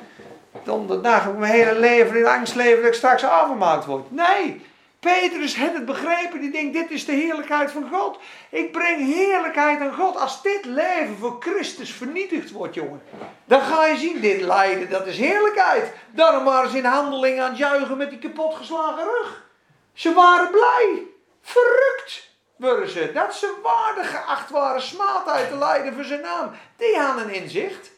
[0.64, 4.10] Dan dacht ik mijn hele leven in angst leven dat ik straks afgemaakt word.
[4.10, 4.60] Nee,
[5.00, 6.40] Petrus heeft het begrepen.
[6.40, 8.18] Die denkt, dit is de heerlijkheid van God.
[8.50, 10.16] Ik breng heerlijkheid aan God.
[10.16, 13.02] Als dit leven voor Christus vernietigd wordt, jongen.
[13.44, 15.92] Dan ga je zien, dit lijden, dat is heerlijkheid.
[16.10, 19.48] Daarom waren ze in handeling aan het juichen met die kapotgeslagen rug.
[19.92, 21.02] Ze waren blij.
[21.42, 23.10] Verrukt worden ze.
[23.14, 26.50] Dat ze waardig geacht waren smaad uit te leiden voor zijn naam.
[26.76, 27.90] Die hadden een inzicht.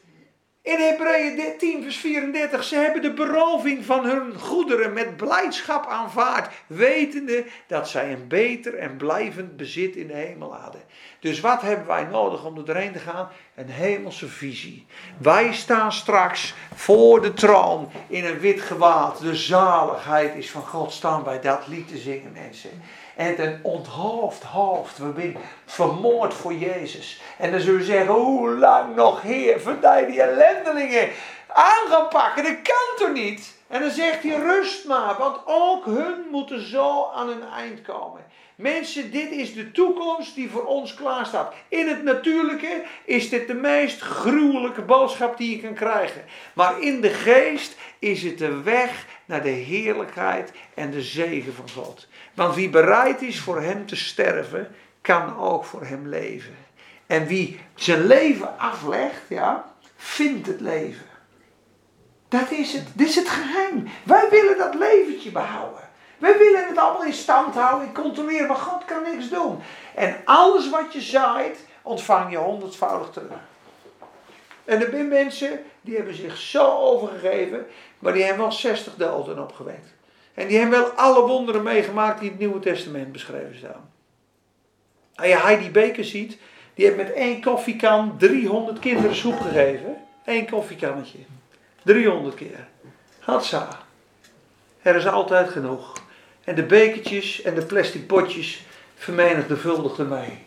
[0.63, 6.55] In Hebreeën 10 vers 34, ze hebben de beroving van hun goederen met blijdschap aanvaard,
[6.67, 10.83] wetende dat zij een beter en blijvend bezit in de hemel hadden.
[11.23, 13.29] Dus wat hebben wij nodig om er doorheen te gaan?
[13.55, 14.87] Een hemelse visie.
[15.19, 19.21] Wij staan straks voor de troon in een wit gewaad.
[19.21, 20.93] De zaligheid is van God.
[20.93, 22.83] Staan bij dat lied te zingen, mensen.
[23.17, 24.99] En een onthoofd hoofd.
[24.99, 27.21] We zijn vermoord voor Jezus.
[27.39, 31.09] En dan zullen we zeggen, hoe lang nog Heer, verdij die ellendelingen
[31.47, 31.91] aan.
[31.91, 32.09] Dat
[32.63, 33.55] kan toch niet?
[33.69, 38.25] En dan zegt hij, rust maar, want ook hun moeten zo aan hun eind komen.
[38.63, 41.55] Mensen, dit is de toekomst die voor ons klaar staat.
[41.69, 46.25] In het natuurlijke is dit de meest gruwelijke boodschap die je kan krijgen.
[46.55, 51.71] Maar in de geest is het de weg naar de heerlijkheid en de zegen van
[51.71, 52.09] God.
[52.35, 56.57] Want wie bereid is voor hem te sterven, kan ook voor hem leven.
[57.07, 61.07] En wie zijn leven aflegt, ja, vindt het leven.
[62.29, 62.87] Dat is het.
[62.95, 63.89] Dit is het geheim.
[64.03, 65.91] Wij willen dat leventje behouden.
[66.23, 69.59] Wij willen het allemaal in stand houden en controleren, maar God kan niks doen.
[69.95, 73.33] En alles wat je zaait, ontvang je honderdvoudig terug.
[74.65, 77.67] En er zijn mensen die hebben zich zo overgegeven,
[77.99, 79.87] maar die hebben wel 60 doden opgewekt.
[80.35, 83.91] En die hebben wel alle wonderen meegemaakt die het Nieuwe Testament beschreven staan.
[85.15, 86.39] Als je Heidi Beker ziet,
[86.75, 89.97] die heeft met één koffiekan 300 kinderen soep gegeven.
[90.25, 91.19] Eén koffiekannetje.
[91.83, 92.69] 300 keer.
[93.19, 93.69] Hatsa.
[94.83, 96.02] Er is altijd genoeg.
[96.45, 98.63] En de bekertjes en de plastic potjes
[98.95, 100.47] vermenigvuldigden mee.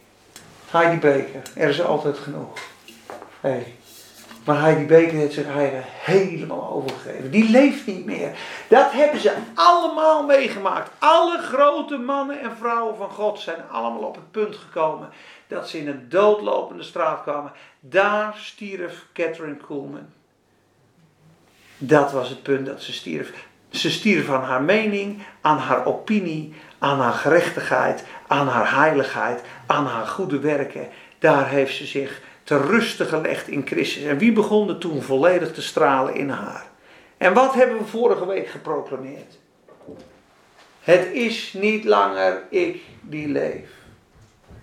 [0.70, 2.60] Heidi Beker, er is altijd genoeg.
[3.40, 3.76] Hey,
[4.46, 7.32] Maar Heidi Baker heeft zich eigenlijk helemaal overgegeven.
[7.32, 8.38] Die leeft niet meer.
[8.68, 10.92] Dat hebben ze allemaal meegemaakt.
[11.00, 15.10] Alle grote mannen en vrouwen van God zijn allemaal op het punt gekomen
[15.48, 17.52] dat ze in een doodlopende straat kwamen.
[17.80, 20.10] Daar stierf Catherine Kuhlman.
[21.78, 23.48] Dat was het punt dat ze stierf.
[23.70, 29.86] Ze stierf aan haar mening, aan haar opinie, aan haar gerechtigheid, aan haar heiligheid, aan
[29.86, 30.88] haar goede werken.
[31.20, 34.04] Daar heeft ze zich te rusten gelegd in Christus.
[34.04, 36.66] En wie begon er toen volledig te stralen in haar?
[37.18, 39.38] En wat hebben we vorige week geproclameerd?
[40.82, 43.70] Het is niet langer ik die leef,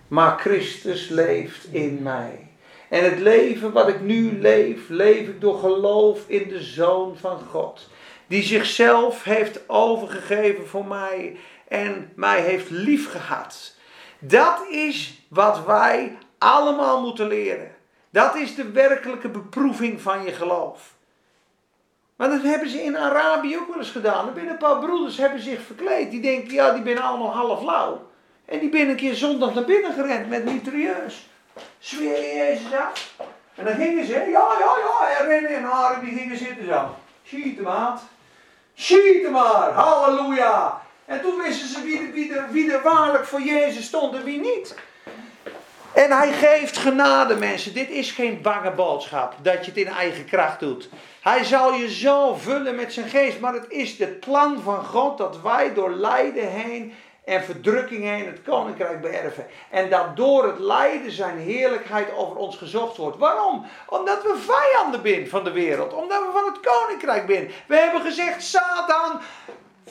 [0.09, 2.51] maar Christus leeft in mij.
[2.89, 7.39] En het leven wat ik nu leef, leef ik door geloof in de Zoon van
[7.51, 7.89] God.
[8.33, 11.37] Die zichzelf heeft overgegeven voor mij
[11.69, 13.75] en mij heeft liefgehad.
[14.19, 17.75] Dat is wat wij allemaal moeten leren.
[18.11, 20.95] Dat is de werkelijke beproeving van je geloof.
[22.17, 24.27] Maar dat hebben ze in Arabië ook wel eens gedaan.
[24.27, 26.11] Er binnen een paar broeders hebben zich verkleed.
[26.11, 28.11] Die denken, ja, die zijn allemaal half lauw.
[28.45, 31.29] En die ben een keer zondag naar binnen gerend met mitrailleurs.
[31.79, 33.15] Zweer je Jezus af?
[33.55, 36.97] En dan gingen ze, ja, ja, ja, en rennen en haren, die gingen zitten zo.
[37.25, 38.03] Schieten maat.
[38.75, 40.83] Schieten maar, halleluja.
[41.05, 44.75] En toen wisten ze wie, wie, wie er waarlijk voor Jezus stond en wie niet.
[45.93, 47.75] En hij geeft genade, mensen.
[47.75, 50.89] Dit is geen bange boodschap dat je het in eigen kracht doet.
[51.21, 53.41] Hij zal je zo vullen met zijn geest.
[53.41, 56.95] Maar het is het plan van God dat wij door lijden heen
[57.25, 59.47] en verdrukking heen het koninkrijk beërven.
[59.71, 63.19] En dat door het lijden zijn heerlijkheid over ons gezocht wordt.
[63.19, 63.67] Waarom?
[63.89, 65.93] Omdat we vijanden zijn van de wereld.
[65.93, 67.51] Omdat we van het koninkrijk zijn.
[67.67, 69.21] We hebben gezegd, Satan,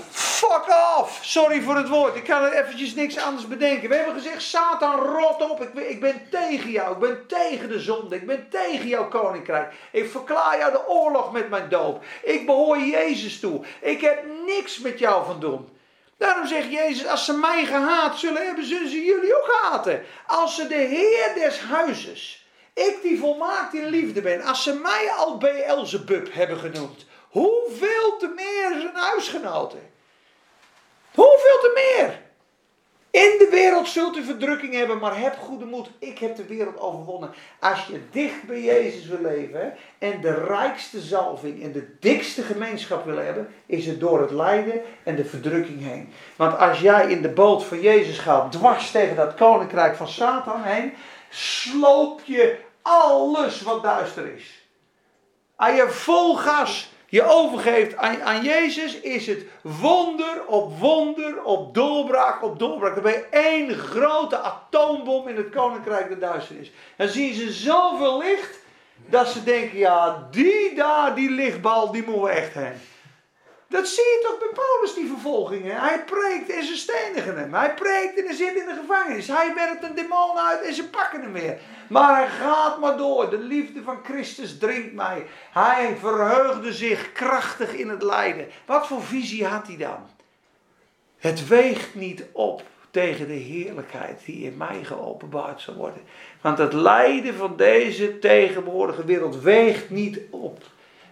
[0.09, 0.65] Fuck
[0.97, 1.25] off!
[1.25, 2.15] Sorry voor het woord.
[2.15, 3.89] Ik kan er eventjes niks anders bedenken.
[3.89, 5.61] We hebben gezegd: Satan, rot op.
[5.61, 6.93] Ik, ik ben tegen jou.
[6.93, 8.15] Ik ben tegen de zonde.
[8.15, 9.73] Ik ben tegen jouw koninkrijk.
[9.91, 12.03] Ik verklaar jou de oorlog met mijn doop.
[12.23, 13.65] Ik behoor Jezus toe.
[13.81, 15.79] Ik heb niks met jou van doen.
[16.21, 20.03] Daarom zegt Jezus: Als ze mij gehaat zullen hebben, zullen ze jullie ook haten.
[20.27, 25.11] Als ze de Heer des huizes, ik die volmaakt in liefde ben, als ze mij
[25.17, 29.93] al Beelzebub hebben genoemd, hoeveel te meer zijn huisgenoten?
[31.13, 32.20] Hoeveel te meer?
[33.11, 35.89] In de wereld zult u verdrukking hebben, maar heb goede moed.
[35.99, 37.33] Ik heb de wereld overwonnen.
[37.59, 43.05] Als je dicht bij Jezus wil leven en de rijkste zalving en de dikste gemeenschap
[43.05, 46.13] wil hebben, is het door het lijden en de verdrukking heen.
[46.35, 50.63] Want als jij in de boot van Jezus gaat, dwars tegen dat koninkrijk van Satan
[50.63, 50.93] heen,
[51.29, 54.67] sloop je alles wat duister is.
[55.55, 62.43] Als je vol gas je overgeeft aan, Jezus, is het wonder op wonder op doorbraak
[62.43, 62.93] op doorbraak.
[62.93, 66.71] Dan ben je één grote atoombom in het koninkrijk der duisternis.
[66.95, 68.59] Dan zien ze zoveel licht
[69.05, 72.79] dat ze denken, ja, die daar, die lichtbal, die moeten we echt heen.
[73.71, 75.79] Dat zie je toch bij Paulus, die vervolgingen.
[75.79, 77.53] Hij preekt en ze stenigen hem.
[77.53, 79.27] Hij preekt en hij zit in de gevangenis.
[79.27, 81.57] Hij werpt een demon uit en ze pakken hem weer.
[81.89, 83.29] Maar hij gaat maar door.
[83.29, 85.25] De liefde van Christus dringt mij.
[85.51, 88.47] Hij verheugde zich krachtig in het lijden.
[88.65, 90.09] Wat voor visie had hij dan?
[91.17, 96.01] Het weegt niet op tegen de heerlijkheid die in mij geopenbaard zal worden.
[96.41, 100.63] Want het lijden van deze tegenwoordige wereld weegt niet op.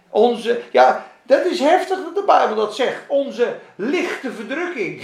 [0.08, 3.02] Onze, ja, dat is heftig dat de Bijbel dat zegt.
[3.08, 5.02] Onze lichte verdrukking.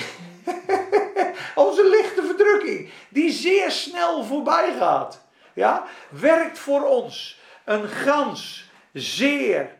[1.54, 5.24] Onze lichte verdrukking, die zeer snel voorbij gaat.
[5.54, 9.74] Ja, werkt voor ons een gans, zeer,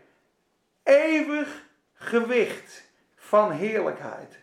[0.83, 1.49] eeuwig
[1.95, 4.39] gewicht van heerlijkheid.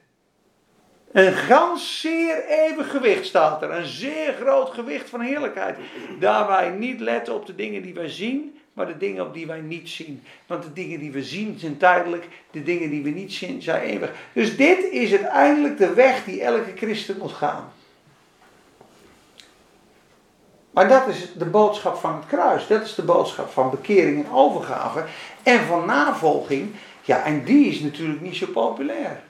[1.12, 3.72] Een gans zeer eeuwig gewicht staat er.
[3.72, 5.78] Een zeer groot gewicht van heerlijkheid.
[6.20, 9.48] Daar wij niet letten op de dingen die wij zien, maar de dingen op die
[9.48, 10.24] wij niet zien.
[10.48, 13.82] Want de dingen die we zien zijn tijdelijk, de dingen die we niet zien zijn
[13.82, 14.12] eeuwig.
[14.34, 17.72] Dus dit is uiteindelijk de weg die elke christen moet gaan.
[20.72, 22.68] Maar dat is de boodschap van het kruis.
[22.68, 25.04] Dat is de boodschap van bekering en overgave.
[25.44, 26.72] En van navolging.
[27.02, 29.22] Ja, en die is natuurlijk niet zo populair.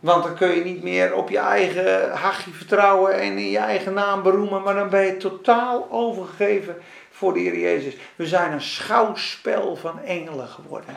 [0.00, 3.94] Want dan kun je niet meer op je eigen hachje vertrouwen en in je eigen
[3.94, 4.62] naam beroemen.
[4.62, 6.76] Maar dan ben je totaal overgegeven
[7.18, 7.94] voor de Heer Jezus.
[8.16, 10.96] We zijn een schouwspel van engelen geworden.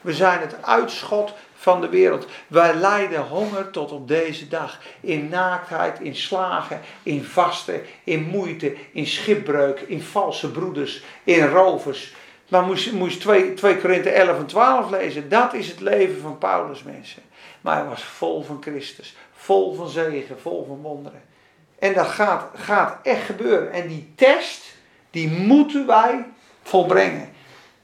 [0.00, 2.26] We zijn het uitschot van de wereld.
[2.46, 4.80] Wij lijden honger tot op deze dag.
[5.00, 12.14] In naaktheid, in slagen, in vasten, in moeite, in schipbreuk, in valse broeders, in rovers.
[12.48, 15.28] Maar moest, moest 2, 2 Korinthe 11 en 12 lezen.
[15.28, 17.22] Dat is het leven van Paulus, mensen.
[17.60, 19.16] Maar hij was vol van Christus.
[19.32, 21.22] Vol van zegen, vol van wonderen.
[21.78, 23.72] En dat gaat, gaat echt gebeuren.
[23.72, 24.73] En die test,
[25.14, 26.24] die moeten wij
[26.62, 27.32] volbrengen.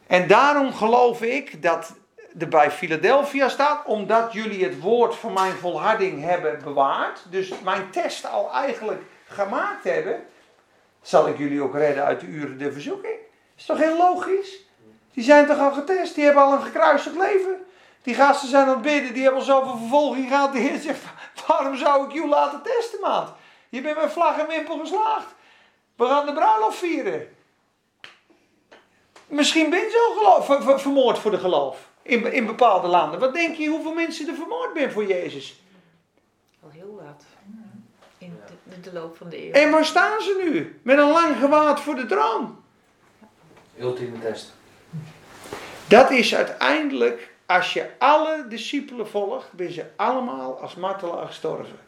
[0.07, 1.93] En daarom geloof ik dat
[2.39, 7.91] er bij Philadelphia staat, omdat jullie het woord van mijn volharding hebben bewaard, dus mijn
[7.91, 10.23] test al eigenlijk gemaakt hebben,
[11.03, 13.15] zal ik jullie ook redden uit de uren der verzoeking.
[13.57, 14.59] Is toch heel logisch?
[15.13, 17.57] Die zijn toch al getest, die hebben al een gekruisigd leven.
[18.03, 20.53] Die gasten zijn aan het bidden, die hebben al zoveel vervolging gehad.
[20.53, 21.03] De Heer zegt,
[21.47, 23.33] waarom zou ik jou laten testen, maat?
[23.69, 25.39] Je bent met vlag en wimpel geslaagd.
[26.01, 27.29] We gaan de bruiloft vieren.
[29.27, 31.89] Misschien ben je al vermoord voor de geloof.
[32.03, 33.21] In, in bepaalde landen.
[33.21, 35.63] Wat denk je hoeveel mensen er vermoord zijn voor Jezus?
[36.63, 37.25] Al heel wat.
[38.19, 39.53] In de, de, loop van de eeuw.
[39.53, 40.81] En waar staan ze nu?
[40.83, 42.63] Met een lang gewaad voor de troon.
[43.79, 44.53] Ultieme test.
[45.89, 51.79] Dat is uiteindelijk, als je alle discipelen volgt, ben ze allemaal als martelaar gestorven.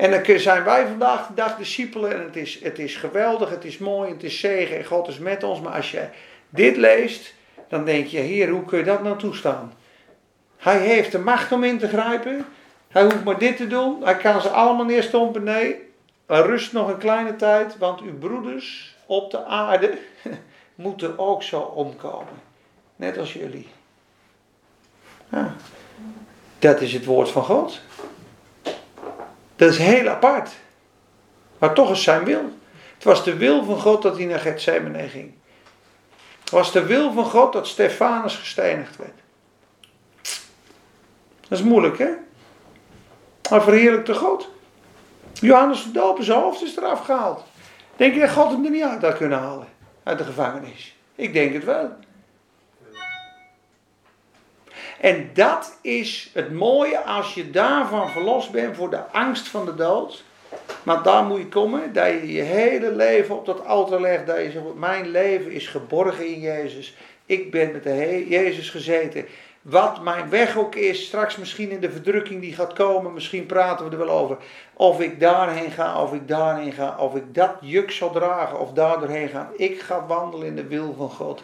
[0.00, 3.64] En dan zijn wij vandaag de dag discipelen en het is, het is geweldig, het
[3.64, 5.60] is mooi, het is zegen en God is met ons.
[5.60, 6.04] Maar als je
[6.48, 7.34] dit leest,
[7.68, 9.72] dan denk je, Heer, hoe kun je dat nou toestaan?
[10.56, 12.46] Hij heeft de macht om in te grijpen.
[12.88, 14.04] Hij hoeft maar dit te doen.
[14.04, 15.44] Hij kan ze allemaal neerstompen.
[15.44, 15.76] Nee,
[16.26, 19.98] rust nog een kleine tijd, want uw broeders op de aarde
[20.74, 22.42] moeten ook zo omkomen.
[22.96, 23.68] Net als jullie.
[25.28, 25.54] Ja.
[26.58, 27.80] Dat is het woord van God.
[29.60, 30.50] Dat is heel apart.
[31.58, 32.52] Maar toch is zijn wil.
[32.94, 35.32] Het was de wil van God dat hij naar Gethsemane ging.
[36.40, 39.18] Het was de wil van God dat Stefanus gestenigd werd.
[41.48, 42.08] Dat is moeilijk, hè?
[43.50, 44.48] Maar verheerlijkte God.
[45.32, 47.44] Johannes de Doper, zijn hoofd is eraf gehaald.
[47.96, 49.68] Denk je dat God hem er niet uit had kunnen halen?
[50.02, 50.96] Uit de gevangenis?
[51.14, 51.90] Ik denk het wel.
[55.00, 59.74] En dat is het mooie als je daarvan verlost bent voor de angst van de
[59.74, 60.24] dood.
[60.82, 64.26] Maar daar moet je komen, dat je je hele leven op dat altaar legt.
[64.26, 66.94] Dat je zegt, mijn leven is geborgen in Jezus.
[67.26, 69.26] Ik ben met de Jezus gezeten.
[69.62, 73.84] Wat mijn weg ook is, straks misschien in de verdrukking die gaat komen, misschien praten
[73.84, 74.36] we er wel over.
[74.74, 78.72] Of ik daarheen ga, of ik daarheen ga, of ik dat juk zal dragen, of
[78.72, 79.50] daar doorheen ga.
[79.56, 81.42] Ik ga wandelen in de wil van God.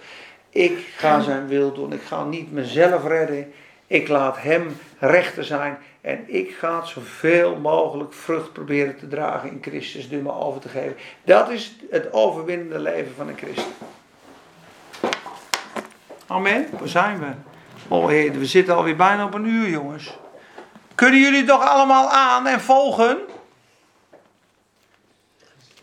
[0.57, 1.93] Ik ga zijn wil doen.
[1.93, 3.53] Ik ga niet mezelf redden.
[3.87, 5.79] Ik laat hem rechter zijn.
[6.01, 10.69] En ik ga zoveel mogelijk vrucht proberen te dragen in Christus door me over te
[10.69, 10.97] geven.
[11.25, 13.73] Dat is het overwinnende leven van een christen.
[16.27, 16.67] Amen.
[16.79, 17.27] Waar zijn we?
[17.89, 20.19] Oh heer, we zitten alweer bijna op een uur, jongens.
[20.95, 23.19] Kunnen jullie toch allemaal aan en volgen?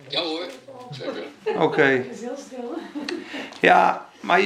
[0.08, 0.46] Ja hoor,
[0.92, 1.24] zeker.
[1.44, 1.62] Oké.
[1.64, 1.96] Okay.
[1.96, 2.78] is heel stil.
[3.60, 4.42] Ja, maar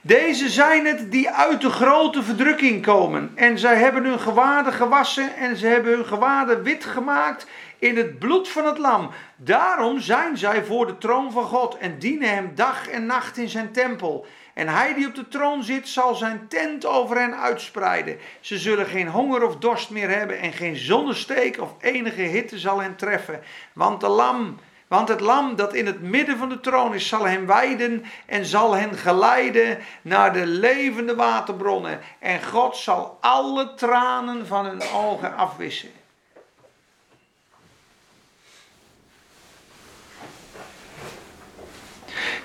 [0.00, 3.32] deze zijn het die uit de grote verdrukking komen.
[3.34, 7.46] En zij hebben hun gewaden gewassen en ze hebben hun gewaden wit gemaakt
[7.78, 9.10] in het bloed van het lam.
[9.36, 13.48] Daarom zijn zij voor de troon van God en dienen hem dag en nacht in
[13.48, 14.26] zijn tempel.
[14.54, 18.18] En hij die op de troon zit, zal zijn tent over hen uitspreiden.
[18.40, 22.80] Ze zullen geen honger of dorst meer hebben en geen zonnesteek of enige hitte zal
[22.80, 23.40] hen treffen.
[23.72, 24.58] Want de lam
[24.88, 28.44] want het lam dat in het midden van de troon is, zal hen wijden en
[28.44, 32.00] zal hen geleiden naar de levende waterbronnen.
[32.18, 35.90] En God zal alle tranen van hun ogen afwissen.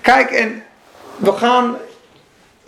[0.02, 0.64] Kijk, en
[1.16, 1.78] we gaan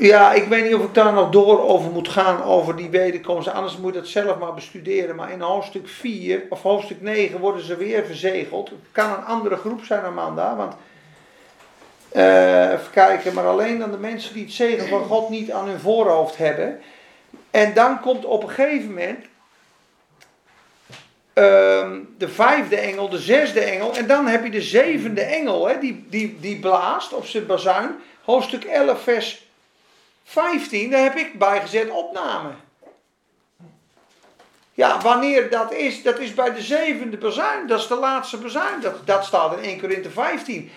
[0.02, 3.47] ja, ik weet niet of ik daar nog door over moet gaan, over die wederkomst.
[3.47, 5.16] Anders moet je het zelf maar bestuderen.
[5.16, 8.70] Maar in hoofdstuk 4 of hoofdstuk 9 worden ze weer verzegeld.
[8.70, 10.56] Het kan een andere groep zijn, Amanda.
[10.56, 10.74] Want,
[12.16, 15.68] uh, even kijken, maar alleen dan de mensen die het zegen van God niet aan
[15.68, 16.80] hun voorhoofd hebben.
[17.52, 19.26] En dan komt op een gegeven moment uh,
[22.18, 23.95] de vijfde engel, de zesde engel.
[23.95, 27.95] En dan heb je de zevende engel, hè, die, die, die blaast op zijn bazuin.
[28.24, 29.49] Hoofdstuk 11, vers
[30.24, 32.50] 15, daar heb ik bijgezet opname.
[34.74, 37.68] Ja, wanneer dat is, dat is bij de zevende bezuin.
[37.68, 38.82] Dat is de laatste bezuin.
[38.82, 40.72] Dat, dat staat in 1 Korinthe 15.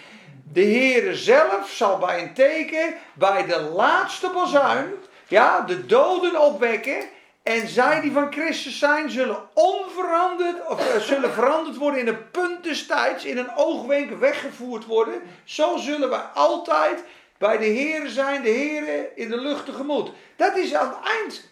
[0.53, 4.93] De Heere zelf zal bij een teken, bij de laatste bezuin,
[5.29, 6.97] ja, de doden opwekken.
[7.43, 12.31] En zij die van Christus zijn, zullen onveranderd, of uh, zullen veranderd worden in een
[12.31, 15.23] punt des tijds, in een oogwenk weggevoerd worden.
[15.45, 17.05] Zo zullen wij altijd
[17.39, 20.11] bij de Heeren zijn, de Heeren in de lucht tegemoet.
[20.37, 21.45] Dat is aan het eind.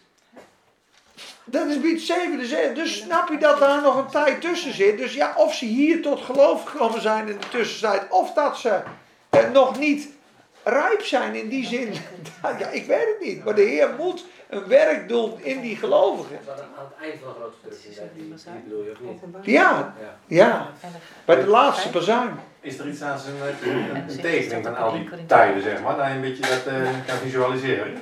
[1.45, 2.73] Dat is zevende zin.
[2.73, 4.97] Dus snap je dat daar nog een tijd tussen zit.
[4.97, 8.81] Dus ja, of ze hier tot geloof gekomen zijn in de tussentijd, of dat ze
[9.53, 10.09] nog niet
[10.63, 11.93] rijp zijn in die zin.
[12.59, 13.43] Ja, ik weet het niet.
[13.43, 14.25] Maar de Heer moet
[14.55, 16.37] een werk doen in die gelovigen.
[16.45, 19.45] Dat was aan het eind van de grote drukking, die, die bedoel je of niet?
[19.45, 20.15] Ja, Ja.
[20.27, 20.67] ja.
[21.25, 22.39] Bij de laatste bazuin.
[22.61, 26.05] Is er iets aan zijn een, een tekening van al die tijden, zeg maar, dat
[26.05, 27.97] je een beetje dat eh, kan visualiseren?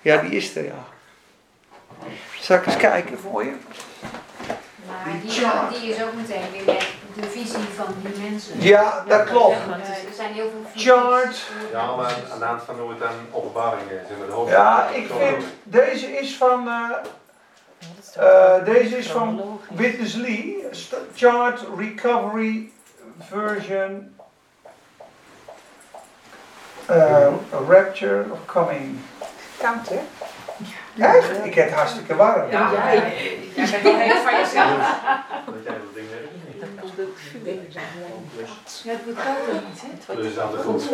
[0.00, 0.84] Ja, die is er, ja.
[2.40, 3.54] Zal ik eens kijken voor je?
[4.86, 8.62] Maar Die die, is ook meteen weer met de visie van die mensen.
[8.62, 9.56] Ja, dat klopt.
[9.56, 10.90] Er zijn heel veel visies.
[10.90, 11.50] Chart.
[11.72, 14.50] Ja, maar aan de hand van hoe het aan openbaring is.
[14.50, 20.66] Ja, ik vind, deze is van, eh, eh, deze is van Witness Lee,
[21.14, 22.70] Chart Recovery
[23.18, 24.16] Version,
[26.86, 27.26] eh,
[27.68, 28.98] Rapture of Coming.
[29.58, 30.00] Koud, hè?
[30.98, 31.44] Echt?
[31.44, 32.50] Ik heb het hartstikke warm.
[32.50, 33.38] Ja, jij.
[33.54, 35.00] Jij bent wel heel van jezelf.
[35.46, 36.31] Dat jij dat ding weet.
[38.84, 40.14] Ja, het wordt koud ook niet, hè?
[40.22, 40.88] Dus aan de grond.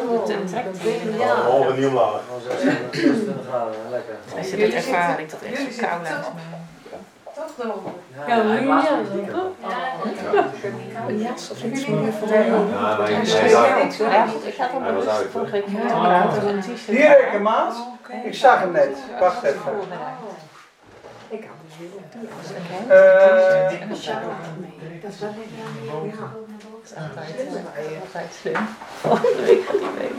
[1.18, 1.34] Ja.
[1.34, 2.20] Halve nieuw laag.
[2.26, 4.16] Gewoon 26 graden, lekker.
[4.38, 6.30] Als je dat ervaring dat echt zo koud lijkt.
[7.34, 7.72] Toch dan?
[8.26, 8.42] Ja,
[9.34, 9.56] op.
[11.08, 13.24] Een jas of voor voor Ja, maar ik
[15.08, 15.30] uit.
[15.30, 16.30] Vorige week Ja.
[16.86, 17.76] Hier, reken maat.
[18.24, 18.98] Ik zag hem net.
[19.20, 19.60] Wacht even.
[21.28, 21.67] Ik had dus weer op.
[21.67, 22.28] Eh, En
[23.88, 24.22] dat is ook
[25.02, 25.56] Dat is wel even
[26.16, 28.00] Ja.
[28.00, 28.56] altijd slim.
[29.00, 30.10] Volgende week hij mee.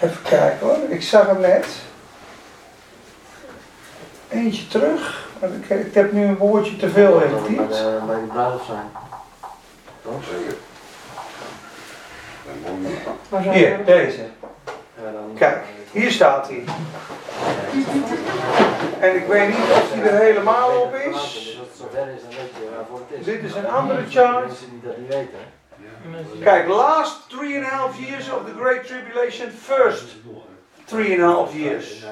[0.00, 0.76] even kijken hoor.
[0.88, 1.66] Ik zag hem net.
[4.28, 5.26] Eentje terug.
[5.40, 8.90] Ik, ik heb nu een woordje te veel Bij heeft de- Bij die bruiloft zijn.
[13.30, 14.20] Zo- Hier, deze.
[15.36, 16.64] Kijk, hier staat hij.
[19.00, 21.58] En ik weet niet of hij er helemaal op is.
[23.24, 24.52] Dit is een andere chart.
[25.08, 25.28] Die.
[26.42, 30.04] Kijk, last three and a half years of the Great Tribulation, first
[30.84, 32.04] three and a half years.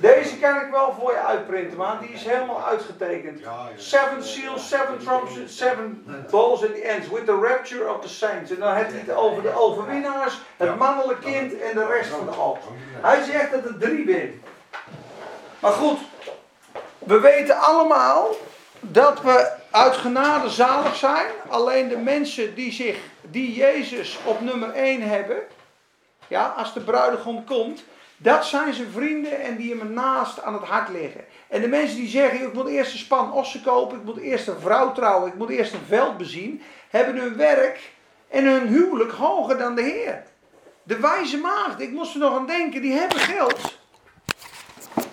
[0.00, 1.98] Deze kan ik wel voor je uitprinten, man.
[2.00, 3.40] Die is helemaal uitgetekend.
[3.76, 8.50] Seven seals, seven trumpets, seven bowls at the ends, with the rapture of the saints.
[8.50, 12.24] En dan heeft hij het over de overwinnaars, het mannelijk kind en de rest van
[12.24, 12.58] de alp.
[13.00, 14.42] Hij zegt dat er drie bin.
[15.60, 15.98] Maar goed,
[16.98, 18.36] we weten allemaal
[18.80, 21.26] dat we uit genade zalig zijn.
[21.48, 25.36] Alleen de mensen die, zich, die Jezus op nummer 1 hebben,
[26.28, 27.84] ja, als de bruidegom komt,
[28.16, 31.24] dat zijn zijn vrienden en die hem naast aan het hart liggen.
[31.48, 34.48] En de mensen die zeggen, ik moet eerst een span ossen kopen, ik moet eerst
[34.48, 37.92] een vrouw trouwen, ik moet eerst een veld bezien, hebben hun werk
[38.28, 40.22] en hun huwelijk hoger dan de Heer.
[40.82, 43.78] De wijze maagd, ik moest er nog aan denken, die hebben geld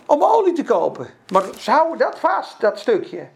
[0.08, 1.08] om olie te kopen.
[1.32, 3.28] Maar ze houden dat vast, dat stukje.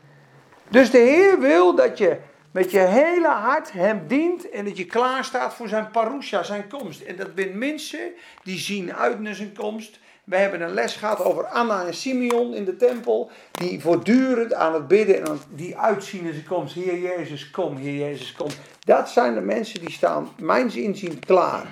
[0.69, 2.17] Dus de Heer wil dat je
[2.51, 6.67] met je hele hart hem dient en dat je klaar staat voor zijn parousia, zijn
[6.67, 7.01] komst.
[7.01, 8.11] En dat zijn mensen
[8.43, 9.99] die zien uit naar zijn komst.
[10.23, 14.73] We hebben een les gehad over Anna en Simeon in de tempel, die voortdurend aan
[14.73, 16.73] het bidden en die uitzien naar zijn komst.
[16.75, 18.47] Heer Jezus, kom, Heer Jezus, kom.
[18.85, 21.65] Dat zijn de mensen die staan, mijns inzien, klaar.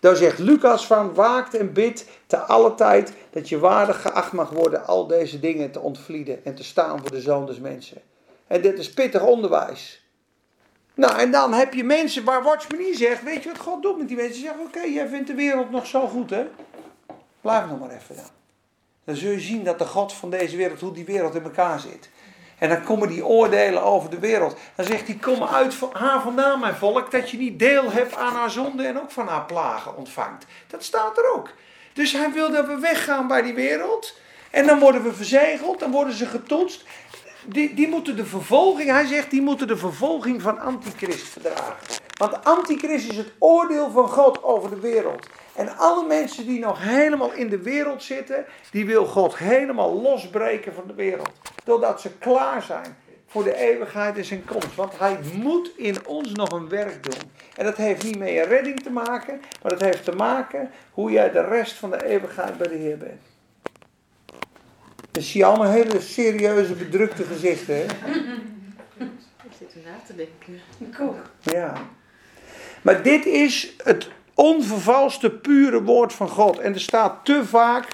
[0.00, 4.50] Daar zegt Lucas van, waakt en bid te alle tijd dat je waardig geacht mag
[4.50, 8.02] worden al deze dingen te ontvlieden en te staan voor de zoon des mensen.
[8.46, 10.04] En dit is pittig onderwijs.
[10.94, 13.98] Nou, en dan heb je mensen waar Watchman niet zegt, weet je wat God doet
[13.98, 14.34] met die mensen?
[14.34, 16.46] Ze zeggen, oké, jij vindt de wereld nog zo goed, hè?
[17.40, 18.24] Blijf nog maar even dan.
[19.04, 21.80] Dan zul je zien dat de God van deze wereld, hoe die wereld in elkaar
[21.80, 22.10] zit.
[22.60, 24.56] En dan komen die oordelen over de wereld.
[24.74, 28.34] Dan zegt hij, kom uit haar vandaan, mijn volk, dat je niet deel hebt aan
[28.34, 30.46] haar zonde en ook van haar plagen ontvangt.
[30.66, 31.50] Dat staat er ook.
[31.92, 34.18] Dus hij wil dat we weggaan bij die wereld.
[34.50, 36.84] En dan worden we verzegeld, dan worden ze getoetst.
[37.44, 41.76] Die, die moeten de vervolging, hij zegt, die moeten de vervolging van antichrist verdragen.
[42.18, 45.26] Want antichrist is het oordeel van God over de wereld.
[45.60, 50.74] En alle mensen die nog helemaal in de wereld zitten, die wil God helemaal losbreken
[50.74, 51.30] van de wereld.
[51.64, 52.96] Doordat ze klaar zijn
[53.26, 54.74] voor de eeuwigheid en zijn komst.
[54.74, 57.30] Want hij moet in ons nog een werk doen.
[57.56, 61.10] En dat heeft niet met je redding te maken, maar dat heeft te maken hoe
[61.10, 63.22] jij de rest van de eeuwigheid bij de Heer bent.
[65.10, 67.74] Dan zie je allemaal hele serieuze, bedrukte gezichten.
[67.74, 67.82] Hè?
[69.42, 70.60] Ik zit er na te denken.
[71.40, 71.72] Ja.
[72.82, 74.08] Maar dit is het
[74.40, 76.58] onvervalste, pure woord van God.
[76.58, 77.88] En er staat te vaak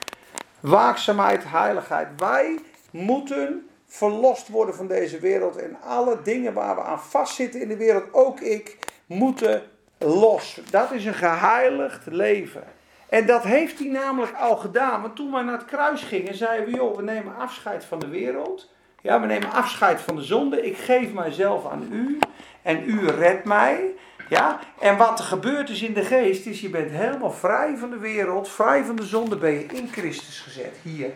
[0.61, 2.09] waakzaamheid, heiligheid.
[2.17, 2.59] Wij
[2.91, 5.57] moeten verlost worden van deze wereld.
[5.57, 9.63] En alle dingen waar we aan vastzitten in de wereld, ook ik, moeten
[9.99, 10.61] los.
[10.71, 12.65] Dat is een geheiligd leven.
[13.09, 15.03] En dat heeft hij namelijk al gedaan.
[15.03, 18.09] Want toen wij naar het kruis gingen, zeiden we, joh, we nemen afscheid van de
[18.09, 18.71] wereld.
[19.03, 20.67] Ja, we nemen afscheid van de zonde.
[20.67, 22.19] Ik geef mijzelf aan u.
[22.63, 23.95] En u redt mij
[24.29, 27.91] Ja, en wat er gebeurt is in de geest, is je bent helemaal vrij van
[27.91, 30.75] de wereld, vrij van de zonde, ben je in Christus gezet.
[30.83, 31.11] Hier.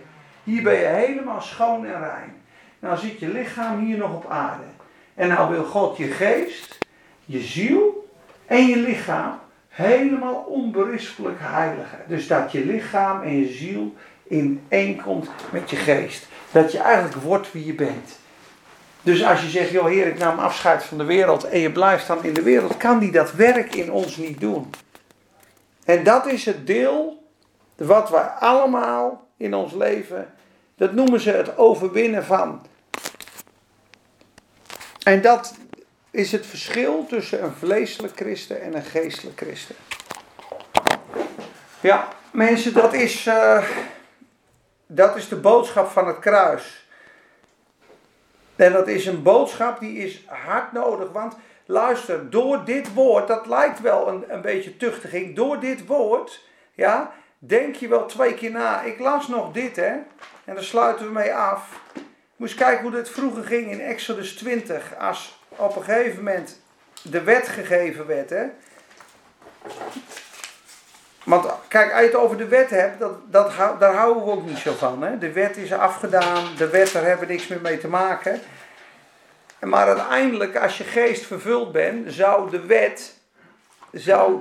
[0.44, 2.42] Hier ben je helemaal schoon en rein.
[2.78, 4.64] Nou zit je lichaam hier nog op aarde.
[5.14, 6.78] En nou wil God je geest,
[7.24, 8.08] je ziel
[8.46, 9.38] en je lichaam
[9.68, 11.98] helemaal onberispelijk heiligen.
[12.06, 16.28] Dus dat je lichaam en je ziel in één komt met je geest.
[16.52, 18.19] Dat je eigenlijk wordt wie je bent.
[19.02, 22.06] Dus als je zegt, joh heer, ik nam afscheid van de wereld en je blijft
[22.06, 24.70] dan in de wereld, kan die dat werk in ons niet doen.
[25.84, 27.28] En dat is het deel
[27.76, 30.34] wat wij allemaal in ons leven,
[30.76, 32.66] dat noemen ze het overwinnen van.
[35.02, 35.54] En dat
[36.10, 39.74] is het verschil tussen een vleeselijk christen en een geestelijk christen.
[41.80, 43.64] Ja, mensen, dat is, uh,
[44.86, 46.88] dat is de boodschap van het kruis.
[48.60, 51.12] En dat is een boodschap die is hard nodig.
[51.12, 51.36] Want
[51.66, 55.36] luister, door dit woord, dat lijkt wel een, een beetje tuchtiging.
[55.36, 56.44] Door dit woord,
[56.74, 58.82] ja, denk je wel twee keer na.
[58.82, 59.92] Ik las nog dit, hè.
[60.44, 61.80] En daar sluiten we mee af.
[62.36, 64.96] Moest kijken hoe dit vroeger ging in Exodus 20.
[64.98, 66.62] Als op een gegeven moment
[67.02, 68.46] de wet gegeven werd, hè.
[71.24, 74.46] Want kijk, als je het over de wet hebt, dat, dat, daar houden we ook
[74.46, 75.02] niet zo van.
[75.02, 75.18] Hè?
[75.18, 78.40] De wet is afgedaan, de wet, daar hebben we niks meer mee te maken.
[79.60, 83.14] Maar uiteindelijk, als je geest vervuld bent, zou de wet,
[83.92, 84.40] zou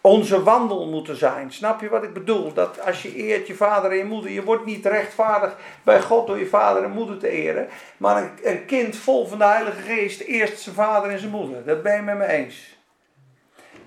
[0.00, 1.52] onze wandel moeten zijn.
[1.52, 2.52] Snap je wat ik bedoel?
[2.52, 6.26] Dat als je eert je vader en je moeder, je wordt niet rechtvaardig bij God
[6.26, 7.68] door je vader en moeder te eren.
[7.96, 11.64] Maar een, een kind vol van de Heilige Geest eerst zijn vader en zijn moeder.
[11.64, 12.78] Dat ben je met me eens.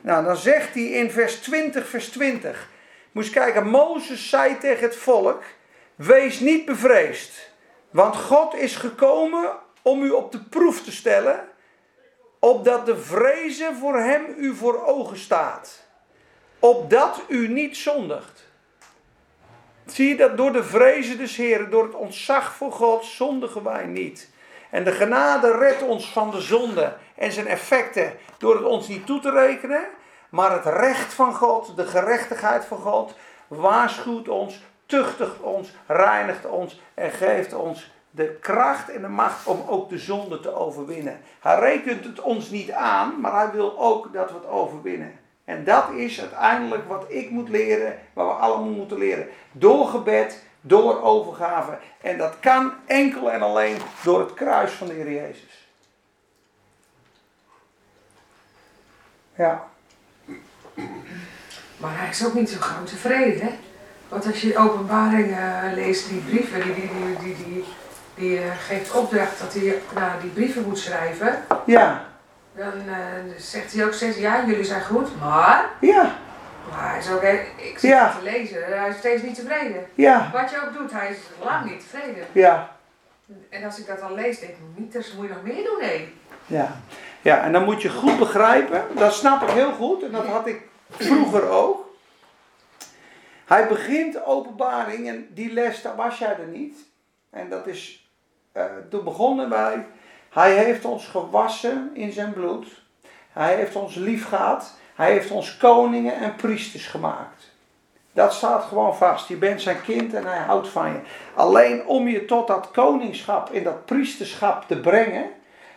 [0.04, 2.70] Nou, dan zegt hij in vers 20, vers 20.
[3.12, 5.44] Moest kijken, Mozes zei tegen het volk:
[5.96, 7.50] Wees niet bevreesd,
[7.90, 9.52] want God is gekomen
[9.82, 11.48] om u op de proef te stellen,
[12.40, 15.84] opdat de vrezen voor hem u voor ogen staat,
[16.60, 18.44] opdat u niet zondigt.
[19.86, 23.86] Zie je dat door de vrezen des Heren, door het ontzag voor God, zondigen wij
[23.86, 24.30] niet.
[24.70, 29.06] En de genade redt ons van de zonde en zijn effecten door het ons niet
[29.06, 29.86] toe te rekenen.
[30.30, 33.16] Maar het recht van God, de gerechtigheid van God,
[33.48, 39.64] waarschuwt ons, tuchtigt ons, reinigt ons en geeft ons de kracht en de macht om
[39.68, 41.20] ook de zonde te overwinnen.
[41.40, 45.20] Hij rekent het ons niet aan, maar hij wil ook dat we het overwinnen.
[45.46, 49.28] En dat is uiteindelijk wat ik moet leren, wat we allemaal moeten leren.
[49.52, 51.78] Door gebed, door overgave.
[52.02, 55.53] En dat kan enkel en alleen door het kruis van de Heer Jezus.
[59.36, 59.64] Ja.
[61.78, 63.52] Maar hij is ook niet zo gauw tevreden, hè?
[64.08, 67.66] Want als je openbaringen uh, leest, die brieven, die, die, die, die, die,
[68.16, 71.44] die uh, geeft opdracht dat hij nou, die brieven moet schrijven.
[71.66, 72.06] Ja.
[72.56, 72.96] Dan uh,
[73.38, 75.66] zegt hij ook steeds, ja, jullie zijn goed, maar...
[75.80, 76.16] Ja.
[76.70, 78.12] Maar hij is ook, ik zit ja.
[78.12, 79.86] te lezen, hij is steeds niet tevreden.
[79.94, 80.30] Ja.
[80.34, 82.26] Wat je ook doet, hij is lang niet tevreden.
[82.32, 82.72] Ja.
[83.50, 85.80] En als ik dat dan lees, denk ik, niet, dus moet je nog meer doen,
[85.80, 86.14] nee.
[86.46, 86.72] Ja.
[87.24, 90.48] Ja, en dan moet je goed begrijpen, dat snap ik heel goed, en dat had
[90.48, 91.96] ik vroeger ook.
[93.46, 96.78] Hij begint openbaring en die les, daar was jij er niet.
[97.30, 98.10] En dat is,
[98.54, 99.86] uh, toen begonnen wij,
[100.30, 102.68] hij heeft ons gewassen in zijn bloed.
[103.32, 104.74] Hij heeft ons lief gehad.
[104.96, 107.52] Hij heeft ons koningen en priesters gemaakt.
[108.12, 109.28] Dat staat gewoon vast.
[109.28, 111.00] Je bent zijn kind en hij houdt van je.
[111.36, 115.30] Alleen om je tot dat koningschap en dat priesterschap te brengen,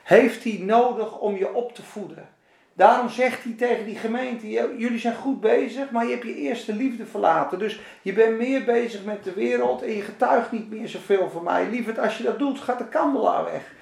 [0.07, 2.29] heeft hij nodig om je op te voeden.
[2.73, 6.75] Daarom zegt hij tegen die gemeente: Jullie zijn goed bezig, maar je hebt je eerste
[6.75, 7.59] liefde verlaten.
[7.59, 11.45] Dus je bent meer bezig met de wereld en je getuigt niet meer zoveel van
[11.45, 11.67] mij.
[11.71, 13.75] Lieverd, als je dat doet, gaat de kandelaar weg.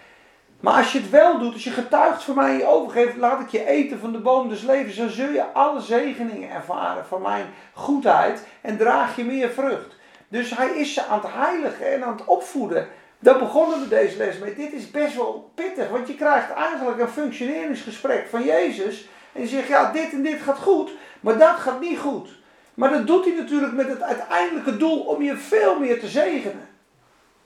[0.61, 3.41] Maar als je het wel doet, als je getuigt van mij en je overgeeft, laat
[3.41, 7.22] ik je eten van de boom des levens, dan zul je alle zegeningen ervaren van
[7.22, 9.97] mijn goedheid en draag je meer vrucht.
[10.29, 12.89] Dus hij is ze aan het heiligen en aan het opvoeden.
[13.25, 14.55] Daar begonnen we deze les mee.
[14.55, 19.09] Dit is best wel pittig, want je krijgt eigenlijk een functioneringsgesprek van Jezus.
[19.33, 20.91] En je zegt, ja, dit en dit gaat goed,
[21.21, 22.29] maar dat gaat niet goed.
[22.75, 26.68] Maar dat doet hij natuurlijk met het uiteindelijke doel om je veel meer te zegenen.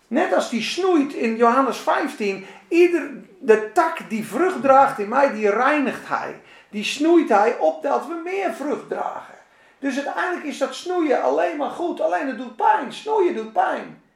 [0.07, 2.47] Net als die snoeit in Johannes 15.
[2.69, 6.41] Ieder, de tak die vrucht draagt in mij, die reinigt hij.
[6.71, 9.35] Die snoeit hij opdat we meer vrucht dragen.
[9.79, 12.01] Dus uiteindelijk is dat snoeien alleen maar goed.
[12.01, 12.93] Alleen het doet pijn.
[12.93, 14.07] Snoeien doet pijn.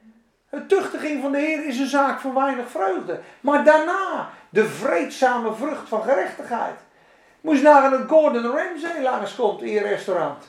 [0.52, 3.20] Het tuchtiging van de Heer is een zaak van weinig vreugde.
[3.40, 6.74] Maar daarna de vreedzame vrucht van gerechtigheid.
[7.40, 10.44] Moest naar een Gordon Ramsay langskomt in je restaurant.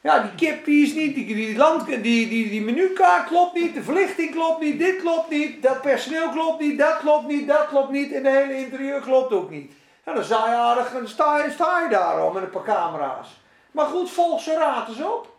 [0.00, 3.74] Ja, die kip die is niet, die, die, land, die, die, die menukaart klopt niet,
[3.74, 7.66] de verlichting klopt niet, dit klopt niet, dat personeel klopt niet, dat klopt niet, dat
[7.68, 9.72] klopt niet en de hele interieur klopt ook niet.
[10.04, 13.40] En dan sta je aardig en sta sta je daar al met een paar camera's.
[13.70, 15.36] Maar goed, volg zijn raad eens op.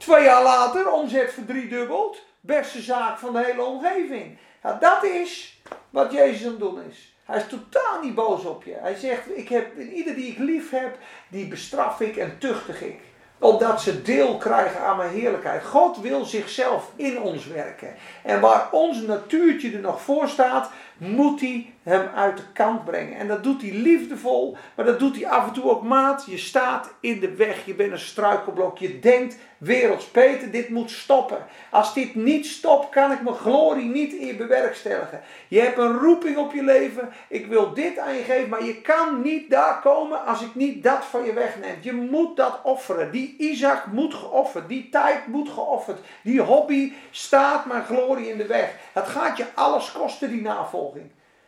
[0.00, 2.22] Twee jaar later, omzet verdriedubbeld.
[2.40, 4.38] Beste zaak van de hele omgeving.
[4.80, 5.60] Dat is
[5.90, 7.14] wat Jezus aan het doen is.
[7.24, 8.76] Hij is totaal niet boos op je.
[8.80, 10.98] Hij zegt, ik heb, ieder die ik lief heb,
[11.28, 13.00] die bestraf ik en tuchtig ik
[13.40, 15.64] opdat ze deel krijgen aan mijn heerlijkheid.
[15.64, 17.94] God wil zichzelf in ons werken.
[18.22, 20.70] En waar ons natuurtje er nog voor staat,
[21.00, 23.18] moet hij hem uit de kant brengen.
[23.18, 26.24] En dat doet hij liefdevol, maar dat doet hij af en toe ook maat.
[26.26, 28.78] Je staat in de weg, je bent een struikelblok.
[28.78, 31.46] Je denkt, werelds Peter, dit moet stoppen.
[31.70, 35.20] Als dit niet stopt, kan ik mijn glorie niet in je bewerkstelligen.
[35.48, 37.08] Je hebt een roeping op je leven.
[37.28, 40.82] Ik wil dit aan je geven, maar je kan niet daar komen als ik niet
[40.82, 41.76] dat van je wegneem.
[41.80, 43.10] Je moet dat offeren.
[43.10, 44.68] Die Isaac moet geofferd.
[44.68, 45.98] Die tijd moet geofferd.
[46.22, 48.74] Die hobby staat mijn glorie in de weg.
[48.92, 50.89] Het gaat je alles kosten, die navolging.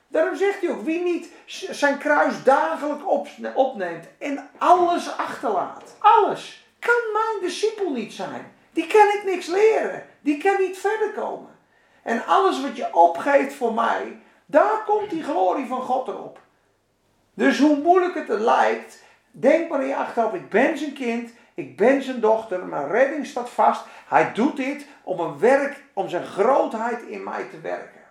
[0.09, 1.29] Daarom zegt hij ook, wie niet
[1.71, 3.05] zijn kruis dagelijks
[3.55, 5.97] opneemt en alles achterlaat.
[5.99, 8.53] Alles kan mijn discipel niet zijn.
[8.73, 10.07] Die kan ik niks leren.
[10.21, 11.51] Die kan niet verder komen.
[12.03, 16.41] En alles wat je opgeeft voor mij, daar komt die glorie van God erop.
[17.35, 21.31] Dus hoe moeilijk het er lijkt, denk maar in je achterhoofd, ik ben zijn kind,
[21.55, 23.85] ik ben zijn dochter, mijn redding staat vast.
[24.09, 28.02] Hij doet dit om een werk, om zijn grootheid in mij te werken.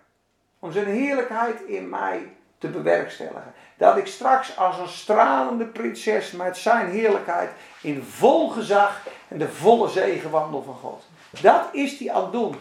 [0.62, 2.28] Om zijn heerlijkheid in mij
[2.58, 3.54] te bewerkstelligen.
[3.76, 9.48] Dat ik straks als een stralende prinses met zijn heerlijkheid in vol gezag en de
[9.48, 11.02] volle zegen wandel van God.
[11.40, 12.56] Dat is hij aan doen.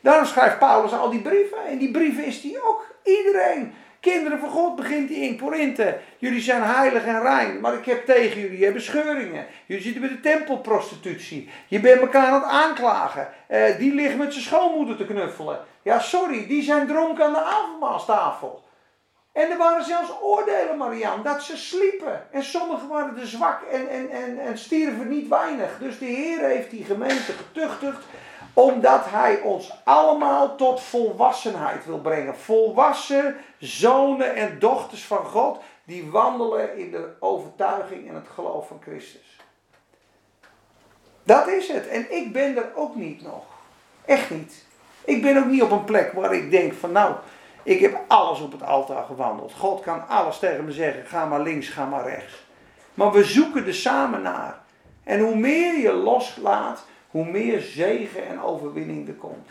[0.00, 1.66] Daarom schrijft Paulus al die brieven.
[1.66, 3.74] En die brieven is hij ook iedereen.
[4.12, 5.98] Kinderen van God begint hij in Korinthe.
[6.18, 9.46] Jullie zijn heilig en rein, maar ik heb tegen jullie, hebt scheuringen.
[9.66, 11.50] Jullie zitten bij de tempelprostitutie.
[11.66, 13.28] Je bent elkaar aan het aanklagen.
[13.50, 15.58] Uh, die ligt met zijn schoonmoeder te knuffelen.
[15.82, 18.64] Ja, sorry, die zijn dronken aan de avondmaalstafel.
[19.32, 22.26] En er waren zelfs oordelen, Marianne, dat ze sliepen.
[22.30, 25.78] En sommigen waren er zwak en, en, en, en stierven niet weinig.
[25.78, 28.04] Dus de Heer heeft die gemeente getuchtigd,
[28.58, 32.36] omdat Hij ons allemaal tot volwassenheid wil brengen.
[32.36, 38.78] Volwassen zonen en dochters van God, die wandelen in de overtuiging en het geloof van
[38.82, 39.40] Christus.
[41.22, 41.88] Dat is het.
[41.88, 43.44] En ik ben er ook niet nog.
[44.04, 44.64] Echt niet.
[45.04, 47.14] Ik ben ook niet op een plek waar ik denk van nou,
[47.62, 49.52] ik heb alles op het altaar gewandeld.
[49.52, 52.44] God kan alles tegen me zeggen, ga maar links, ga maar rechts.
[52.94, 54.58] Maar we zoeken er samen naar.
[55.04, 56.84] En hoe meer je loslaat,
[57.16, 59.50] hoe meer zegen en overwinning er komt.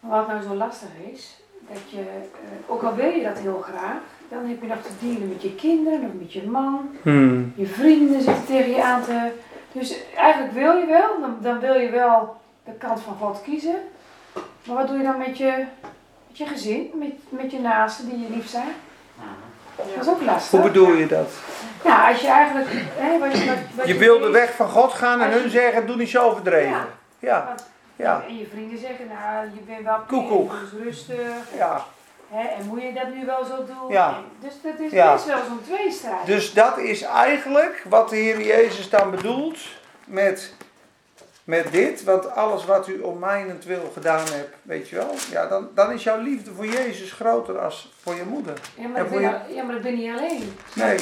[0.00, 1.36] Wat nou zo lastig is,
[1.68, 5.06] dat je, eh, ook al wil je dat heel graag, dan heb je nog te
[5.06, 6.96] dealen met je kinderen, of met je man.
[7.02, 7.52] Hmm.
[7.56, 9.30] Je vrienden zitten tegen je aan te.
[9.72, 13.76] Dus eigenlijk wil je wel, dan, dan wil je wel de kant van God kiezen.
[14.64, 15.64] Maar wat doe je dan met je,
[16.28, 18.74] met je gezin, met, met je naasten die je lief zijn?
[19.76, 20.50] Dat is ook lastig.
[20.50, 21.30] Hoe bedoel je dat?
[21.84, 22.68] Ja, als je eigenlijk.
[22.96, 25.96] Hè, wat je, wat, je, wil de weg van God gaan en hun zeggen: doe
[25.96, 26.70] niet zo overdreven.
[26.70, 26.86] Ja.
[27.18, 27.54] ja.
[27.96, 28.24] ja.
[28.28, 30.50] En je vrienden zeggen: nou, je bent wel Koekoek.
[30.60, 31.16] dus rustig.
[31.56, 31.84] Ja.
[32.28, 33.92] Hè, en moet je dat nu wel zo doen?
[33.92, 34.14] Ja.
[34.40, 35.12] dus dat is ja.
[35.12, 36.26] best wel zo'n tweestrijd.
[36.26, 39.58] Dus dat is eigenlijk wat de Heer Jezus dan bedoelt
[40.04, 40.54] met
[41.46, 43.24] met dit, want alles wat u om
[43.64, 47.58] wil gedaan hebt, weet je wel, ja, dan, dan is jouw liefde voor Jezus groter
[47.58, 48.54] als voor je moeder.
[48.78, 49.40] Ja, maar, voor je...
[49.48, 50.56] ja, maar dat ben je alleen.
[50.74, 50.98] Nee.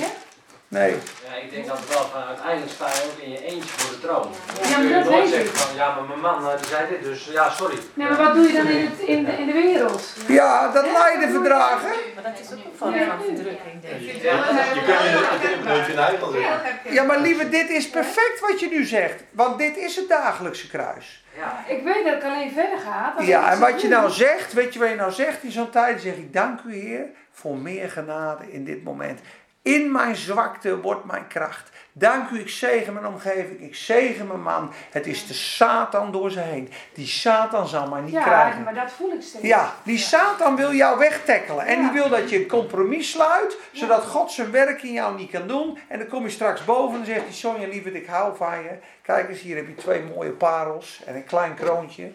[0.79, 0.95] Nee.
[1.27, 4.01] Ja, ik denk dat wel van uiteindelijk sta je ook in je eentje voor de
[4.01, 4.29] troon.
[4.71, 7.25] Ja, maar dat weet zeggen van ja, maar mijn man eh, die zei dit, dus
[7.25, 7.79] ja, sorry.
[7.95, 10.17] Nee, maar wat doe je dan in, het, in, de, in de wereld?
[10.27, 11.91] Ja, dat lijden verdragen.
[12.15, 14.23] Maar dat is ook een vorm van verdrukking, denk ik.
[14.23, 14.35] Ja,
[14.75, 14.83] je
[15.65, 16.93] kunt je een eikel zeggen.
[16.93, 19.23] Ja, maar lieve, dit is perfect wat je nu zegt.
[19.31, 21.25] Want dit is het dagelijkse kruis.
[21.37, 23.15] Ja, ik weet dat ik alleen verder ga.
[23.19, 26.01] Ja, en wat je nou zegt, weet je wat je nou zegt in zo'n tijd?
[26.01, 29.21] zeg ik, dank u Heer voor meer genade in dit moment.
[29.65, 31.71] In mijn zwakte wordt mijn kracht.
[31.97, 34.73] Dank u, ik zegen mijn omgeving, ik zegen mijn man.
[34.91, 36.71] Het is de Satan door ze heen.
[36.95, 38.59] Die Satan zal mij niet ja, krijgen.
[38.59, 39.47] Ja, maar dat voel ik steeds.
[39.47, 41.67] Ja, die Satan wil jou wegtackelen.
[41.67, 45.31] En die wil dat je een compromis sluit, zodat God zijn werk in jou niet
[45.31, 45.79] kan doen.
[45.89, 48.63] En dan kom je straks boven en dan zegt hij, Sonja lieverd, ik hou van
[48.63, 48.79] je.
[49.03, 52.11] Kijk eens, hier heb je twee mooie parels en een klein kroontje.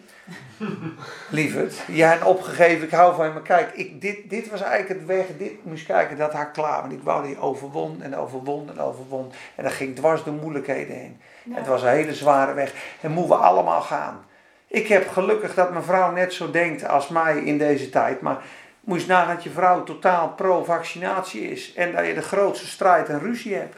[1.30, 3.32] lieverd, jij hebt opgegeven, ik hou van je.
[3.32, 6.80] Maar kijk, ik, dit, dit was eigenlijk het weg, dit moest kijken, dat had klaar.
[6.80, 9.32] Want ik wou die overwon en overwon en overwon.
[9.54, 11.20] En ging dwars de moeilijkheden heen.
[11.50, 12.72] Het was een hele zware weg.
[13.00, 14.24] En moeten we allemaal gaan.
[14.66, 18.20] Ik heb gelukkig dat mijn vrouw net zo denkt als mij in deze tijd.
[18.20, 18.42] Maar
[18.80, 21.74] moet je nagaan dat je vrouw totaal pro-vaccinatie is.
[21.74, 23.76] En dat je de grootste strijd en ruzie hebt.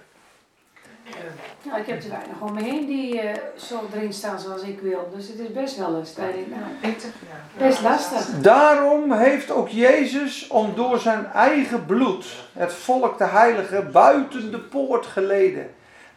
[1.62, 4.81] Nou, ik heb er weinig om me heen die uh, zo erin staan zoals ik
[4.81, 5.10] wil.
[5.14, 6.35] Dus het is best wel een strijd.
[6.51, 6.94] Nou,
[7.59, 8.40] best lastig.
[8.40, 14.60] Daarom heeft ook Jezus om door zijn eigen bloed het volk de heilige buiten de
[14.60, 15.70] poort geleden.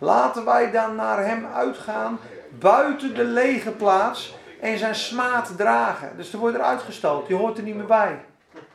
[0.05, 2.19] Laten wij dan naar hem uitgaan,
[2.59, 6.11] buiten de lege plaats en zijn smaad dragen.
[6.17, 8.19] Dus er wordt er uitgestoten, je hoort er niet meer bij.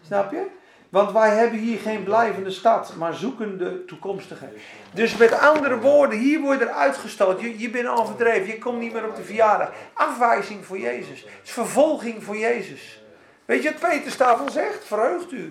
[0.06, 0.46] Snap je?
[0.88, 4.48] Want wij hebben hier geen blijvende stad, maar zoeken de toekomstige.
[4.92, 7.44] Dus met andere woorden, hier word je er uitgestoten.
[7.44, 9.70] Je, je bent al verdreven, je komt niet meer op de verjaardag.
[9.92, 11.20] Afwijzing voor Jezus.
[11.20, 13.02] Het is vervolging voor Jezus.
[13.44, 14.84] Weet je wat Peter zegt?
[14.84, 15.50] Verheugt u.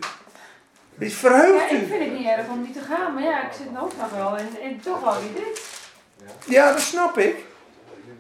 [1.00, 1.76] Is verheugt u.
[1.76, 3.98] Ja, ik vind het niet erg om niet te gaan, maar ja, ik zit nog
[3.98, 5.62] nog wel en, en toch wel weer dit.
[6.46, 7.36] Ja, dat snap ik.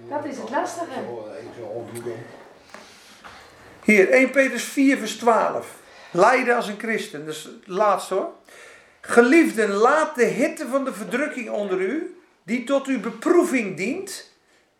[0.10, 0.99] Dat is het lastige.
[3.84, 5.76] Hier, 1 Petrus 4 vers 12.
[6.11, 7.26] Lijden als een christen.
[7.26, 8.31] Dat is het laatste hoor.
[9.01, 14.34] Geliefden, laat de hitte van de verdrukking onder u, die tot uw beproeving dient,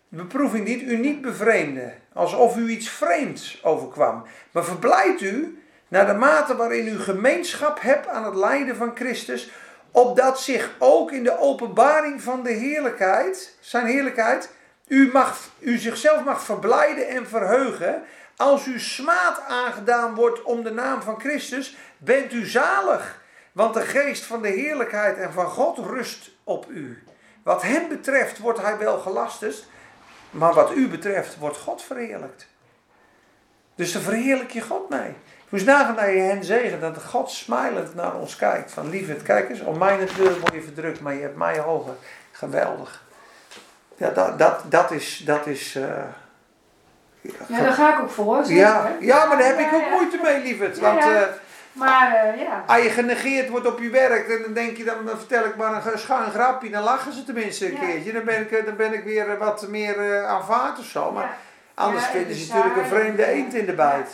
[0.08, 1.94] beproeving dient, u niet bevreemden.
[2.14, 4.24] Alsof u iets vreemds overkwam.
[4.52, 5.59] Maar verblijd u
[5.90, 9.52] naar de mate waarin u gemeenschap hebt aan het lijden van Christus,
[9.92, 14.50] opdat zich ook in de openbaring van de heerlijkheid, zijn heerlijkheid,
[14.88, 18.04] u, mag, u zichzelf mag verblijden en verheugen
[18.36, 23.22] als u smaad aangedaan wordt om de naam van Christus, bent u zalig.
[23.52, 27.04] Want de geest van de heerlijkheid en van God rust op u.
[27.44, 29.66] Wat hem betreft wordt hij wel gelasterd,
[30.30, 32.48] maar wat u betreft wordt God verheerlijkt.
[33.76, 35.16] Dus dan verheerlijk je God mee.
[35.50, 38.72] Moest nagaan naar je hen zegen, dat God smilend naar ons kijkt.
[38.72, 41.94] Van liefheid, kijk eens, om mijn deur word je verdrukt, maar je hebt mij hoger.
[42.32, 43.04] Geweldig.
[43.96, 45.84] Ja, dat, dat, dat is, dat is uh,
[47.22, 48.46] ja, daar ga ik ook voor.
[48.46, 50.80] ja, ja, maar daar heb ik ook moeite mee, lieverd.
[50.80, 51.22] Want uh,
[51.72, 52.64] maar, uh, ja.
[52.68, 56.00] als je genegeerd wordt op je werk, dan denk je, dan vertel ik maar een
[56.00, 58.14] schuin grapje, dan lachen ze tenminste een keertje.
[58.14, 61.12] Dan ben, ik, dan ben ik weer wat meer uh, aanvaard of zo.
[61.12, 61.38] Maar
[61.74, 64.10] anders vinden ze natuurlijk een vreemde eend in de bijt.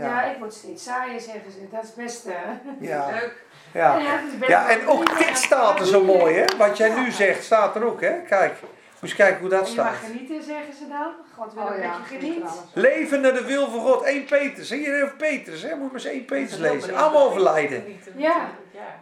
[0.00, 0.22] Ja.
[0.22, 1.58] ik word steeds saaier, zeggen ze.
[1.70, 2.26] Dat is best
[2.80, 3.06] ja.
[3.10, 3.34] leuk.
[3.72, 3.98] Ja.
[4.46, 6.44] Ja, en ook dit staat er zo mooi, hè?
[6.56, 8.22] Wat jij nu zegt, staat er ook, hè?
[8.28, 8.54] Kijk.
[9.00, 9.94] Moet je kijken hoe dat staat.
[10.00, 11.12] Je mag genieten, zeggen ze dan.
[11.36, 12.44] God wil oh, dat je geniet.
[12.72, 14.02] Leven naar de wil van God.
[14.02, 14.68] 1 Petrus.
[14.68, 15.74] Zeg je over Petrus, hè?
[15.74, 16.94] Moet maar eens 1 Petrus lezen.
[16.94, 17.84] Allemaal over lijden.
[18.16, 18.50] Ja.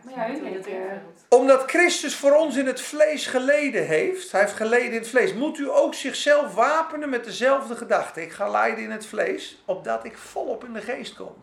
[0.03, 1.03] Maar ja.
[1.29, 4.33] Omdat Christus voor ons in het vlees geleden heeft.
[4.33, 5.35] Hij heeft geleden in het vlees.
[5.35, 8.23] Moet u ook zichzelf wapenen met dezelfde gedachte.
[8.23, 9.63] Ik ga lijden in het vlees.
[9.65, 11.35] Opdat ik volop in de geest kom.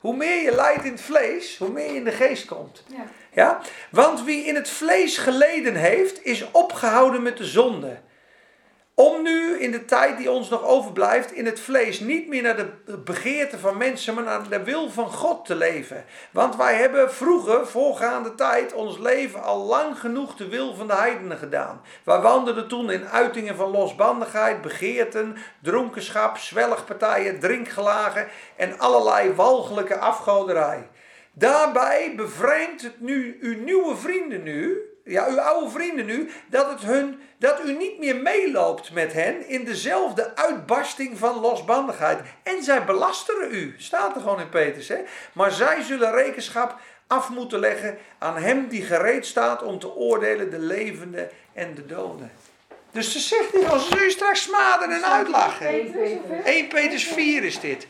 [0.00, 2.84] Hoe meer je lijdt in het vlees, hoe meer je in de geest komt.
[2.86, 3.04] Ja.
[3.32, 3.60] ja.
[3.90, 8.00] Want wie in het vlees geleden heeft, is opgehouden met de zonde.
[9.00, 12.56] Om nu in de tijd die ons nog overblijft in het vlees niet meer naar
[12.56, 16.04] de begeerte van mensen, maar naar de wil van God te leven.
[16.30, 20.94] Want wij hebben vroeger, voorgaande tijd, ons leven al lang genoeg de wil van de
[20.94, 21.80] heidenen gedaan.
[22.04, 30.88] Wij wandelden toen in uitingen van losbandigheid, begeerten, dronkenschap, zwelgpartijen, drinkgelagen en allerlei walgelijke afgoderij.
[31.32, 36.80] Daarbij bevreemdt het nu uw nieuwe vrienden nu, ja, uw oude vrienden nu, dat, het
[36.80, 42.20] hun, dat u niet meer meeloopt met hen in dezelfde uitbarsting van losbandigheid.
[42.42, 44.88] En zij belasteren u, staat er gewoon in Peters.
[44.88, 44.98] Hè?
[45.32, 50.50] Maar zij zullen rekenschap af moeten leggen aan hem die gereed staat om te oordelen
[50.50, 52.30] de levenden en de doden.
[52.92, 55.94] Dus ze zegt niet, als u straks smaden en uitlachen.
[56.44, 57.86] 1 Peters 4 is dit.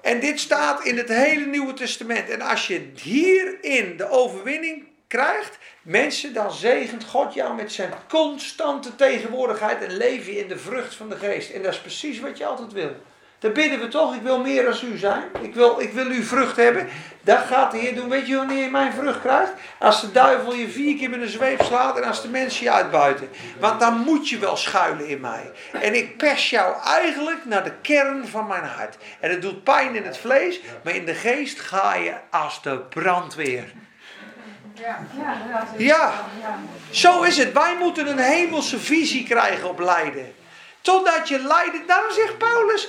[0.00, 2.28] En dit staat in het hele Nieuwe Testament.
[2.28, 8.94] En als je hierin de overwinning krijgt, mensen, dan zegent God jou met zijn constante
[8.94, 11.50] tegenwoordigheid en leef je in de vrucht van de geest.
[11.50, 12.96] En dat is precies wat je altijd wil.
[13.38, 15.22] Dan bidden we toch, ik wil meer als u zijn.
[15.40, 16.88] Ik wil, ik wil uw vrucht hebben.
[17.20, 18.08] Dat gaat de Heer doen.
[18.08, 19.52] Weet je wanneer je mijn vrucht krijgt?
[19.78, 22.72] Als de duivel je vier keer met een zweep slaat en als de mensen je
[22.72, 23.28] uitbuiten.
[23.60, 25.50] Want dan moet je wel schuilen in mij.
[25.72, 28.96] En ik pers jou eigenlijk naar de kern van mijn hart.
[29.20, 32.78] En het doet pijn in het vlees, maar in de geest ga je als de
[32.78, 33.72] brandweer.
[35.76, 36.12] Ja,
[36.90, 37.52] zo is het.
[37.52, 40.34] Wij moeten een hemelse visie krijgen op lijden.
[40.80, 41.86] Totdat je lijden.
[41.86, 42.88] Daarom zegt Paulus: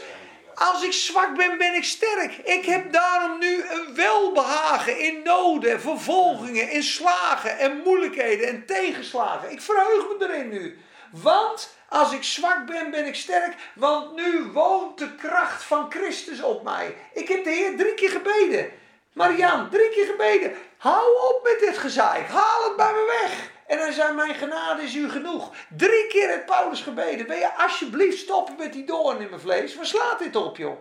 [0.55, 2.37] Als ik zwak ben, ben ik sterk.
[2.37, 9.51] Ik heb daarom nu een welbehagen in noden, vervolgingen, in slagen en moeilijkheden en tegenslagen.
[9.51, 10.77] Ik verheug me erin nu.
[11.11, 13.55] Want als ik zwak ben, ben ik sterk.
[13.75, 16.95] Want nu woont de kracht van Christus op mij.
[17.13, 18.71] Ik heb de Heer drie keer gebeden.
[19.13, 20.53] Marian, drie keer gebeden.
[20.83, 22.27] Hou op met dit gezeik.
[22.27, 23.51] Haal het bij me weg.
[23.67, 25.51] En hij zei, mijn genade is u genoeg.
[25.77, 27.27] Drie keer heeft Paulus gebeden.
[27.27, 29.75] Wil je alsjeblieft stoppen met die doorn in mijn vlees?
[29.75, 30.77] Waar slaat dit op, joh?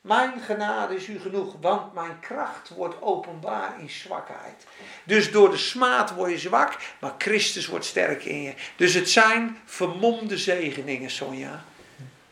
[0.00, 4.66] Mijn genade is u genoeg, want mijn kracht wordt openbaar in zwakheid.
[5.04, 8.54] Dus door de smaad word je zwak, maar Christus wordt sterk in je.
[8.76, 11.64] Dus het zijn vermomde zegeningen, Sonja.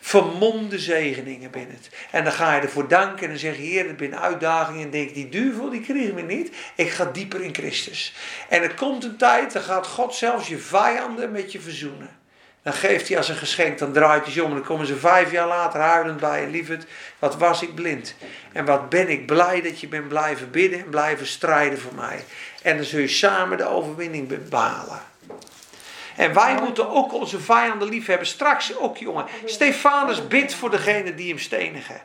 [0.07, 1.91] Vermomde zegeningen binnen het.
[2.11, 4.83] En dan ga je ervoor danken en dan zeg je, Heer, het ben uitdaging.
[4.83, 6.51] En denk, die duivel, die kreeg me niet.
[6.75, 8.15] Ik ga dieper in Christus.
[8.49, 12.11] En er komt een tijd, dan gaat God zelfs je vijanden met je verzoenen.
[12.63, 14.49] Dan geeft hij als een geschenk, dan draait hij zich om.
[14.49, 16.47] En dan komen ze vijf jaar later huilend bij je.
[16.47, 16.87] Lieverd,
[17.19, 18.15] wat was ik blind.
[18.53, 22.25] En wat ben ik blij dat je bent blijven bidden en blijven strijden voor mij.
[22.63, 25.01] En dan zul je samen de overwinning bepalen.
[26.17, 28.27] En wij moeten ook onze vijanden lief hebben.
[28.27, 29.25] Straks ook, jongen.
[29.45, 32.01] Stefanus bidt voor degene die hem stenigen.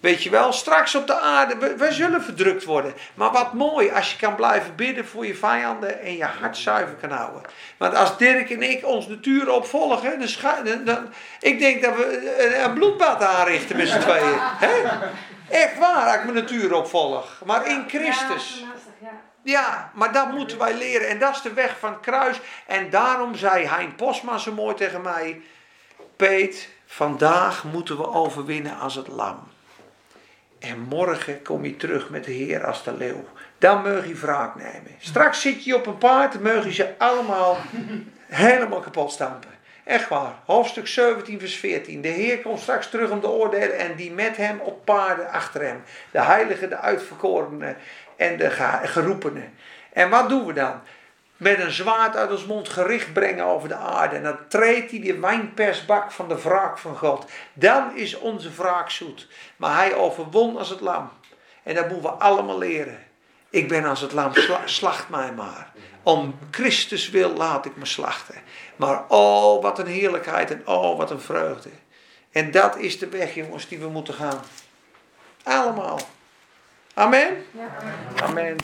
[0.00, 2.94] Weet je wel, straks op de aarde, we, zullen verdrukt worden.
[3.14, 6.94] Maar wat mooi als je kan blijven bidden voor je vijanden en je hart zuiver
[6.94, 7.42] kan houden.
[7.76, 10.18] Want als Dirk en ik ons natuur opvolgen,
[10.64, 11.08] dan, dan,
[11.40, 14.38] ik denk dat we een, een bloedbad aanrichten met z'n tweeën.
[14.40, 14.82] He?
[15.50, 17.42] Echt waar, als ik mijn natuur opvolg.
[17.44, 18.64] Maar in Christus.
[19.42, 21.08] Ja, maar dat moeten wij leren.
[21.08, 22.40] En dat is de weg van het kruis.
[22.66, 25.40] En daarom zei Hein Posma zo mooi tegen mij:
[26.16, 29.48] Peet, vandaag moeten we overwinnen als het lam.
[30.58, 33.24] En morgen kom je terug met de Heer als de leeuw.
[33.58, 34.94] Dan mag je wraak nemen.
[34.98, 37.56] Straks zit je op een paard, dan mag je ze allemaal
[38.26, 39.58] helemaal kapot stampen.
[39.84, 40.34] Echt waar.
[40.44, 42.00] Hoofdstuk 17, vers 14.
[42.00, 45.62] De Heer komt straks terug om te oordelen en die met hem op paarden achter
[45.62, 45.82] hem.
[46.10, 47.76] De heiligen, de uitverkorenen
[48.20, 48.50] en de
[48.84, 49.54] geroepenen.
[49.92, 50.80] En wat doen we dan?
[51.36, 54.16] Met een zwaard uit ons mond gericht brengen over de aarde.
[54.16, 57.30] En dan treedt hij de wijnpersbak van de wraak van God.
[57.52, 59.28] Dan is onze wraak zoet.
[59.56, 61.10] Maar hij overwon als het lam.
[61.62, 62.98] En dat moeten we allemaal leren.
[63.50, 64.32] Ik ben als het lam,
[64.64, 65.72] slacht mij maar.
[66.02, 68.42] Om Christus wil laat ik me slachten.
[68.76, 71.70] Maar oh, wat een heerlijkheid en oh, wat een vreugde.
[72.32, 74.40] En dat is de weg, jongens, die we moeten gaan.
[75.42, 76.00] Allemaal.
[76.96, 77.44] Amen?
[77.54, 78.24] Ja.
[78.26, 78.56] Amen.